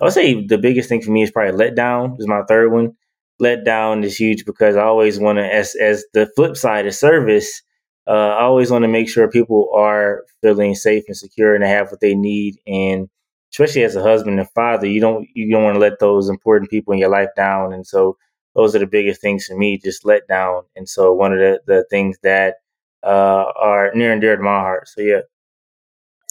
I 0.00 0.04
would 0.04 0.12
say 0.12 0.46
the 0.46 0.58
biggest 0.58 0.88
thing 0.88 1.02
for 1.02 1.10
me 1.10 1.22
is 1.22 1.30
probably 1.30 1.52
let 1.56 1.74
down 1.74 2.16
is 2.18 2.26
my 2.26 2.42
third 2.48 2.72
one. 2.72 2.92
Let 3.40 3.64
down 3.64 4.04
is 4.04 4.16
huge 4.16 4.44
because 4.44 4.76
I 4.76 4.82
always 4.82 5.18
want 5.18 5.38
to, 5.38 5.44
as 5.44 5.74
as 5.76 6.04
the 6.12 6.26
flip 6.36 6.56
side 6.56 6.86
of 6.86 6.94
service, 6.94 7.62
uh, 8.06 8.10
I 8.10 8.42
always 8.42 8.70
want 8.70 8.82
to 8.82 8.88
make 8.88 9.08
sure 9.08 9.28
people 9.30 9.70
are 9.74 10.24
feeling 10.42 10.74
safe 10.74 11.04
and 11.08 11.16
secure 11.16 11.54
and 11.54 11.62
they 11.62 11.68
have 11.68 11.90
what 11.90 12.00
they 12.00 12.14
need. 12.14 12.56
And 12.66 13.08
especially 13.52 13.84
as 13.84 13.96
a 13.96 14.02
husband 14.02 14.38
and 14.40 14.50
father, 14.50 14.86
you 14.86 15.00
don't 15.00 15.26
you 15.34 15.50
don't 15.52 15.64
want 15.64 15.74
to 15.76 15.80
let 15.80 15.98
those 16.00 16.28
important 16.28 16.70
people 16.70 16.92
in 16.92 16.98
your 16.98 17.10
life 17.10 17.30
down. 17.36 17.72
And 17.72 17.86
so 17.86 18.16
those 18.54 18.74
are 18.74 18.80
the 18.80 18.86
biggest 18.86 19.20
things 19.20 19.46
for 19.46 19.56
me, 19.56 19.78
just 19.78 20.04
let 20.04 20.26
down. 20.28 20.62
And 20.76 20.88
so 20.88 21.12
one 21.12 21.32
of 21.32 21.38
the, 21.38 21.60
the 21.66 21.84
things 21.90 22.18
that 22.22 22.56
uh, 23.04 23.44
are 23.56 23.92
near 23.94 24.12
and 24.12 24.20
dear 24.20 24.36
to 24.36 24.42
my 24.42 24.58
heart. 24.60 24.88
So 24.88 25.00
yeah. 25.00 25.20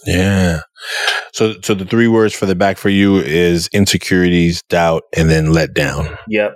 Yeah. 0.06 0.62
So 1.34 1.56
so 1.62 1.74
the 1.74 1.86
three 1.86 2.08
words 2.08 2.34
for 2.34 2.46
the 2.46 2.56
back 2.56 2.78
for 2.78 2.90
you 2.90 3.18
is 3.18 3.68
insecurities, 3.74 4.62
doubt, 4.64 5.04
and 5.16 5.30
then 5.30 5.52
let 5.52 5.74
down. 5.74 6.18
Yep. 6.28 6.56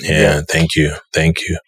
Yeah, 0.00 0.36
yep. 0.36 0.44
thank 0.48 0.76
you. 0.76 0.94
Thank 1.12 1.40
you. 1.48 1.58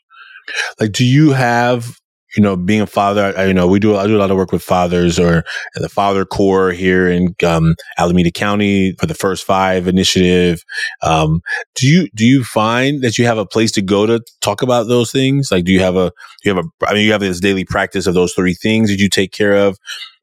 Like 0.78 0.92
do 0.92 1.04
you 1.04 1.32
have 1.32 2.00
you 2.36 2.42
know, 2.42 2.56
being 2.56 2.80
a 2.80 2.86
father, 2.86 3.34
I, 3.36 3.46
you 3.46 3.54
know, 3.54 3.66
we 3.66 3.80
do, 3.80 3.96
I 3.96 4.06
do 4.06 4.16
a 4.16 4.20
lot 4.20 4.30
of 4.30 4.36
work 4.36 4.52
with 4.52 4.62
fathers 4.62 5.18
or 5.18 5.44
the 5.74 5.88
Father 5.88 6.24
Corps 6.24 6.70
here 6.70 7.08
in, 7.08 7.34
um, 7.44 7.74
Alameda 7.98 8.30
County 8.30 8.92
for 8.98 9.06
the 9.06 9.14
first 9.14 9.44
five 9.44 9.88
initiative. 9.88 10.62
Um, 11.02 11.40
do 11.74 11.88
you, 11.88 12.08
do 12.14 12.24
you 12.24 12.44
find 12.44 13.02
that 13.02 13.18
you 13.18 13.26
have 13.26 13.38
a 13.38 13.46
place 13.46 13.72
to 13.72 13.82
go 13.82 14.06
to 14.06 14.20
talk 14.40 14.62
about 14.62 14.86
those 14.86 15.10
things? 15.10 15.50
Like, 15.50 15.64
do 15.64 15.72
you 15.72 15.80
have 15.80 15.96
a, 15.96 16.10
do 16.42 16.50
you 16.50 16.54
have 16.54 16.64
a, 16.64 16.86
I 16.86 16.94
mean, 16.94 17.04
you 17.04 17.12
have 17.12 17.20
this 17.20 17.40
daily 17.40 17.64
practice 17.64 18.06
of 18.06 18.14
those 18.14 18.32
three 18.32 18.54
things 18.54 18.90
that 18.90 19.00
you 19.00 19.08
take 19.08 19.32
care 19.32 19.54
of, 19.54 19.76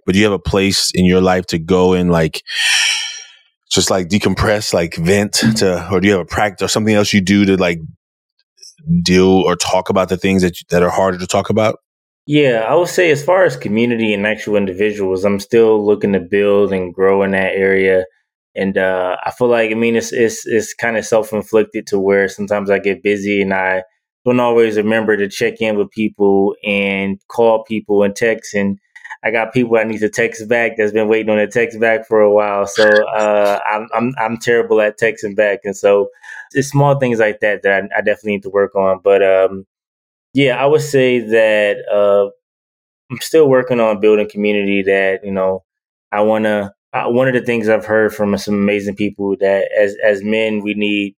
but 0.08 0.14
do 0.14 0.20
you 0.20 0.26
have 0.26 0.34
a 0.34 0.40
place 0.40 0.90
in 0.96 1.06
your 1.06 1.20
life 1.20 1.46
to 1.48 1.60
go 1.60 1.94
and 1.94 2.10
like, 2.10 2.42
just 3.70 3.92
like 3.92 4.08
decompress, 4.08 4.74
like 4.74 4.96
vent 4.96 5.34
to, 5.58 5.88
or 5.92 6.00
do 6.00 6.08
you 6.08 6.14
have 6.14 6.22
a 6.22 6.26
practice 6.26 6.66
or 6.66 6.70
something 6.70 6.96
else 6.96 7.12
you 7.14 7.20
do 7.20 7.46
to 7.46 7.58
like 7.58 7.80
deal 9.04 9.28
or 9.28 9.58
talk 9.58 9.90
about 9.90 10.08
the 10.08 10.16
things 10.16 10.44
that, 10.44 10.56
that 10.70 10.82
are 10.82 10.90
harder 10.90 11.18
to 11.18 11.28
talk 11.28 11.50
about? 11.50 11.80
Yeah, 12.26 12.66
I 12.68 12.74
would 12.76 12.88
say 12.88 13.12
as 13.12 13.24
far 13.24 13.44
as 13.44 13.58
community 13.58 14.14
and 14.14 14.26
actual 14.26 14.56
individuals, 14.56 15.26
I'm 15.26 15.42
still 15.42 15.86
looking 15.86 16.14
to 16.14 16.22
build 16.22 16.72
and 16.72 16.94
grow 16.94 17.22
in 17.24 17.32
that 17.32 17.54
area. 17.54 18.06
And 18.56 18.78
uh, 18.78 19.18
I 19.26 19.32
feel 19.32 19.50
like 19.50 19.72
I 19.72 19.76
mean 19.76 19.98
it's 19.98 20.14
it's 20.14 20.46
it's 20.46 20.74
kind 20.74 20.98
of 20.98 21.06
self 21.06 21.32
inflicted 21.34 21.86
to 21.88 22.00
where 22.00 22.30
sometimes 22.30 22.70
I 22.70 22.80
get 22.80 23.04
busy 23.04 23.42
and 23.42 23.54
I 23.54 23.84
don't 24.26 24.40
always 24.40 24.78
remember 24.78 25.16
to 25.16 25.30
check 25.30 25.62
in 25.62 25.78
with 25.78 25.92
people 25.92 26.56
and 26.66 27.20
call 27.30 27.64
people 27.64 28.04
and 28.04 28.16
text 28.16 28.54
and 28.54 28.78
I 29.28 29.32
got 29.32 29.54
people 29.54 29.78
I 29.78 29.84
need 29.84 30.00
to 30.00 30.10
text 30.10 30.48
back 30.48 30.78
that's 30.78 30.94
been 30.94 31.10
waiting 31.10 31.30
on 31.30 31.38
a 31.38 31.48
text 31.48 31.80
back 31.82 32.08
for 32.08 32.22
a 32.22 32.32
while. 32.32 32.66
So 32.66 32.88
uh, 32.88 33.60
I'm, 33.70 33.90
I'm 33.94 34.16
I'm 34.18 34.38
terrible 34.38 34.80
at 34.80 34.98
texting 34.98 35.36
back, 35.36 35.60
and 35.66 35.76
so 35.76 36.08
it's 36.54 36.70
small 36.70 36.98
things 36.98 37.20
like 37.20 37.42
that 37.42 37.62
that 37.64 37.84
I, 37.84 37.98
I 37.98 38.02
definitely 38.02 38.34
need 38.34 38.44
to 38.44 38.50
work 38.50 38.74
on. 38.76 39.02
But 39.04 39.22
um, 39.22 39.66
yeah, 40.34 40.62
I 40.64 40.66
would 40.66 40.82
say 40.82 41.20
that 41.20 41.78
uh, 41.92 42.30
I'm 43.12 43.20
still 43.22 43.50
working 43.50 43.80
on 43.80 44.00
building 44.00 44.30
community 44.30 44.84
that 44.84 45.26
you 45.26 45.32
know 45.32 45.64
I 46.12 46.22
want 46.22 46.46
to. 46.46 46.74
Uh, 46.94 47.10
one 47.10 47.28
of 47.28 47.34
the 47.34 47.42
things 47.42 47.68
I've 47.68 47.86
heard 47.86 48.16
from 48.16 48.38
some 48.38 48.56
amazing 48.56 48.96
people 48.96 49.36
that 49.42 49.70
as 49.78 49.96
as 50.04 50.24
men 50.24 50.62
we 50.62 50.74
need 50.74 51.16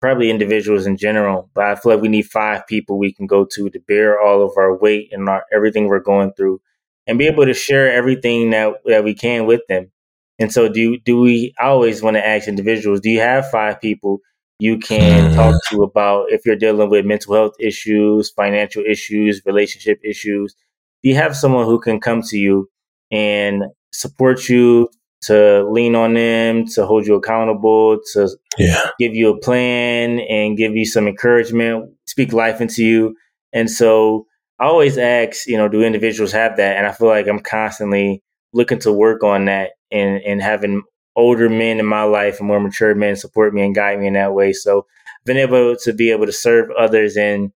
probably 0.00 0.30
individuals 0.30 0.86
in 0.86 0.96
general, 0.96 1.50
but 1.54 1.64
I 1.64 1.76
feel 1.76 1.92
like 1.92 2.02
we 2.02 2.08
need 2.08 2.26
five 2.26 2.66
people 2.66 2.98
we 2.98 3.12
can 3.12 3.26
go 3.26 3.46
to 3.54 3.70
to 3.70 3.80
bear 3.88 4.20
all 4.20 4.42
of 4.42 4.52
our 4.58 4.76
weight 4.76 5.10
and 5.12 5.28
our, 5.28 5.44
everything 5.52 5.88
we're 5.88 6.00
going 6.00 6.32
through, 6.34 6.60
and 7.06 7.18
be 7.18 7.26
able 7.26 7.46
to 7.46 7.54
share 7.54 7.92
everything 7.92 8.50
that 8.50 8.74
that 8.86 9.04
we 9.04 9.14
can 9.14 9.46
with 9.46 9.62
them. 9.68 9.90
And 10.38 10.52
so, 10.52 10.68
do 10.68 10.98
do 10.98 11.20
we? 11.20 11.54
I 11.58 11.66
always 11.66 12.02
want 12.02 12.16
to 12.16 12.26
ask 12.26 12.48
individuals: 12.48 13.00
Do 13.00 13.10
you 13.10 13.20
have 13.20 13.48
five 13.50 13.80
people 13.80 14.20
you 14.58 14.78
can 14.78 15.34
talk 15.34 15.54
mm-hmm. 15.54 15.76
to 15.76 15.82
about 15.82 16.26
if 16.30 16.46
you're 16.46 16.56
dealing 16.56 16.88
with 16.88 17.04
mental 17.04 17.34
health 17.34 17.54
issues, 17.60 18.30
financial 18.30 18.82
issues, 18.84 19.42
relationship 19.44 20.00
issues. 20.02 20.54
Do 21.02 21.10
you 21.10 21.14
have 21.14 21.36
someone 21.36 21.66
who 21.66 21.78
can 21.78 22.00
come 22.00 22.22
to 22.22 22.38
you 22.38 22.68
and 23.10 23.64
support 23.92 24.48
you, 24.48 24.88
to 25.22 25.68
lean 25.70 25.94
on 25.94 26.14
them, 26.14 26.66
to 26.66 26.86
hold 26.86 27.06
you 27.06 27.14
accountable, 27.14 27.98
to 28.12 28.28
yeah. 28.58 28.90
give 28.98 29.14
you 29.14 29.30
a 29.30 29.40
plan 29.40 30.20
and 30.20 30.56
give 30.56 30.76
you 30.76 30.84
some 30.84 31.08
encouragement, 31.08 31.90
speak 32.06 32.32
life 32.32 32.60
into 32.60 32.84
you. 32.84 33.16
And 33.52 33.70
so 33.70 34.26
I 34.58 34.66
always 34.66 34.96
ask, 34.96 35.46
you 35.46 35.56
know, 35.56 35.68
do 35.68 35.82
individuals 35.82 36.32
have 36.32 36.56
that? 36.56 36.76
And 36.76 36.86
I 36.86 36.92
feel 36.92 37.08
like 37.08 37.26
I'm 37.26 37.40
constantly 37.40 38.22
looking 38.52 38.78
to 38.80 38.92
work 38.92 39.22
on 39.22 39.46
that 39.46 39.72
and, 39.90 40.22
and 40.22 40.40
having 40.40 40.82
older 41.14 41.48
men 41.48 41.78
in 41.78 41.86
my 41.86 42.02
life 42.02 42.38
and 42.38 42.48
more 42.48 42.60
mature 42.60 42.94
men 42.94 43.16
support 43.16 43.54
me 43.54 43.62
and 43.62 43.74
guide 43.74 43.98
me 43.98 44.06
in 44.06 44.14
that 44.14 44.34
way. 44.34 44.52
So 44.52 44.78
I've 44.78 45.24
been 45.24 45.36
able 45.36 45.76
to 45.76 45.92
be 45.92 46.10
able 46.10 46.26
to 46.26 46.32
serve 46.32 46.70
others 46.78 47.16
and 47.16 47.52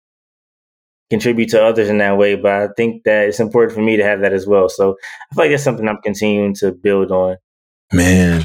contribute 1.10 1.50
to 1.50 1.62
others 1.62 1.88
in 1.88 1.98
that 1.98 2.16
way. 2.16 2.34
But 2.34 2.52
I 2.52 2.68
think 2.76 3.04
that 3.04 3.28
it's 3.28 3.40
important 3.40 3.74
for 3.74 3.82
me 3.82 3.96
to 3.96 4.04
have 4.04 4.20
that 4.20 4.32
as 4.32 4.46
well. 4.46 4.68
So 4.68 4.96
I 5.30 5.34
feel 5.34 5.44
like 5.44 5.50
that's 5.50 5.62
something 5.62 5.88
I'm 5.88 6.00
continuing 6.02 6.54
to 6.56 6.72
build 6.72 7.10
on. 7.10 7.36
Man, 7.92 8.44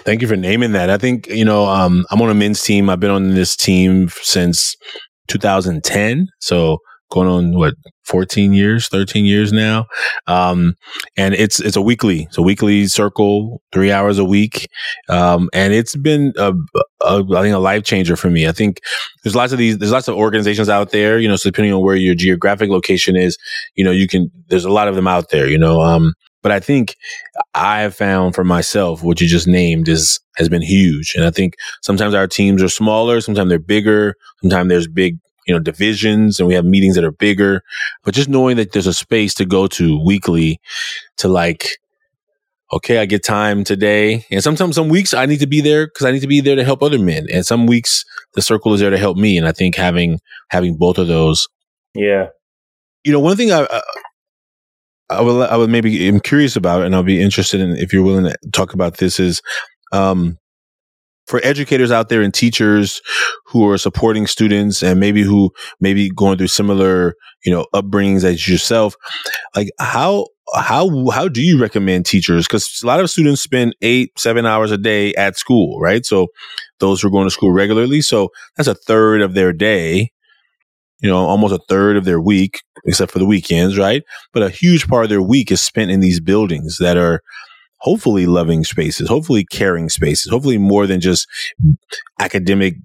thank 0.00 0.20
you 0.20 0.28
for 0.28 0.36
naming 0.36 0.72
that. 0.72 0.90
I 0.90 0.98
think, 0.98 1.26
you 1.28 1.44
know, 1.44 1.64
um, 1.66 2.04
I'm 2.10 2.20
on 2.20 2.30
a 2.30 2.34
men's 2.34 2.62
team. 2.62 2.90
I've 2.90 3.00
been 3.00 3.10
on 3.10 3.34
this 3.34 3.56
team 3.56 4.08
since 4.22 4.76
2010. 5.28 6.28
So 6.40 6.78
going 7.14 7.28
on 7.28 7.56
what 7.56 7.74
14 8.04 8.52
years 8.52 8.88
13 8.88 9.24
years 9.24 9.52
now? 9.52 9.86
Um, 10.26 10.74
and 11.16 11.34
it's 11.34 11.60
it's 11.60 11.76
a 11.76 11.82
weekly 11.82 12.24
it's 12.24 12.38
a 12.38 12.42
weekly 12.42 12.86
circle 12.86 13.62
three 13.72 13.92
hours 13.92 14.18
a 14.18 14.24
week. 14.24 14.68
Um, 15.08 15.48
and 15.54 15.72
it's 15.72 15.96
been 15.96 16.32
a, 16.36 16.52
a, 17.02 17.24
I 17.36 17.42
think 17.42 17.54
a 17.54 17.58
life 17.58 17.84
changer 17.84 18.16
for 18.16 18.30
me. 18.30 18.48
I 18.48 18.52
think 18.52 18.80
there's 19.22 19.36
lots 19.36 19.52
of 19.52 19.58
these 19.58 19.78
there's 19.78 19.92
lots 19.92 20.08
of 20.08 20.16
organizations 20.16 20.68
out 20.68 20.90
there 20.90 21.18
you 21.18 21.28
know 21.28 21.36
so 21.36 21.48
depending 21.48 21.72
on 21.72 21.82
where 21.82 21.96
your 21.96 22.14
geographic 22.14 22.68
location 22.68 23.16
is 23.16 23.38
you 23.74 23.84
know 23.84 23.90
you 23.90 24.08
can 24.08 24.30
there's 24.48 24.64
a 24.64 24.70
lot 24.70 24.88
of 24.88 24.96
them 24.96 25.08
out 25.08 25.30
there 25.30 25.48
you 25.48 25.58
know 25.58 25.80
um, 25.80 26.12
but 26.44 26.52
I 26.52 26.60
think 26.60 26.94
I 27.54 27.80
have 27.80 27.96
found 27.96 28.34
for 28.34 28.44
myself 28.44 29.02
what 29.02 29.20
you 29.20 29.26
just 29.26 29.48
named 29.48 29.88
is 29.88 30.20
has 30.36 30.48
been 30.48 30.62
huge. 30.62 31.14
And 31.16 31.24
I 31.24 31.30
think 31.30 31.54
sometimes 31.82 32.12
our 32.14 32.26
teams 32.26 32.62
are 32.62 32.68
smaller, 32.68 33.20
sometimes 33.22 33.48
they're 33.48 33.58
bigger, 33.58 34.14
sometimes 34.42 34.68
there's 34.68 34.86
big 34.86 35.16
you 35.46 35.54
know, 35.54 35.60
divisions 35.60 36.38
and 36.38 36.48
we 36.48 36.54
have 36.54 36.64
meetings 36.64 36.94
that 36.94 37.04
are 37.04 37.12
bigger. 37.12 37.62
But 38.02 38.14
just 38.14 38.28
knowing 38.28 38.56
that 38.56 38.72
there's 38.72 38.86
a 38.86 38.94
space 38.94 39.34
to 39.34 39.44
go 39.44 39.66
to 39.68 40.02
weekly 40.04 40.60
to 41.18 41.28
like, 41.28 41.66
okay, 42.72 42.98
I 42.98 43.06
get 43.06 43.24
time 43.24 43.64
today. 43.64 44.24
And 44.30 44.42
sometimes 44.42 44.74
some 44.74 44.88
weeks 44.88 45.14
I 45.14 45.26
need 45.26 45.40
to 45.40 45.46
be 45.46 45.60
there 45.60 45.86
because 45.86 46.06
I 46.06 46.10
need 46.10 46.20
to 46.20 46.26
be 46.26 46.40
there 46.40 46.56
to 46.56 46.64
help 46.64 46.82
other 46.82 46.98
men. 46.98 47.26
And 47.32 47.46
some 47.46 47.66
weeks 47.66 48.04
the 48.34 48.42
circle 48.42 48.74
is 48.74 48.80
there 48.80 48.90
to 48.90 48.98
help 48.98 49.16
me. 49.16 49.36
And 49.38 49.46
I 49.46 49.52
think 49.52 49.76
having 49.76 50.18
having 50.48 50.76
both 50.76 50.98
of 50.98 51.08
those. 51.08 51.46
Yeah. 51.94 52.28
You 53.04 53.12
know, 53.12 53.20
one 53.20 53.36
thing 53.36 53.52
I, 53.52 53.66
I 53.70 53.82
I 55.10 55.20
would, 55.20 55.48
I 55.48 55.56
would 55.56 55.70
maybe 55.70 56.08
I'm 56.08 56.20
curious 56.20 56.56
about, 56.56 56.82
and 56.82 56.94
I'll 56.94 57.02
be 57.02 57.20
interested 57.20 57.60
in 57.60 57.76
if 57.76 57.92
you're 57.92 58.02
willing 58.02 58.24
to 58.24 58.50
talk 58.52 58.72
about 58.72 58.96
this 58.96 59.20
is, 59.20 59.42
um, 59.92 60.38
for 61.26 61.40
educators 61.42 61.90
out 61.90 62.08
there 62.08 62.22
and 62.22 62.34
teachers 62.34 63.00
who 63.46 63.68
are 63.68 63.78
supporting 63.78 64.26
students 64.26 64.82
and 64.82 65.00
maybe 65.00 65.22
who 65.22 65.50
maybe 65.80 66.10
going 66.10 66.38
through 66.38 66.48
similar, 66.48 67.14
you 67.44 67.52
know, 67.52 67.66
upbringings 67.74 68.24
as 68.24 68.46
yourself, 68.48 68.94
like 69.56 69.68
how 69.78 70.26
how 70.54 71.10
how 71.10 71.28
do 71.28 71.40
you 71.40 71.60
recommend 71.60 72.06
teachers? 72.06 72.46
Because 72.46 72.80
a 72.82 72.86
lot 72.86 73.00
of 73.00 73.10
students 73.10 73.40
spend 73.40 73.74
eight 73.82 74.10
seven 74.18 74.44
hours 74.46 74.70
a 74.70 74.78
day 74.78 75.14
at 75.14 75.36
school, 75.36 75.80
right? 75.80 76.04
So 76.04 76.28
those 76.78 77.00
who 77.00 77.08
are 77.08 77.12
going 77.12 77.26
to 77.26 77.30
school 77.30 77.52
regularly, 77.52 78.02
so 78.02 78.28
that's 78.56 78.68
a 78.68 78.74
third 78.74 79.22
of 79.22 79.34
their 79.34 79.52
day. 79.52 80.10
You 81.00 81.10
know, 81.10 81.18
almost 81.18 81.54
a 81.54 81.60
third 81.68 81.96
of 81.96 82.04
their 82.04 82.20
week, 82.20 82.62
except 82.86 83.12
for 83.12 83.18
the 83.18 83.26
weekends, 83.26 83.76
right? 83.76 84.02
But 84.32 84.42
a 84.42 84.48
huge 84.48 84.88
part 84.88 85.04
of 85.04 85.10
their 85.10 85.20
week 85.20 85.50
is 85.50 85.60
spent 85.60 85.90
in 85.90 86.00
these 86.00 86.20
buildings 86.20 86.78
that 86.78 86.96
are 86.96 87.20
hopefully 87.84 88.26
loving 88.26 88.64
spaces, 88.64 89.08
hopefully 89.08 89.44
caring 89.44 89.90
spaces, 89.90 90.30
hopefully 90.30 90.56
more 90.56 90.86
than 90.86 91.00
just 91.00 91.28
academic 92.18 92.76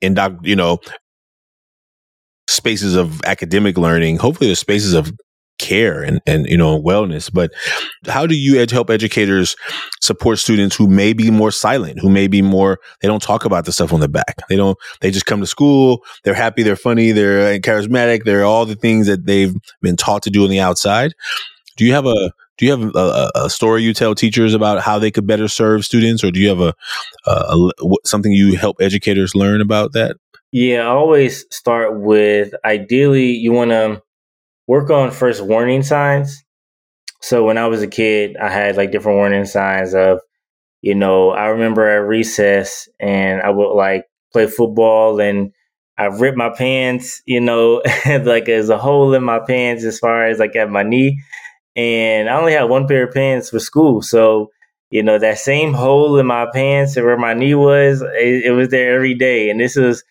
and 0.00 0.18
you 0.42 0.54
know 0.54 0.78
spaces 2.46 2.94
of 2.94 3.20
academic 3.24 3.76
learning. 3.76 4.16
Hopefully, 4.16 4.46
there's 4.46 4.60
spaces 4.60 4.94
of 4.94 5.12
care 5.58 6.04
and, 6.04 6.20
and 6.24 6.46
you 6.46 6.56
know 6.56 6.80
wellness. 6.80 7.30
But 7.32 7.50
how 8.06 8.26
do 8.28 8.36
you 8.36 8.60
ed- 8.60 8.70
help 8.70 8.90
educators 8.90 9.56
support 10.00 10.38
students 10.38 10.76
who 10.76 10.86
may 10.86 11.12
be 11.12 11.32
more 11.32 11.50
silent 11.50 11.98
who 11.98 12.08
may 12.08 12.28
be 12.28 12.40
more 12.40 12.78
they 13.00 13.08
don't 13.08 13.20
talk 13.20 13.44
about 13.44 13.64
the 13.64 13.72
stuff 13.72 13.92
on 13.92 13.98
the 13.98 14.08
back. 14.08 14.36
They 14.48 14.54
don't 14.54 14.78
they 15.00 15.10
just 15.10 15.26
come 15.26 15.40
to 15.40 15.48
school 15.48 16.04
they're 16.22 16.32
happy 16.32 16.62
they're 16.62 16.76
funny 16.76 17.10
they're 17.10 17.40
uh, 17.40 17.58
charismatic 17.58 18.22
they're 18.22 18.44
all 18.44 18.66
the 18.66 18.76
things 18.76 19.08
that 19.08 19.26
they've 19.26 19.54
been 19.82 19.96
taught 19.96 20.22
to 20.22 20.30
do 20.30 20.44
on 20.44 20.50
the 20.50 20.60
outside. 20.60 21.12
Do 21.76 21.84
you 21.84 21.92
have 21.92 22.06
a 22.06 22.32
do 22.58 22.66
you 22.66 22.72
have 22.72 22.94
a, 22.94 23.30
a, 23.36 23.50
story 23.50 23.82
you 23.82 23.94
tell 23.94 24.14
teachers 24.14 24.52
about 24.52 24.82
how 24.82 24.98
they 24.98 25.10
could 25.10 25.26
better 25.26 25.48
serve 25.48 25.84
students, 25.84 26.22
or 26.24 26.30
do 26.30 26.40
you 26.40 26.48
have 26.48 26.60
a, 26.60 26.74
a, 27.26 27.70
a 27.80 27.94
something 28.04 28.32
you 28.32 28.56
help 28.56 28.78
educators 28.80 29.34
learn 29.34 29.60
about 29.60 29.92
that? 29.92 30.16
Yeah, 30.50 30.82
I 30.82 30.86
always 30.86 31.44
start 31.50 32.00
with 32.00 32.52
ideally 32.64 33.30
you 33.30 33.52
want 33.52 33.70
to 33.70 34.02
work 34.66 34.90
on 34.90 35.10
first 35.10 35.42
warning 35.42 35.82
signs. 35.82 36.44
So 37.20 37.44
when 37.44 37.58
I 37.58 37.66
was 37.66 37.82
a 37.82 37.88
kid, 37.88 38.36
I 38.36 38.48
had 38.48 38.76
like 38.76 38.90
different 38.90 39.18
warning 39.18 39.44
signs 39.44 39.94
of, 39.94 40.20
you 40.82 40.94
know, 40.94 41.30
I 41.30 41.46
remember 41.46 41.88
at 41.88 42.06
recess 42.08 42.88
and 42.98 43.40
I 43.42 43.50
would 43.50 43.72
like 43.74 44.04
play 44.32 44.46
football 44.46 45.20
and 45.20 45.52
I've 45.96 46.20
ripped 46.20 46.38
my 46.38 46.50
pants, 46.50 47.22
you 47.26 47.40
know, 47.40 47.82
like 48.06 48.46
there's 48.46 48.68
a 48.68 48.78
hole 48.78 49.14
in 49.14 49.24
my 49.24 49.40
pants 49.40 49.84
as 49.84 49.98
far 49.98 50.26
as 50.26 50.38
like 50.38 50.54
at 50.56 50.70
my 50.70 50.82
knee. 50.82 51.20
And 51.78 52.28
I 52.28 52.36
only 52.36 52.54
had 52.54 52.64
one 52.64 52.88
pair 52.88 53.06
of 53.06 53.14
pants 53.14 53.50
for 53.50 53.60
school. 53.60 54.02
So, 54.02 54.50
you 54.90 55.00
know, 55.02 55.16
that 55.18 55.38
same 55.38 55.72
hole 55.72 56.18
in 56.18 56.26
my 56.26 56.46
pants 56.52 56.96
where 56.96 57.16
my 57.16 57.34
knee 57.34 57.54
was, 57.54 58.02
it, 58.02 58.46
it 58.46 58.50
was 58.50 58.70
there 58.70 58.96
every 58.96 59.14
day. 59.14 59.48
And 59.48 59.60
this 59.60 59.76
was 59.76 60.02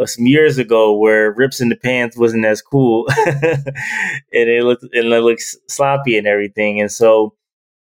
uh, 0.00 0.06
some 0.06 0.26
years 0.26 0.58
ago 0.58 0.96
where 0.96 1.32
rips 1.32 1.60
in 1.60 1.70
the 1.70 1.76
pants 1.76 2.16
wasn't 2.16 2.44
as 2.44 2.62
cool 2.62 3.06
and 3.26 3.64
it 4.32 4.62
looked 4.62 4.84
and 4.84 5.12
it 5.12 5.22
looks 5.22 5.56
sloppy 5.66 6.16
and 6.16 6.28
everything. 6.28 6.80
And 6.80 6.92
so 6.92 7.34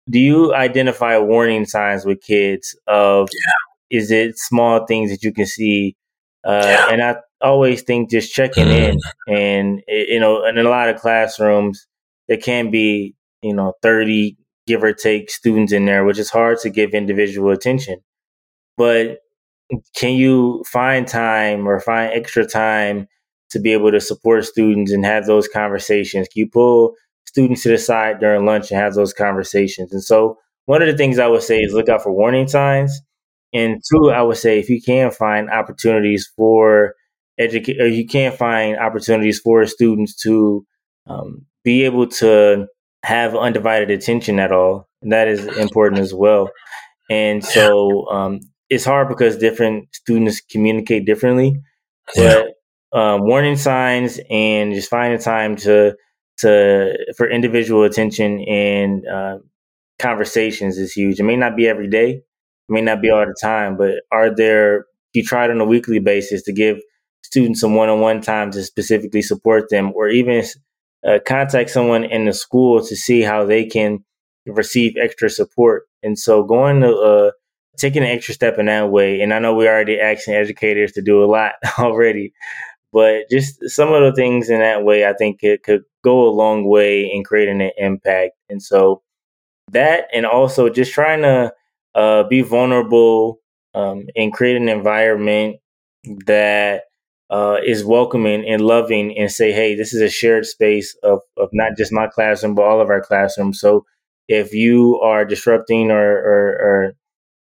do 0.09 0.19
you 0.19 0.53
identify 0.55 1.17
warning 1.19 1.65
signs 1.65 2.05
with 2.05 2.21
kids 2.21 2.75
of 2.87 3.29
yeah. 3.31 3.97
is 3.99 4.11
it 4.11 4.39
small 4.39 4.85
things 4.85 5.11
that 5.11 5.23
you 5.23 5.31
can 5.31 5.45
see 5.45 5.95
uh, 6.43 6.61
yeah. 6.63 6.87
and 6.89 7.03
I 7.03 7.17
always 7.41 7.83
think 7.83 8.09
just 8.09 8.33
checking 8.33 8.67
mm. 8.67 8.89
in 8.89 8.99
and 9.27 9.81
you 9.87 10.19
know 10.19 10.45
in 10.45 10.57
a 10.57 10.63
lot 10.63 10.89
of 10.89 10.99
classrooms 10.99 11.85
there 12.27 12.37
can 12.37 12.71
be 12.71 13.15
you 13.41 13.53
know 13.53 13.73
30 13.81 14.37
give 14.67 14.83
or 14.83 14.93
take 14.93 15.29
students 15.29 15.73
in 15.73 15.85
there 15.85 16.05
which 16.05 16.19
is 16.19 16.29
hard 16.29 16.59
to 16.59 16.69
give 16.69 16.91
individual 16.91 17.51
attention 17.51 17.99
but 18.77 19.19
can 19.95 20.13
you 20.13 20.63
find 20.67 21.07
time 21.07 21.67
or 21.67 21.79
find 21.79 22.11
extra 22.13 22.45
time 22.45 23.07
to 23.51 23.59
be 23.59 23.73
able 23.73 23.91
to 23.91 23.99
support 23.99 24.45
students 24.45 24.91
and 24.91 25.05
have 25.05 25.25
those 25.25 25.47
conversations 25.47 26.27
can 26.27 26.41
you 26.41 26.49
pull 26.49 26.95
students 27.29 27.61
to 27.61 27.69
the 27.69 27.77
side 27.77 28.19
during 28.19 28.45
lunch 28.45 28.71
and 28.71 28.79
have 28.79 28.95
those 28.95 29.13
conversations. 29.13 29.93
And 29.93 30.03
so 30.03 30.37
one 30.65 30.81
of 30.81 30.87
the 30.87 30.97
things 30.97 31.19
I 31.19 31.27
would 31.27 31.43
say 31.43 31.59
is 31.59 31.73
look 31.73 31.87
out 31.87 32.01
for 32.01 32.11
warning 32.11 32.47
signs. 32.47 32.99
And 33.53 33.81
two, 33.91 34.09
I 34.09 34.21
would 34.21 34.37
say 34.37 34.59
if 34.59 34.69
you 34.69 34.81
can 34.81 35.11
find 35.11 35.49
opportunities 35.49 36.29
for 36.35 36.95
educate, 37.37 37.79
or 37.79 37.87
you 37.87 38.05
can 38.07 38.31
find 38.31 38.77
opportunities 38.77 39.39
for 39.39 39.65
students 39.65 40.15
to 40.23 40.65
um, 41.07 41.45
be 41.63 41.83
able 41.85 42.07
to 42.07 42.67
have 43.03 43.35
undivided 43.35 43.89
attention 43.91 44.39
at 44.39 44.51
all, 44.51 44.87
that 45.01 45.27
is 45.27 45.45
important 45.57 46.01
as 46.01 46.13
well. 46.13 46.49
And 47.09 47.43
so 47.43 48.07
um, 48.09 48.39
it's 48.69 48.85
hard 48.85 49.07
because 49.09 49.37
different 49.37 49.87
students 49.93 50.41
communicate 50.41 51.05
differently, 51.05 51.59
but 52.15 52.47
um, 52.91 53.21
warning 53.21 53.55
signs 53.55 54.19
and 54.29 54.73
just 54.73 54.89
finding 54.89 55.19
time 55.19 55.55
to 55.57 55.95
to 56.39 56.93
for 57.17 57.29
individual 57.29 57.83
attention 57.83 58.41
and 58.47 59.07
uh, 59.07 59.37
conversations 59.97 60.77
is 60.77 60.93
huge. 60.93 61.19
It 61.19 61.23
may 61.23 61.35
not 61.35 61.55
be 61.55 61.67
every 61.67 61.89
day, 61.89 62.09
it 62.11 62.23
may 62.69 62.81
not 62.81 63.01
be 63.01 63.09
all 63.09 63.25
the 63.25 63.35
time, 63.41 63.77
but 63.77 63.95
are 64.11 64.33
there? 64.33 64.85
You 65.13 65.23
try 65.23 65.45
it 65.45 65.51
on 65.51 65.59
a 65.59 65.65
weekly 65.65 65.99
basis 65.99 66.43
to 66.43 66.53
give 66.53 66.77
students 67.23 67.59
some 67.61 67.75
one-on-one 67.75 68.21
time 68.21 68.51
to 68.51 68.63
specifically 68.63 69.21
support 69.21 69.69
them, 69.69 69.91
or 69.95 70.07
even 70.09 70.43
uh, 71.07 71.19
contact 71.25 71.69
someone 71.69 72.03
in 72.03 72.25
the 72.25 72.33
school 72.33 72.85
to 72.85 72.95
see 72.95 73.21
how 73.21 73.45
they 73.45 73.65
can 73.65 74.03
receive 74.45 74.93
extra 74.97 75.29
support. 75.29 75.83
And 76.03 76.17
so, 76.17 76.43
going 76.43 76.81
to 76.81 76.95
uh, 76.95 77.31
taking 77.77 78.03
an 78.03 78.09
extra 78.09 78.33
step 78.33 78.57
in 78.57 78.65
that 78.67 78.89
way, 78.89 79.21
and 79.21 79.33
I 79.33 79.39
know 79.39 79.53
we 79.53 79.67
already 79.67 79.99
asking 79.99 80.35
educators 80.35 80.91
to 80.93 81.01
do 81.01 81.23
a 81.23 81.27
lot 81.27 81.53
already, 81.79 82.33
but 82.91 83.29
just 83.29 83.69
some 83.69 83.93
of 83.93 84.01
the 84.01 84.13
things 84.13 84.49
in 84.49 84.59
that 84.59 84.83
way, 84.83 85.05
I 85.05 85.13
think 85.13 85.43
it 85.43 85.63
could 85.63 85.83
go 86.03 86.27
a 86.27 86.31
long 86.31 86.65
way 86.65 87.05
in 87.05 87.23
creating 87.23 87.61
an 87.61 87.71
impact. 87.77 88.33
And 88.49 88.61
so 88.61 89.01
that, 89.71 90.07
and 90.13 90.25
also 90.25 90.69
just 90.69 90.93
trying 90.93 91.21
to 91.21 91.53
uh, 91.95 92.23
be 92.23 92.41
vulnerable 92.41 93.41
um, 93.73 94.07
and 94.15 94.33
create 94.33 94.57
an 94.57 94.69
environment 94.69 95.57
that 96.25 96.83
uh, 97.29 97.57
is 97.65 97.85
welcoming 97.85 98.45
and 98.47 98.61
loving 98.61 99.17
and 99.17 99.31
say, 99.31 99.51
hey, 99.51 99.75
this 99.75 99.93
is 99.93 100.01
a 100.01 100.09
shared 100.09 100.45
space 100.45 100.95
of, 101.03 101.19
of 101.37 101.49
not 101.53 101.77
just 101.77 101.91
my 101.91 102.07
classroom, 102.07 102.55
but 102.55 102.63
all 102.63 102.81
of 102.81 102.89
our 102.89 103.01
classrooms. 103.01 103.59
So 103.59 103.85
if 104.27 104.53
you 104.53 104.99
are 105.01 105.25
disrupting 105.25 105.91
or, 105.91 106.17
or, 106.17 106.47
or 106.61 106.93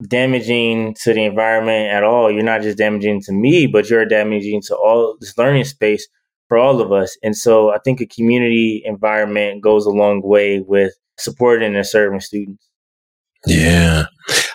damaging 0.08 0.96
to 1.04 1.14
the 1.14 1.26
environment 1.26 1.92
at 1.92 2.04
all. 2.04 2.32
You're 2.32 2.44
not 2.44 2.62
just 2.62 2.78
damaging 2.78 3.22
to 3.24 3.34
me, 3.34 3.68
but 3.68 3.90
you're 3.90 4.06
damaging 4.06 4.62
to 4.68 4.76
all 4.76 5.18
this 5.20 5.38
learning 5.38 5.66
space 5.66 6.08
for 6.48 6.58
all 6.58 6.82
of 6.82 6.92
us. 6.92 7.18
And 7.22 7.36
so 7.36 7.72
I 7.72 7.80
think 7.80 8.02
a 8.02 8.06
community 8.06 8.82
environment 8.86 9.62
goes 9.62 9.86
a 9.86 9.92
long 9.92 10.22
way 10.24 10.62
with 10.62 10.94
supporting 11.18 11.76
and 11.76 11.86
serving 11.86 12.22
students. 12.22 12.66
Yeah. 13.46 14.06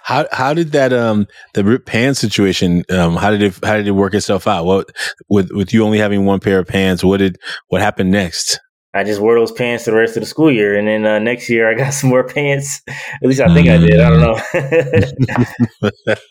How 0.04 0.26
how 0.32 0.52
did 0.52 0.72
that 0.72 0.92
um 0.92 1.26
the 1.54 1.64
rip 1.64 1.86
pants 1.86 2.20
situation 2.20 2.84
um 2.90 3.16
how 3.16 3.30
did 3.30 3.40
it 3.40 3.58
how 3.64 3.76
did 3.76 3.88
it 3.88 3.92
work 3.92 4.12
itself 4.12 4.46
out? 4.46 4.66
What 4.66 4.90
with 5.30 5.50
with 5.50 5.72
you 5.72 5.82
only 5.82 5.98
having 5.98 6.26
one 6.26 6.40
pair 6.40 6.58
of 6.58 6.66
pants, 6.66 7.02
what 7.02 7.18
did 7.18 7.38
what 7.68 7.80
happened 7.80 8.10
next? 8.10 8.60
I 8.92 9.02
just 9.02 9.20
wore 9.20 9.38
those 9.38 9.50
pants 9.50 9.86
the 9.86 9.94
rest 9.94 10.16
of 10.16 10.22
the 10.22 10.26
school 10.26 10.52
year, 10.52 10.78
and 10.78 10.86
then 10.86 11.06
uh, 11.06 11.18
next 11.18 11.48
year 11.48 11.68
I 11.68 11.74
got 11.74 11.90
some 11.94 12.10
more 12.10 12.22
pants. 12.22 12.82
At 12.86 13.22
least 13.22 13.40
I 13.40 13.52
think 13.54 13.66
mm. 13.66 13.74
I 13.74 13.78
did. 13.78 14.00
I 14.00 14.10
don't 14.10 14.20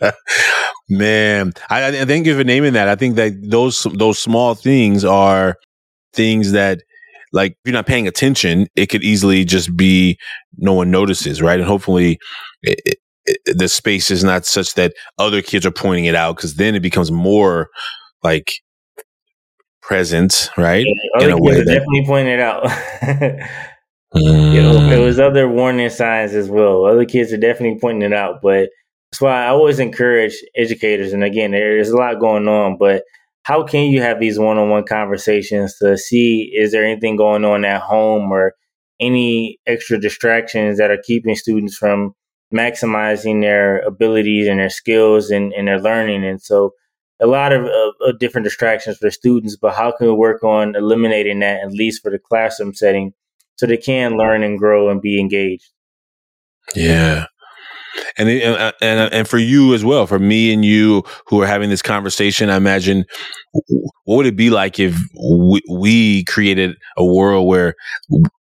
know. 0.02 0.12
Man, 0.90 1.54
I, 1.70 2.02
I 2.02 2.06
thank 2.06 2.28
you 2.28 2.38
for 2.38 2.44
naming 2.44 2.74
that. 2.74 2.88
I 2.88 2.96
think 2.96 3.16
that 3.16 3.34
those 3.42 3.88
those 3.96 4.20
small 4.20 4.54
things 4.54 5.04
are 5.04 5.56
things 6.14 6.52
that, 6.52 6.82
like, 7.32 7.54
if 7.54 7.58
you're 7.66 7.74
not 7.74 7.88
paying 7.88 8.08
attention, 8.08 8.68
it 8.76 8.88
could 8.88 9.04
easily 9.04 9.46
just 9.46 9.76
be 9.76 10.18
no 10.58 10.74
one 10.74 10.92
notices, 10.92 11.42
right? 11.42 11.60
And 11.60 11.68
hopefully, 11.68 12.20
it, 12.62 13.00
the 13.46 13.68
space 13.68 14.12
is 14.12 14.24
not 14.24 14.46
such 14.46 14.74
that 14.76 14.94
other 15.18 15.42
kids 15.42 15.66
are 15.66 15.72
pointing 15.72 16.06
it 16.06 16.16
out, 16.16 16.36
because 16.36 16.56
then 16.56 16.76
it 16.76 16.82
becomes 16.82 17.12
more 17.12 17.70
like 18.24 18.52
present, 19.82 20.50
right? 20.58 20.86
Yeah, 20.86 21.26
in 21.26 21.32
a 21.32 21.38
way 21.38 21.56
that 21.56 21.66
definitely 21.66 22.06
pointed 22.06 22.34
it 22.34 22.40
out. 22.40 22.64
mm. 22.64 23.50
You 24.54 24.62
know, 24.62 24.88
there 24.90 25.02
was 25.02 25.20
other 25.20 25.50
warning 25.50 25.90
signs 25.90 26.36
as 26.36 26.48
well. 26.48 26.86
Other 26.86 27.04
kids 27.04 27.34
are 27.34 27.38
definitely 27.38 27.80
pointing 27.80 28.12
it 28.12 28.16
out, 28.16 28.44
but 28.44 28.70
that's 29.12 29.20
why 29.22 29.46
I 29.46 29.48
always 29.48 29.80
encourage 29.80 30.36
educators. 30.56 31.14
And 31.14 31.24
again, 31.24 31.50
there's 31.50 31.90
a 31.90 31.98
lot 31.98 32.20
going 32.20 32.48
on, 32.48 32.78
but 32.78 33.04
how 33.44 33.64
can 33.64 33.90
you 33.90 34.02
have 34.02 34.20
these 34.20 34.40
one-on-one 34.40 34.86
conversations 34.86 35.76
to 35.78 35.98
see 35.98 36.52
is 36.56 36.72
there 36.72 36.86
anything 36.86 37.16
going 37.16 37.44
on 37.44 37.66
at 37.66 37.82
home 37.82 38.32
or 38.32 38.54
any 39.00 39.60
extra 39.68 40.00
distractions 40.00 40.78
that 40.78 40.92
are 40.92 41.02
keeping 41.04 41.36
students 41.36 41.76
from 41.76 42.14
maximizing 42.54 43.42
their 43.42 43.80
abilities 43.80 44.48
and 44.48 44.60
their 44.60 44.70
skills 44.70 45.30
and, 45.30 45.54
and 45.54 45.68
their 45.68 45.80
learning 45.80 46.24
and 46.24 46.42
so 46.42 46.74
a 47.20 47.28
lot 47.28 47.54
of, 47.54 47.66
of, 48.06 48.20
different 48.20 48.44
distractions 48.44 48.98
for 48.98 49.10
students, 49.10 49.56
but 49.56 49.74
how 49.74 49.92
can 49.92 50.08
we 50.08 50.14
work 50.14 50.44
on 50.44 50.76
eliminating 50.76 51.40
that 51.40 51.62
at 51.62 51.72
least 51.72 52.02
for 52.02 52.12
the 52.12 52.20
classroom 52.20 52.74
setting 52.74 53.14
so 53.56 53.66
they 53.66 53.78
can 53.78 54.18
learn 54.18 54.44
and 54.44 54.60
grow 54.60 54.90
and 54.90 55.02
be 55.02 55.20
engaged? 55.20 55.70
Yeah. 56.76 57.26
And, 58.18 58.28
and 58.28 58.56
uh, 58.56 58.72
and 58.82 59.00
uh, 59.00 59.10
and 59.12 59.28
for 59.28 59.38
you 59.38 59.76
as 59.76 59.86
well, 59.86 60.08
for 60.08 60.18
me 60.18 60.52
and 60.52 60.66
you 60.66 61.04
who 61.28 61.42
are 61.42 61.48
having 61.48 61.70
this 61.70 61.84
conversation, 61.84 62.50
I 62.50 62.56
imagine 62.56 63.06
what 64.06 64.18
would 64.18 64.26
it 64.26 64.36
be 64.36 64.50
like 64.50 64.80
if 64.80 65.00
we, 65.16 65.62
we 65.70 66.24
created 66.24 66.76
a 66.98 67.06
world 67.06 67.48
where 67.48 67.76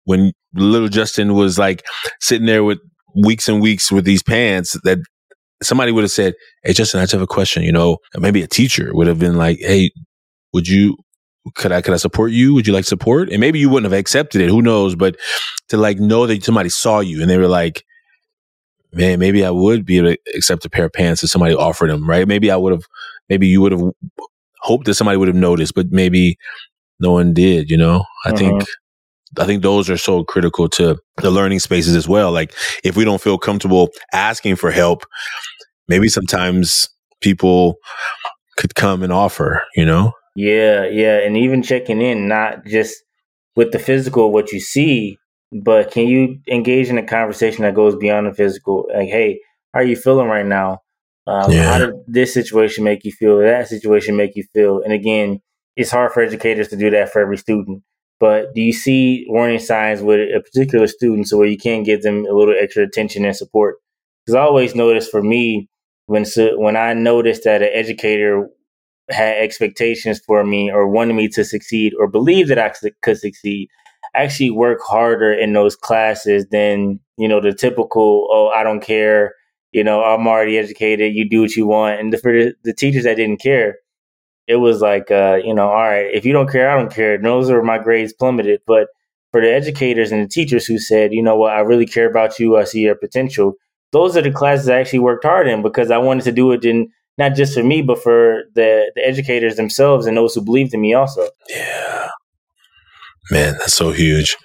when 0.05 0.31
little 0.53 0.87
Justin 0.87 1.33
was 1.33 1.59
like 1.59 1.83
sitting 2.21 2.47
there 2.47 2.63
with 2.63 2.79
weeks 3.15 3.47
and 3.47 3.61
weeks 3.61 3.91
with 3.91 4.05
these 4.05 4.23
pants 4.23 4.77
that 4.83 4.99
somebody 5.61 5.91
would 5.91 6.03
have 6.03 6.11
said, 6.11 6.33
Hey, 6.63 6.73
Justin, 6.73 6.99
I 6.99 7.03
just 7.03 7.13
have 7.13 7.21
a 7.21 7.27
question. 7.27 7.63
You 7.63 7.71
know, 7.71 7.97
maybe 8.17 8.41
a 8.41 8.47
teacher 8.47 8.91
would 8.93 9.07
have 9.07 9.19
been 9.19 9.35
like, 9.35 9.59
Hey, 9.59 9.91
would 10.53 10.67
you, 10.67 10.97
could 11.55 11.71
I, 11.71 11.81
could 11.81 11.93
I 11.93 11.97
support 11.97 12.31
you? 12.31 12.53
Would 12.53 12.67
you 12.67 12.73
like 12.73 12.85
support? 12.85 13.29
And 13.29 13.39
maybe 13.39 13.59
you 13.59 13.69
wouldn't 13.69 13.91
have 13.91 13.99
accepted 13.99 14.41
it. 14.41 14.49
Who 14.49 14.61
knows? 14.61 14.95
But 14.95 15.17
to 15.69 15.77
like 15.77 15.99
know 15.99 16.27
that 16.27 16.43
somebody 16.43 16.69
saw 16.69 16.99
you 16.99 17.21
and 17.21 17.29
they 17.29 17.37
were 17.37 17.47
like, 17.47 17.83
man, 18.93 19.19
maybe 19.19 19.45
I 19.45 19.51
would 19.51 19.85
be 19.85 19.97
able 19.97 20.11
to 20.11 20.17
accept 20.35 20.65
a 20.65 20.69
pair 20.69 20.85
of 20.85 20.93
pants 20.93 21.23
if 21.23 21.29
somebody 21.29 21.55
offered 21.55 21.89
them, 21.89 22.07
right? 22.07 22.27
Maybe 22.27 22.51
I 22.51 22.57
would 22.57 22.73
have, 22.73 22.83
maybe 23.29 23.47
you 23.47 23.61
would 23.61 23.71
have 23.71 23.81
hoped 24.59 24.85
that 24.85 24.95
somebody 24.95 25.17
would 25.17 25.29
have 25.29 25.37
noticed, 25.37 25.73
but 25.73 25.87
maybe 25.91 26.37
no 26.99 27.13
one 27.13 27.33
did, 27.33 27.69
you 27.69 27.77
know? 27.77 28.03
I 28.25 28.29
uh-huh. 28.29 28.37
think, 28.37 28.63
I 29.37 29.45
think 29.45 29.63
those 29.63 29.89
are 29.89 29.97
so 29.97 30.23
critical 30.23 30.67
to 30.69 30.97
the 31.17 31.31
learning 31.31 31.59
spaces 31.59 31.95
as 31.95 32.07
well. 32.07 32.31
Like 32.31 32.53
if 32.83 32.95
we 32.95 33.05
don't 33.05 33.21
feel 33.21 33.37
comfortable 33.37 33.89
asking 34.13 34.57
for 34.57 34.71
help, 34.71 35.03
maybe 35.87 36.07
sometimes 36.07 36.89
people 37.21 37.75
could 38.57 38.75
come 38.75 39.03
and 39.03 39.13
offer, 39.13 39.63
you 39.75 39.85
know? 39.85 40.13
Yeah, 40.35 40.85
yeah. 40.85 41.19
And 41.19 41.37
even 41.37 41.63
checking 41.63 42.01
in, 42.01 42.27
not 42.27 42.65
just 42.65 42.95
with 43.55 43.71
the 43.71 43.79
physical, 43.79 44.31
what 44.31 44.51
you 44.51 44.59
see, 44.59 45.17
but 45.51 45.91
can 45.91 46.07
you 46.07 46.39
engage 46.49 46.89
in 46.89 46.97
a 46.97 47.05
conversation 47.05 47.63
that 47.63 47.75
goes 47.75 47.95
beyond 47.95 48.27
the 48.27 48.33
physical? 48.33 48.87
Like, 48.93 49.09
hey, 49.09 49.39
how 49.73 49.81
are 49.81 49.83
you 49.83 49.95
feeling 49.95 50.27
right 50.27 50.45
now? 50.45 50.79
Um, 51.27 51.51
yeah. 51.51 51.71
How 51.71 51.77
did 51.79 51.95
this 52.07 52.33
situation 52.33 52.83
make 52.83 53.03
you 53.03 53.11
feel? 53.11 53.39
That 53.39 53.67
situation 53.67 54.15
make 54.15 54.35
you 54.35 54.43
feel? 54.53 54.81
And 54.81 54.93
again, 54.93 55.41
it's 55.75 55.91
hard 55.91 56.11
for 56.11 56.21
educators 56.21 56.69
to 56.69 56.77
do 56.77 56.89
that 56.89 57.11
for 57.11 57.21
every 57.21 57.37
student. 57.37 57.83
But 58.21 58.53
do 58.55 58.61
you 58.61 58.71
see 58.71 59.25
warning 59.27 59.59
signs 59.59 60.01
with 60.01 60.21
a 60.21 60.41
particular 60.41 60.87
student 60.87 61.27
so 61.27 61.37
where 61.37 61.47
you 61.47 61.57
can 61.57 61.83
give 61.83 62.03
them 62.03 62.25
a 62.27 62.33
little 62.33 62.55
extra 62.57 62.83
attention 62.85 63.25
and 63.25 63.35
support? 63.35 63.77
Because 64.25 64.35
I 64.35 64.43
always 64.43 64.75
notice 64.75 65.09
for 65.09 65.23
me 65.23 65.69
when 66.05 66.25
when 66.55 66.77
I 66.77 66.93
noticed 66.93 67.43
that 67.45 67.63
an 67.63 67.71
educator 67.73 68.47
had 69.09 69.37
expectations 69.37 70.21
for 70.25 70.45
me 70.45 70.71
or 70.71 70.87
wanted 70.87 71.15
me 71.15 71.27
to 71.29 71.43
succeed 71.43 71.93
or 71.99 72.07
believed 72.07 72.49
that 72.51 72.59
I 72.59 72.71
could 73.01 73.17
succeed 73.17 73.69
I 74.15 74.23
actually 74.23 74.51
work 74.51 74.79
harder 74.85 75.33
in 75.33 75.53
those 75.53 75.75
classes 75.75 76.45
than 76.51 76.99
you 77.17 77.27
know 77.27 77.41
the 77.41 77.53
typical 77.53 78.27
oh 78.31 78.49
I 78.49 78.63
don't 78.63 78.81
care. 78.81 79.33
You 79.71 79.83
know 79.83 80.03
I'm 80.03 80.27
already 80.27 80.57
educated. 80.57 81.15
You 81.15 81.29
do 81.29 81.41
what 81.41 81.55
you 81.55 81.65
want. 81.67 81.99
And 81.99 82.13
the, 82.13 82.17
for 82.17 82.31
the, 82.31 82.53
the 82.63 82.73
teachers 82.73 83.05
that 83.05 83.15
didn't 83.15 83.41
care 83.41 83.77
it 84.51 84.57
was 84.57 84.81
like 84.81 85.09
uh, 85.11 85.39
you 85.43 85.53
know 85.53 85.67
all 85.67 85.89
right 85.93 86.09
if 86.13 86.25
you 86.25 86.33
don't 86.33 86.51
care 86.51 86.69
I 86.69 86.75
don't 86.77 86.93
care. 86.93 87.17
Those 87.17 87.49
are 87.49 87.63
my 87.63 87.77
grades 87.77 88.13
plummeted. 88.13 88.61
But 88.67 88.87
for 89.31 89.41
the 89.41 89.51
educators 89.51 90.11
and 90.11 90.23
the 90.23 90.27
teachers 90.27 90.65
who 90.65 90.77
said 90.77 91.13
you 91.13 91.23
know 91.23 91.35
what? 91.37 91.53
I 91.53 91.61
really 91.61 91.85
care 91.85 92.09
about 92.09 92.39
you. 92.39 92.57
I 92.57 92.65
see 92.65 92.81
your 92.81 92.95
potential. 92.95 93.53
Those 93.91 94.15
are 94.15 94.21
the 94.21 94.31
classes 94.31 94.69
I 94.69 94.79
actually 94.79 94.99
worked 94.99 95.25
hard 95.25 95.47
in 95.47 95.61
because 95.61 95.91
I 95.91 95.97
wanted 95.97 96.23
to 96.25 96.31
do 96.31 96.51
it 96.51 96.65
in 96.65 96.89
not 97.17 97.35
just 97.35 97.53
for 97.53 97.63
me 97.63 97.81
but 97.81 98.01
for 98.01 98.43
the 98.55 98.91
the 98.95 99.05
educators 99.05 99.55
themselves 99.55 100.05
and 100.05 100.17
those 100.17 100.35
who 100.35 100.41
believed 100.41 100.73
in 100.73 100.81
me 100.81 100.93
also. 100.93 101.27
Yeah. 101.49 102.09
Man, 103.29 103.53
that's 103.59 103.73
so 103.73 103.91
huge. 103.91 104.35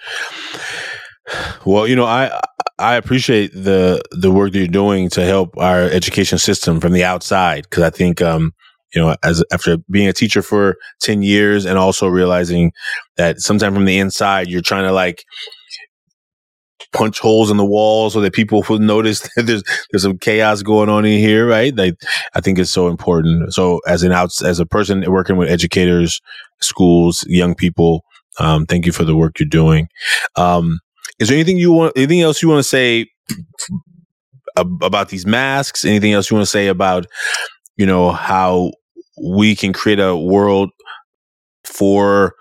Well, 1.64 1.88
you 1.88 1.96
know, 1.96 2.04
I 2.04 2.40
I 2.78 2.96
appreciate 2.96 3.52
the 3.52 4.02
the 4.12 4.30
work 4.30 4.52
that 4.52 4.58
you're 4.58 4.68
doing 4.68 5.08
to 5.10 5.24
help 5.24 5.56
our 5.56 5.82
education 5.82 6.38
system 6.38 6.80
from 6.80 6.92
the 6.92 7.04
outside 7.04 7.64
because 7.64 7.82
I 7.82 7.90
think 7.90 8.20
um 8.20 8.52
you 8.96 9.02
know 9.02 9.14
as 9.22 9.44
after 9.52 9.76
being 9.90 10.08
a 10.08 10.12
teacher 10.12 10.42
for 10.42 10.76
10 11.02 11.22
years 11.22 11.66
and 11.66 11.78
also 11.78 12.08
realizing 12.08 12.72
that 13.16 13.40
sometimes 13.40 13.74
from 13.76 13.84
the 13.84 13.98
inside 13.98 14.48
you're 14.48 14.62
trying 14.62 14.84
to 14.84 14.92
like 14.92 15.22
punch 16.92 17.18
holes 17.18 17.50
in 17.50 17.58
the 17.58 17.64
wall 17.64 18.10
so 18.10 18.20
that 18.20 18.32
people 18.32 18.64
will 18.68 18.78
notice 18.78 19.20
that 19.36 19.42
there's 19.42 19.62
there's 19.90 20.02
some 20.02 20.18
chaos 20.18 20.62
going 20.62 20.88
on 20.88 21.04
in 21.04 21.18
here, 21.18 21.46
right? 21.46 21.76
Like 21.76 21.94
I 22.34 22.40
think 22.40 22.58
it's 22.58 22.70
so 22.70 22.88
important. 22.88 23.52
So 23.52 23.80
as 23.86 24.02
an 24.02 24.12
out 24.12 24.30
as 24.42 24.58
a 24.58 24.66
person 24.66 25.04
working 25.10 25.36
with 25.36 25.50
educators, 25.50 26.20
schools, 26.60 27.24
young 27.28 27.54
people, 27.54 28.04
um, 28.38 28.66
thank 28.66 28.86
you 28.86 28.92
for 28.92 29.04
the 29.04 29.16
work 29.16 29.38
you're 29.38 29.48
doing. 29.48 29.88
Um, 30.36 30.80
is 31.18 31.28
there 31.28 31.36
anything 31.36 31.58
you 31.58 31.72
want? 31.72 31.92
Anything 31.96 32.22
else 32.22 32.42
you 32.42 32.48
want 32.48 32.60
to 32.60 32.68
say 32.68 33.06
about 34.56 35.08
these 35.10 35.26
masks? 35.26 35.84
Anything 35.84 36.12
else 36.12 36.30
you 36.30 36.36
want 36.36 36.46
to 36.46 36.50
say 36.50 36.68
about 36.68 37.06
you 37.76 37.86
know 37.86 38.10
how 38.10 38.72
we 39.22 39.54
can 39.54 39.72
create 39.72 40.00
a 40.00 40.16
world 40.16 40.70
for 41.64 42.34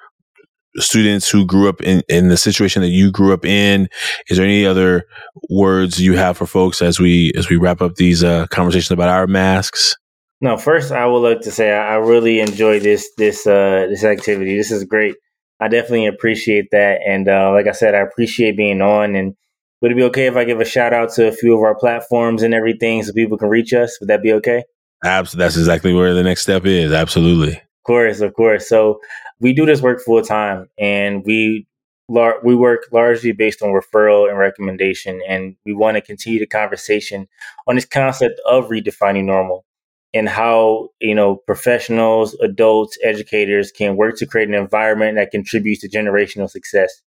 students 0.77 1.29
who 1.29 1.45
grew 1.45 1.69
up 1.69 1.81
in, 1.81 2.01
in 2.09 2.27
the 2.27 2.37
situation 2.37 2.81
that 2.81 2.89
you 2.89 3.09
grew 3.09 3.33
up 3.33 3.45
in 3.45 3.87
is 4.29 4.37
there 4.37 4.45
any 4.45 4.65
other 4.65 5.05
words 5.49 6.01
you 6.01 6.17
have 6.17 6.37
for 6.37 6.45
folks 6.45 6.81
as 6.81 6.99
we 6.99 7.31
as 7.37 7.49
we 7.49 7.55
wrap 7.55 7.81
up 7.81 7.95
these 7.95 8.25
uh, 8.25 8.45
conversations 8.47 8.91
about 8.91 9.07
our 9.07 9.25
masks 9.25 9.95
no 10.41 10.57
first 10.57 10.91
i 10.91 11.05
would 11.05 11.19
like 11.19 11.39
to 11.39 11.49
say 11.49 11.71
i 11.71 11.95
really 11.95 12.41
enjoy 12.41 12.77
this 12.77 13.09
this 13.17 13.47
uh 13.47 13.87
this 13.89 14.03
activity 14.03 14.57
this 14.57 14.69
is 14.69 14.83
great 14.83 15.15
I 15.59 15.67
definitely 15.67 16.07
appreciate 16.07 16.69
that. 16.71 16.99
And 17.07 17.27
uh, 17.29 17.51
like 17.51 17.67
I 17.67 17.71
said, 17.71 17.95
I 17.95 17.99
appreciate 17.99 18.57
being 18.57 18.81
on. 18.81 19.15
And 19.15 19.35
would 19.81 19.91
it 19.91 19.95
be 19.95 20.03
okay 20.03 20.27
if 20.27 20.35
I 20.35 20.43
give 20.43 20.59
a 20.59 20.65
shout 20.65 20.93
out 20.93 21.11
to 21.13 21.27
a 21.27 21.31
few 21.31 21.55
of 21.55 21.61
our 21.61 21.75
platforms 21.75 22.43
and 22.43 22.53
everything 22.53 23.03
so 23.03 23.13
people 23.13 23.37
can 23.37 23.49
reach 23.49 23.73
us? 23.73 23.97
Would 23.99 24.09
that 24.09 24.21
be 24.21 24.33
okay? 24.33 24.63
Absolutely. 25.05 25.45
That's 25.45 25.57
exactly 25.57 25.93
where 25.93 26.13
the 26.13 26.23
next 26.23 26.41
step 26.41 26.65
is. 26.65 26.91
Absolutely. 26.91 27.53
Of 27.53 27.83
course, 27.85 28.21
of 28.21 28.33
course. 28.33 28.67
So 28.67 28.99
we 29.39 29.53
do 29.53 29.65
this 29.65 29.81
work 29.81 30.01
full 30.01 30.21
time, 30.23 30.67
and 30.79 31.23
we 31.25 31.67
lar- 32.09 32.39
we 32.43 32.55
work 32.55 32.87
largely 32.91 33.31
based 33.31 33.61
on 33.61 33.69
referral 33.69 34.27
and 34.27 34.37
recommendation, 34.37 35.21
and 35.27 35.55
we 35.65 35.73
want 35.73 35.95
to 35.95 36.01
continue 36.01 36.39
the 36.39 36.47
conversation 36.47 37.27
on 37.67 37.75
this 37.75 37.85
concept 37.85 38.39
of 38.47 38.69
redefining 38.69 39.25
normal 39.25 39.65
and 40.13 40.27
how 40.27 40.89
you 40.99 41.13
know 41.13 41.35
professionals, 41.35 42.33
adults, 42.35 42.97
educators 43.03 43.71
can 43.71 43.97
work 43.97 44.17
to 44.17 44.25
create 44.25 44.47
an 44.47 44.55
environment 44.55 45.15
that 45.17 45.29
contributes 45.31 45.81
to 45.81 45.89
generational 45.89 46.49
success. 46.49 47.01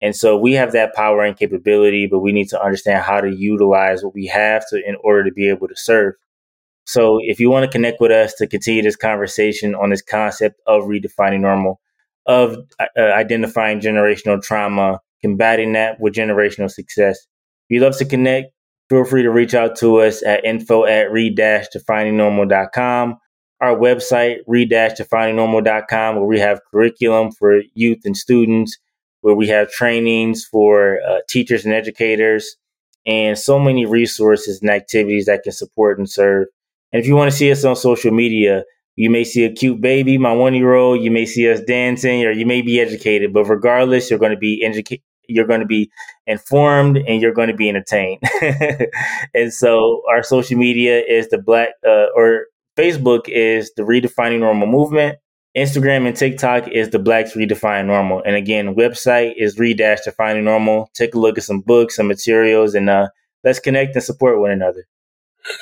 And 0.00 0.14
so 0.16 0.36
we 0.36 0.54
have 0.54 0.72
that 0.72 0.94
power 0.94 1.22
and 1.24 1.36
capability, 1.36 2.06
but 2.06 2.20
we 2.20 2.32
need 2.32 2.48
to 2.50 2.62
understand 2.62 3.02
how 3.02 3.20
to 3.20 3.30
utilize 3.34 4.02
what 4.02 4.14
we 4.14 4.26
have 4.26 4.66
to 4.68 4.76
in 4.76 4.96
order 5.02 5.24
to 5.24 5.32
be 5.32 5.48
able 5.48 5.68
to 5.68 5.76
serve. 5.76 6.14
So 6.84 7.18
if 7.22 7.40
you 7.40 7.50
want 7.50 7.64
to 7.64 7.70
connect 7.70 8.00
with 8.00 8.10
us 8.10 8.34
to 8.34 8.46
continue 8.46 8.82
this 8.82 8.96
conversation 8.96 9.74
on 9.74 9.90
this 9.90 10.02
concept 10.02 10.60
of 10.66 10.84
redefining 10.84 11.40
normal, 11.40 11.80
of 12.26 12.56
uh, 12.78 13.00
identifying 13.00 13.80
generational 13.80 14.42
trauma, 14.42 15.00
combating 15.22 15.72
that 15.72 16.00
with 16.00 16.14
generational 16.14 16.70
success, 16.70 17.26
we 17.70 17.80
love 17.80 17.96
to 17.98 18.04
connect 18.04 18.54
feel 18.88 19.04
free 19.04 19.22
to 19.22 19.30
reach 19.30 19.54
out 19.54 19.76
to 19.76 20.00
us 20.00 20.22
at 20.22 20.44
info 20.44 20.84
at 20.84 21.10
re-definingnormal.com. 21.10 23.18
Our 23.60 23.76
website, 23.76 24.38
re-definingnormal.com, 24.46 26.16
where 26.16 26.24
we 26.24 26.40
have 26.40 26.60
curriculum 26.70 27.32
for 27.32 27.62
youth 27.74 28.00
and 28.04 28.16
students, 28.16 28.76
where 29.22 29.34
we 29.34 29.48
have 29.48 29.70
trainings 29.70 30.44
for 30.44 31.00
uh, 31.08 31.20
teachers 31.28 31.64
and 31.64 31.72
educators, 31.72 32.56
and 33.06 33.38
so 33.38 33.58
many 33.58 33.86
resources 33.86 34.60
and 34.60 34.70
activities 34.70 35.26
that 35.26 35.42
can 35.42 35.52
support 35.52 35.98
and 35.98 36.10
serve. 36.10 36.46
And 36.94 37.02
if 37.02 37.08
you 37.08 37.16
want 37.16 37.30
to 37.30 37.36
see 37.36 37.50
us 37.50 37.64
on 37.64 37.74
social 37.74 38.12
media, 38.12 38.62
you 38.94 39.10
may 39.10 39.24
see 39.24 39.44
a 39.44 39.52
cute 39.52 39.80
baby, 39.80 40.16
my 40.16 40.32
one 40.32 40.54
year 40.54 40.74
old. 40.74 41.02
You 41.02 41.10
may 41.10 41.26
see 41.26 41.50
us 41.50 41.60
dancing, 41.60 42.24
or 42.24 42.30
you 42.30 42.46
may 42.46 42.62
be 42.62 42.80
educated. 42.80 43.32
But 43.32 43.46
regardless, 43.46 44.08
you're 44.08 44.20
going 44.20 44.30
to 44.30 44.38
be 44.38 44.64
educated 44.64 45.02
you're 45.28 45.46
going 45.46 45.60
to 45.60 45.66
be 45.66 45.90
informed 46.26 46.98
and 46.98 47.20
you're 47.20 47.32
going 47.32 47.48
to 47.48 47.54
be 47.54 47.68
entertained. 47.68 48.22
and 49.34 49.52
so 49.52 50.02
our 50.10 50.22
social 50.22 50.58
media 50.58 51.00
is 51.00 51.28
the 51.30 51.38
black 51.38 51.70
uh, 51.86 52.06
or 52.14 52.46
Facebook 52.76 53.28
is 53.28 53.72
the 53.76 53.82
redefining 53.82 54.40
normal 54.40 54.66
movement. 54.66 55.18
Instagram 55.56 56.06
and 56.06 56.16
TikTok 56.16 56.68
is 56.68 56.90
the 56.90 56.98
Blacks 56.98 57.34
Redefine 57.34 57.86
Normal. 57.86 58.22
And 58.26 58.34
again, 58.34 58.74
website 58.74 59.34
is 59.36 59.56
re-dash 59.56 60.00
defining 60.04 60.44
normal. 60.44 60.90
Take 60.94 61.14
a 61.14 61.18
look 61.18 61.38
at 61.38 61.44
some 61.44 61.60
books, 61.60 61.94
some 61.94 62.08
materials, 62.08 62.74
and 62.74 62.90
uh, 62.90 63.08
let's 63.44 63.60
connect 63.60 63.94
and 63.94 64.02
support 64.02 64.40
one 64.40 64.50
another. 64.50 64.84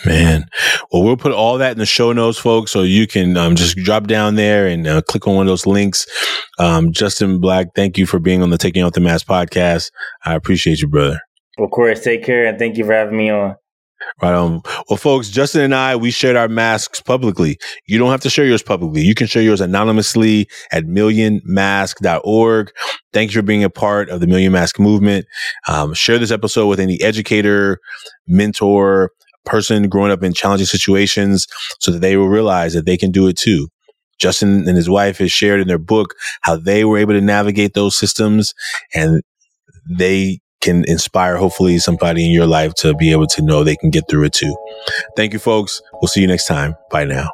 Man, 0.05 0.47
well, 0.91 1.03
we'll 1.03 1.17
put 1.17 1.33
all 1.33 1.59
that 1.59 1.73
in 1.73 1.79
the 1.79 1.87
show 1.87 2.13
notes, 2.13 2.39
folks, 2.39 2.71
so 2.71 2.83
you 2.83 3.07
can 3.07 3.37
um, 3.37 3.57
just 3.57 3.77
drop 3.79 4.07
down 4.07 4.37
there 4.37 4.67
and 4.67 4.87
uh, 4.87 5.03
click 5.03 5.27
on 5.27 5.35
one 5.35 5.47
of 5.47 5.51
those 5.51 5.67
links. 5.67 6.07
Um, 6.59 6.93
Justin 6.93 7.41
Black, 7.41 7.69
thank 7.75 7.99
you 7.99 8.07
for 8.07 8.19
being 8.19 8.43
on 8.43 8.51
the 8.51 8.59
Taking 8.59 8.83
Off 8.85 8.93
the 8.93 9.01
Mask 9.01 9.27
podcast. 9.27 9.91
I 10.25 10.35
appreciate 10.35 10.81
you, 10.81 10.89
brother. 10.89 11.21
Of 11.59 11.71
course, 11.71 12.03
take 12.03 12.25
care, 12.25 12.47
and 12.47 12.59
thank 12.59 12.77
you 12.77 12.85
for 12.85 12.93
having 12.93 13.17
me 13.17 13.31
on. 13.31 13.57
Right 14.21 14.35
on. 14.35 14.63
Well, 14.89 14.97
folks, 14.97 15.31
Justin 15.31 15.63
and 15.63 15.75
I, 15.75 15.97
we 15.97 16.11
shared 16.11 16.37
our 16.37 16.49
masks 16.49 17.01
publicly. 17.01 17.59
You 17.87 17.99
don't 17.99 18.11
have 18.11 18.21
to 18.23 18.31
share 18.31 18.45
yours 18.45 18.63
publicly. 18.63 19.03
You 19.03 19.15
can 19.15 19.27
share 19.27 19.43
yours 19.43 19.61
anonymously 19.61 20.49
at 20.71 20.85
millionmask.org. 20.85 22.73
Thank 23.13 23.31
you 23.31 23.41
for 23.41 23.47
being 23.47 23.65
a 23.65 23.71
part 23.71 24.11
of 24.11 24.21
the 24.21 24.27
Million 24.27 24.53
Mask 24.53 24.79
movement. 24.79 25.27
Um, 25.69 25.95
share 25.95 26.19
this 26.19 26.31
episode 26.31 26.67
with 26.67 26.81
any 26.81 27.01
educator, 27.01 27.79
mentor, 28.27 29.11
person 29.45 29.89
growing 29.89 30.13
up 30.13 30.23
in 30.23 30.33
challenging 30.33 30.67
situations 30.67 31.47
so 31.81 31.91
that 31.91 32.01
they 32.01 32.17
will 32.17 32.29
realize 32.29 32.75
that 32.75 32.87
they 32.87 32.97
can 32.97 33.11
do 33.11 33.27
it 33.27 33.37
too. 33.37 33.69
Justin 34.19 34.69
and 34.69 34.77
his 34.77 34.89
wife 34.89 35.19
has 35.19 35.33
shared 35.33 35.61
in 35.61 35.69
their 35.69 35.79
book 35.79 36.15
how 36.43 36.57
they 36.57 36.85
were 36.85 36.99
able 36.99 37.15
to 37.15 37.21
navigate 37.21 37.75
those 37.75 37.97
systems 37.97 38.55
and 38.95 39.23
they 39.89 40.39
can 40.61 40.85
inspire 40.87 41.37
hopefully 41.37 41.79
somebody 41.79 42.25
in 42.25 42.31
your 42.31 42.47
life 42.47 42.73
to 42.75 42.95
be 42.95 43.11
able 43.11 43.27
to 43.27 43.43
know 43.43 43.65
they 43.65 43.77
can 43.77 43.91
get 43.91 44.05
through 44.09 44.25
it 44.25 44.33
too. 44.33 44.57
Thank 45.17 45.33
you, 45.33 45.41
folks. 45.41 45.83
We'll 45.95 46.09
see 46.09 46.21
you 46.21 46.29
next 46.29 46.47
time. 46.47 46.77
Bye 46.91 47.05
now. 47.05 47.31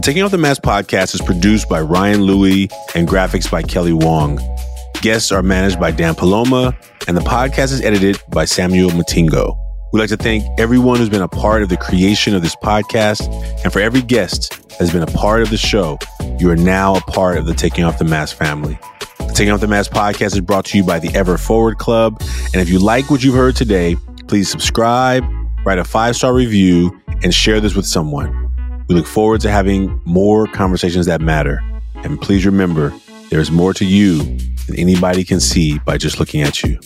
The 0.00 0.02
Taking 0.02 0.22
Off 0.22 0.30
the 0.30 0.38
Mask 0.38 0.62
podcast 0.62 1.14
is 1.14 1.22
produced 1.22 1.68
by 1.68 1.80
Ryan 1.80 2.22
Louie 2.22 2.68
and 2.94 3.08
graphics 3.08 3.50
by 3.50 3.62
Kelly 3.62 3.94
Wong. 3.94 4.38
Guests 5.00 5.32
are 5.32 5.42
managed 5.42 5.80
by 5.80 5.90
Dan 5.90 6.14
Paloma, 6.14 6.76
and 7.08 7.16
the 7.16 7.22
podcast 7.22 7.72
is 7.72 7.80
edited 7.80 8.18
by 8.28 8.44
Samuel 8.44 8.90
Matingo. 8.90 9.58
We'd 9.92 9.98
like 9.98 10.08
to 10.10 10.16
thank 10.16 10.44
everyone 10.56 10.98
who's 10.98 11.08
been 11.08 11.20
a 11.20 11.26
part 11.26 11.62
of 11.62 11.68
the 11.68 11.76
creation 11.76 12.32
of 12.36 12.42
this 12.42 12.54
podcast. 12.54 13.26
And 13.64 13.72
for 13.72 13.80
every 13.80 14.02
guest 14.02 14.54
has 14.78 14.92
been 14.92 15.02
a 15.02 15.06
part 15.06 15.42
of 15.42 15.50
the 15.50 15.56
show, 15.56 15.98
you 16.38 16.48
are 16.48 16.56
now 16.56 16.94
a 16.94 17.00
part 17.00 17.38
of 17.38 17.46
the 17.46 17.54
Taking 17.54 17.82
Off 17.82 17.98
the 17.98 18.04
Mask 18.04 18.36
family. 18.36 18.78
The 19.18 19.32
Taking 19.34 19.50
Off 19.50 19.58
the 19.58 19.66
Mask 19.66 19.90
podcast 19.90 20.34
is 20.34 20.40
brought 20.42 20.64
to 20.66 20.78
you 20.78 20.84
by 20.84 21.00
the 21.00 21.12
Ever 21.16 21.36
Forward 21.36 21.78
Club. 21.78 22.22
And 22.52 22.62
if 22.62 22.68
you 22.68 22.78
like 22.78 23.10
what 23.10 23.24
you've 23.24 23.34
heard 23.34 23.56
today, 23.56 23.96
please 24.28 24.48
subscribe, 24.48 25.24
write 25.64 25.78
a 25.78 25.84
five 25.84 26.14
star 26.14 26.32
review, 26.34 26.96
and 27.24 27.34
share 27.34 27.58
this 27.58 27.74
with 27.74 27.84
someone. 27.84 28.84
We 28.88 28.94
look 28.94 29.06
forward 29.08 29.40
to 29.40 29.50
having 29.50 30.00
more 30.04 30.46
conversations 30.46 31.06
that 31.06 31.20
matter. 31.20 31.60
And 31.96 32.20
please 32.20 32.46
remember, 32.46 32.94
there's 33.30 33.50
more 33.50 33.74
to 33.74 33.84
you 33.84 34.18
than 34.68 34.76
anybody 34.76 35.24
can 35.24 35.40
see 35.40 35.80
by 35.80 35.98
just 35.98 36.20
looking 36.20 36.42
at 36.42 36.62
you. 36.62 36.78